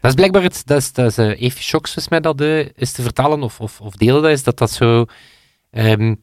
Dat 0.00 0.10
is 0.10 0.14
blijkbaar 0.16 0.42
het, 0.42 0.62
dat 0.64 0.78
is, 0.78 0.92
dat 0.92 1.18
is 1.18 1.40
uh, 1.40 1.50
Shocks, 1.50 1.92
volgens 1.92 2.08
mij, 2.08 2.20
dat 2.20 2.40
eh, 2.40 2.66
is 2.76 2.92
te 2.92 3.02
vertalen, 3.02 3.42
of, 3.42 3.60
of, 3.60 3.80
of 3.80 3.94
delen 3.94 4.22
dat 4.22 4.30
is, 4.30 4.42
dat 4.42 4.58
dat 4.58 4.70
zo... 4.70 5.04
ehm, 5.70 6.14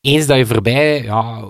eens 0.00 0.26
dat 0.26 0.36
je 0.36 0.46
voorbij, 0.46 1.02
ja, 1.02 1.44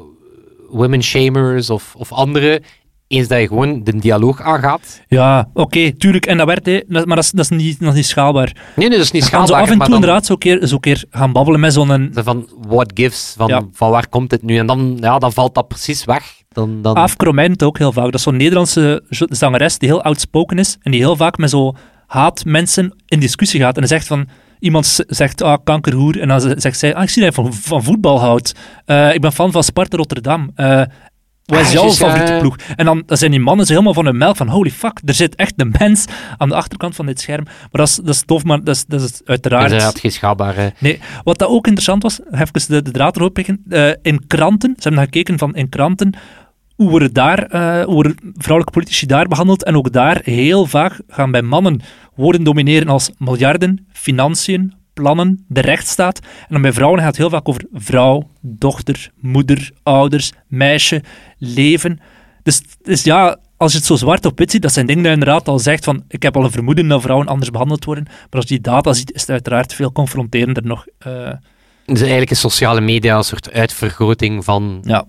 women 0.71 1.03
shamers 1.03 1.71
of, 1.71 1.95
of 1.97 2.13
andere, 2.13 2.63
eens 3.07 3.29
dat 3.29 3.41
je 3.41 3.47
gewoon 3.47 3.85
de 3.85 3.97
dialoog 3.97 4.41
aangaat. 4.43 5.03
Ja, 5.09 5.49
oké, 5.55 5.93
tuurlijk. 5.93 6.27
En 6.27 6.37
dat 6.37 6.47
werd, 6.47 6.67
hè, 6.67 6.81
maar 6.89 7.05
dat 7.17 7.19
is, 7.25 7.31
dat 7.31 7.45
is, 7.51 7.57
niet, 7.57 7.81
dat 7.81 7.89
is 7.89 7.95
niet 7.95 8.07
schaalbaar. 8.07 8.53
Nee, 8.77 8.89
nee, 8.89 8.97
dat 8.97 9.07
is 9.07 9.13
niet 9.13 9.25
schaalbaar. 9.25 9.49
ze 9.49 9.55
af 9.55 9.71
en 9.71 9.79
toe 9.79 9.85
dan- 9.85 9.95
inderdaad 9.95 10.27
zo 10.27 10.37
keer, 10.37 10.67
zo 10.67 10.79
keer 10.79 11.05
gaan 11.11 11.33
babbelen 11.33 11.61
met 11.61 11.73
zo'n 11.73 12.11
Zo 12.15 12.23
van 12.23 12.49
what 12.69 12.93
gives, 12.95 13.35
van, 13.37 13.49
Ja. 13.49 13.63
van 13.73 13.91
waar 13.91 14.09
komt 14.09 14.31
het 14.31 14.43
nu? 14.43 14.59
En 14.59 14.67
dan, 14.67 14.97
ja, 15.01 15.19
dan 15.19 15.33
valt 15.33 15.55
dat 15.55 15.69
precies 15.69 16.05
weg. 16.05 16.39
Dan, 16.49 16.83
dan... 16.83 16.97
Aaf 16.97 17.15
ook 17.63 17.79
heel 17.79 17.93
vaak. 17.93 18.05
Dat 18.05 18.15
is 18.15 18.23
zo'n 18.23 18.37
Nederlandse 18.37 19.03
zangeres 19.09 19.79
die 19.79 19.89
heel 19.89 20.03
outspoken 20.03 20.59
is 20.59 20.77
en 20.83 20.91
die 20.91 21.01
heel 21.01 21.17
vaak 21.17 21.39
met 21.39 21.51
zo 21.51 21.75
haatmensen 22.07 22.95
in 23.07 23.21
discussie 23.21 23.61
gaat. 23.61 23.75
En 23.75 23.81
dan 23.81 23.89
zegt 23.89 24.07
van, 24.07 24.29
iemand 24.61 24.99
zegt, 25.07 25.43
ah, 25.43 25.59
kankerhoer. 25.65 26.21
En 26.21 26.29
dan 26.29 26.41
zegt 26.57 26.79
zij, 26.79 26.95
ah, 26.95 27.03
ik 27.03 27.11
zie 27.11 27.23
dat 27.23 27.35
je 27.37 27.43
van, 27.43 27.55
van 27.55 27.83
voetbal 27.83 28.21
houdt. 28.21 28.55
Eh, 28.85 29.15
ik 29.15 29.21
ben 29.21 29.33
fan 29.33 29.53
van 29.53 29.65
Sparta 29.65 29.97
Rotterdam. 29.97 30.51
Eh 30.55 30.83
wat 31.51 31.61
is 31.61 31.67
Ah, 31.67 31.73
jouw 31.73 31.91
favoriete 31.91 32.37
ploeg? 32.41 32.57
En 32.77 32.85
dan, 32.85 33.03
dan 33.07 33.17
zijn 33.17 33.31
die 33.31 33.41
mannen 33.41 33.67
zo 33.67 33.73
helemaal 33.73 33.95
van 33.95 34.05
hun 34.05 34.17
melk 34.17 34.37
van, 34.37 34.49
holy 34.49 34.71
fuck, 34.71 35.01
er 35.05 35.15
zit 35.15 35.35
echt 35.35 35.53
een 35.57 35.75
mens 35.79 36.05
aan 36.37 36.49
de 36.49 36.55
achterkant 36.55 36.95
van 36.95 37.07
dit 37.07 37.21
scherm. 37.21 37.45
Maar 37.45 37.69
dat 37.71 37.89
is, 37.89 37.97
dat 37.97 38.15
is 38.15 38.23
tof, 38.27 38.45
maar 38.45 38.65
dat 38.65 38.75
is, 38.75 38.85
dat 38.87 39.01
is 39.01 39.11
Dat 39.11 39.29
uiteraard... 39.29 39.65
is 39.65 39.71
inderdaad 39.71 40.01
geen 40.01 40.13
schaalbare... 40.13 40.73
Nee, 40.79 41.01
wat 41.25 41.39
dat 41.39 41.49
ook 41.49 41.67
interessant 41.67 42.03
was, 42.03 42.21
even 42.31 42.53
de, 42.69 42.83
de 42.83 42.91
draad 42.91 43.17
erop 43.17 43.35
pikken, 43.35 43.63
eh, 43.69 43.91
in 44.03 44.27
kranten, 44.27 44.75
ze 44.77 44.83
hebben 44.89 45.03
gekeken 45.05 45.39
van 45.39 45.55
in 45.55 45.69
kranten, 45.69 46.15
hoe 46.81 46.91
worden, 46.91 47.13
daar, 47.13 47.43
eh, 47.43 47.85
hoe 47.85 47.95
worden 47.95 48.17
vrouwelijke 48.35 48.73
politici 48.73 49.07
daar 49.07 49.29
behandeld 49.29 49.65
en 49.65 49.77
ook 49.77 49.93
daar 49.93 50.21
heel 50.25 50.67
vaak 50.67 51.01
gaan 51.09 51.31
bij 51.31 51.43
mannen 51.43 51.81
woorden 52.15 52.43
domineren 52.43 52.89
als 52.89 53.11
miljarden, 53.19 53.87
financiën, 53.93 54.75
plannen, 54.93 55.45
de 55.49 55.61
rechtsstaat. 55.61 56.19
En 56.19 56.47
dan 56.49 56.63
bij 56.63 56.73
vrouwen 56.73 56.99
gaat 56.99 57.09
het 57.09 57.17
heel 57.17 57.31
vaak 57.31 57.49
over 57.49 57.65
vrouw, 57.73 58.31
dochter, 58.41 59.11
moeder, 59.15 59.71
ouders, 59.83 60.33
meisje, 60.47 61.03
leven. 61.39 62.01
Dus, 62.43 62.63
dus 62.83 63.03
ja, 63.03 63.37
als 63.57 63.73
je 63.73 63.79
het 63.79 63.87
zo 63.87 63.97
zwart 63.97 64.27
op 64.27 64.39
wit 64.39 64.51
ziet, 64.51 64.63
dat 64.63 64.73
zijn 64.73 64.87
dingen 64.87 65.05
je 65.05 65.11
inderdaad 65.11 65.49
al 65.49 65.59
zegt 65.59 65.85
van 65.85 66.05
ik 66.09 66.23
heb 66.23 66.37
al 66.37 66.45
een 66.45 66.51
vermoeden 66.51 66.89
dat 66.89 67.03
vrouwen 67.03 67.27
anders 67.27 67.51
behandeld 67.51 67.85
worden. 67.85 68.05
Maar 68.05 68.41
als 68.41 68.49
je 68.49 68.55
die 68.55 68.61
data 68.61 68.93
ziet, 68.93 69.13
is 69.13 69.21
het 69.21 69.31
uiteraard 69.31 69.75
veel 69.75 69.93
confronterender 69.93 70.67
nog. 70.67 70.85
Dus 71.85 72.01
eigenlijk 72.01 72.31
is 72.31 72.41
sociale 72.41 72.81
media 72.81 73.17
een 73.17 73.25
soort 73.25 73.53
uitvergroting 73.53 74.45
van 74.45 74.81
ja. 74.83 75.07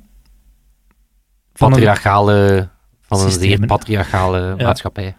Patriarchale... 1.70 2.70
Van 3.02 3.20
een 3.22 3.32
zeer 3.32 3.66
patriarchale 3.66 4.56
maatschappij. 4.58 5.16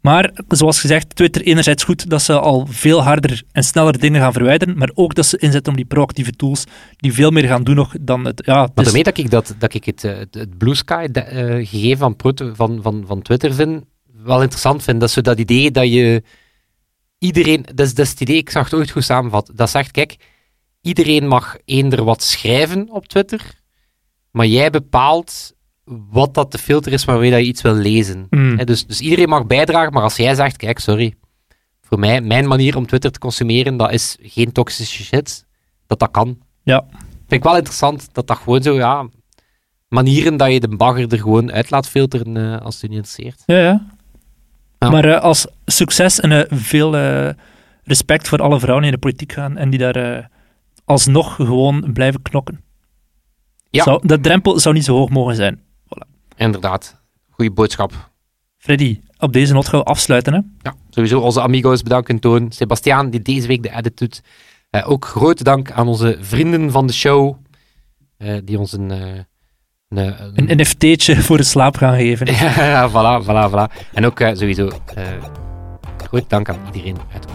Maar 0.00 0.30
zoals 0.48 0.80
gezegd, 0.80 1.16
Twitter 1.16 1.42
enerzijds 1.42 1.84
goed 1.84 2.10
dat 2.10 2.22
ze 2.22 2.40
al 2.40 2.66
veel 2.70 3.02
harder 3.02 3.42
en 3.52 3.62
sneller 3.64 3.98
dingen 3.98 4.20
gaan 4.20 4.32
verwijderen, 4.32 4.78
maar 4.78 4.90
ook 4.94 5.14
dat 5.14 5.26
ze 5.26 5.38
inzetten 5.38 5.72
op 5.72 5.76
die 5.78 5.86
proactieve 5.86 6.30
tools 6.32 6.64
die 6.96 7.12
veel 7.12 7.30
meer 7.30 7.44
gaan 7.46 7.64
doen 7.64 7.74
nog 7.74 7.94
dan 8.00 8.24
het... 8.24 8.42
Ja, 8.44 8.62
het 8.62 8.74
Maar 8.74 8.84
is- 8.84 8.84
daarmee 8.84 9.02
dat 9.02 9.18
ik, 9.18 9.30
dat, 9.30 9.54
dat 9.58 9.74
ik 9.74 9.84
het, 9.84 10.04
eh, 10.04 10.16
het, 10.18 10.34
het 10.34 10.58
Blue 10.58 10.74
Sky 10.74 11.06
de- 11.06 11.20
eh, 11.20 11.68
gegeven 11.68 11.98
van, 11.98 12.16
proto- 12.16 12.54
van, 12.54 12.78
van, 12.82 13.04
van 13.06 13.22
Twitter 13.22 13.54
vind, 13.54 13.84
wel 14.22 14.40
interessant 14.42 14.82
vind. 14.82 15.00
Dat 15.00 15.08
is 15.08 15.14
zo 15.14 15.20
dat 15.20 15.38
idee 15.38 15.70
dat 15.70 15.92
je 15.92 16.22
iedereen... 17.18 17.62
Dat 17.74 17.86
is, 17.86 17.94
dat 17.94 18.04
is 18.04 18.10
het 18.10 18.20
idee, 18.20 18.36
ik 18.36 18.50
zag 18.50 18.64
het 18.64 18.74
ooit 18.74 18.90
goed 18.90 19.04
samenvat. 19.04 19.50
Dat 19.54 19.70
zegt, 19.70 19.90
kijk, 19.90 20.16
iedereen 20.80 21.28
mag 21.28 21.56
eender 21.64 22.04
wat 22.04 22.22
schrijven 22.22 22.88
op 22.90 23.08
Twitter, 23.08 23.40
maar 24.30 24.46
jij 24.46 24.70
bepaalt 24.70 25.54
wat 26.10 26.34
dat 26.34 26.52
de 26.52 26.58
filter 26.58 26.92
is 26.92 27.04
waarmee 27.04 27.30
dat 27.30 27.40
je 27.40 27.46
iets 27.46 27.62
wil 27.62 27.74
lezen. 27.74 28.26
Mm. 28.30 28.56
Dus, 28.56 28.86
dus 28.86 29.00
iedereen 29.00 29.28
mag 29.28 29.46
bijdragen, 29.46 29.92
maar 29.92 30.02
als 30.02 30.16
jij 30.16 30.34
zegt, 30.34 30.56
kijk, 30.56 30.78
sorry, 30.78 31.14
voor 31.82 31.98
mij, 31.98 32.20
mijn 32.20 32.48
manier 32.48 32.76
om 32.76 32.86
Twitter 32.86 33.10
te 33.10 33.18
consumeren, 33.18 33.76
dat 33.76 33.92
is 33.92 34.16
geen 34.20 34.52
toxische 34.52 35.02
shit, 35.02 35.46
dat 35.86 35.98
dat 35.98 36.10
kan. 36.10 36.38
Ja. 36.62 36.84
Vind 36.90 37.32
ik 37.32 37.42
wel 37.42 37.56
interessant 37.56 38.08
dat 38.12 38.26
dat 38.26 38.36
gewoon 38.36 38.62
zo, 38.62 38.74
ja, 38.74 39.08
manieren 39.88 40.36
dat 40.36 40.52
je 40.52 40.60
de 40.60 40.76
bagger 40.76 41.12
er 41.12 41.18
gewoon 41.18 41.52
uit 41.52 41.70
laat 41.70 41.88
filteren 41.88 42.36
eh, 42.36 42.64
als 42.64 42.74
het 42.74 42.82
je 42.82 42.88
niet 42.88 42.96
interesseert. 42.96 43.42
Ja, 43.46 43.58
ja. 43.58 43.86
Ja. 44.78 44.90
Maar 44.90 45.04
eh, 45.04 45.20
als 45.20 45.46
succes 45.64 46.20
en 46.20 46.32
eh, 46.32 46.58
veel 46.58 46.94
respect 47.82 48.28
voor 48.28 48.38
alle 48.38 48.58
vrouwen 48.58 48.82
die 48.82 48.92
in 48.92 48.98
de 49.00 49.06
politiek 49.06 49.32
gaan 49.32 49.56
en 49.56 49.70
die 49.70 49.78
daar 49.78 50.30
alsnog 50.84 51.34
gewoon 51.34 51.92
blijven 51.92 52.22
knokken. 52.22 52.60
Ja. 53.70 53.82
Zou, 53.82 54.06
dat 54.06 54.22
drempel 54.22 54.58
zou 54.58 54.74
niet 54.74 54.84
zo 54.84 54.96
hoog 54.96 55.08
mogen 55.08 55.34
zijn. 55.34 55.60
Inderdaad, 56.40 57.00
goede 57.30 57.50
boodschap. 57.50 58.10
Freddy, 58.58 59.00
op 59.18 59.32
deze 59.32 59.52
not 59.52 59.68
gaan 59.68 59.80
we 59.80 59.86
afsluiten. 59.86 60.32
Hè? 60.32 60.40
Ja, 60.58 60.74
sowieso 60.90 61.20
onze 61.20 61.40
amigos 61.42 61.82
bedanken, 61.82 62.18
Toon. 62.18 62.52
Sebastiaan, 62.52 63.10
die 63.10 63.22
deze 63.22 63.46
week 63.46 63.62
de 63.62 63.76
edit 63.76 63.98
doet. 63.98 64.22
Eh, 64.70 64.90
ook 64.90 65.04
grote 65.04 65.44
dank 65.44 65.70
aan 65.70 65.88
onze 65.88 66.16
vrienden 66.20 66.70
van 66.70 66.86
de 66.86 66.92
show, 66.92 67.36
eh, 68.16 68.36
die 68.44 68.58
ons 68.58 68.72
een... 68.72 68.90
eh, 68.90 68.98
een, 69.88 69.98
een- 69.98 70.50
Een 70.50 70.56
NFT'tje 70.60 71.16
voor 71.22 71.36
de 71.36 71.42
slaap 71.42 71.76
gaan 71.76 71.94
geven. 71.96 72.26
Ja, 72.34 72.88
voilà, 72.90 73.24
voilà, 73.24 73.50
voilà. 73.52 73.88
En 73.92 74.06
ook 74.06 74.18
sowieso 74.18 74.68
groot 75.96 76.30
dank 76.30 76.48
aan 76.48 76.58
iedereen 76.66 76.96
uit. 77.12 77.26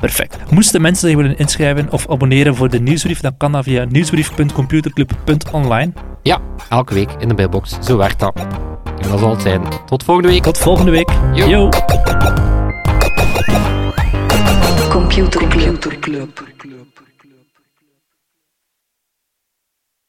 Perfect. 0.00 0.50
Moesten 0.50 0.80
mensen 0.80 1.08
zich 1.08 1.16
willen 1.16 1.38
inschrijven 1.38 1.90
of 1.90 2.10
abonneren 2.10 2.54
voor 2.54 2.68
de 2.68 2.80
nieuwsbrief, 2.80 3.20
dan 3.20 3.36
kan 3.36 3.52
dat 3.52 3.64
via 3.64 3.84
nieuwsbrief.computerclub.online. 3.84 5.92
Ja, 6.22 6.40
elke 6.68 6.94
week 6.94 7.10
in 7.18 7.28
de 7.28 7.34
mailbox. 7.34 7.76
Zo 7.80 7.96
werkt 7.96 8.18
dat. 8.18 8.36
En 9.02 9.10
dat 9.10 9.18
zal 9.18 9.30
het 9.30 9.42
zijn. 9.42 9.62
Tot 9.86 10.04
volgende 10.04 10.28
week. 10.28 10.42
Tot 10.42 10.58
volgende 10.58 10.90
week. 10.90 11.10
Yo. 11.34 11.48
Yo. 11.48 11.68
Computer 14.90 15.48
Club. 15.48 15.96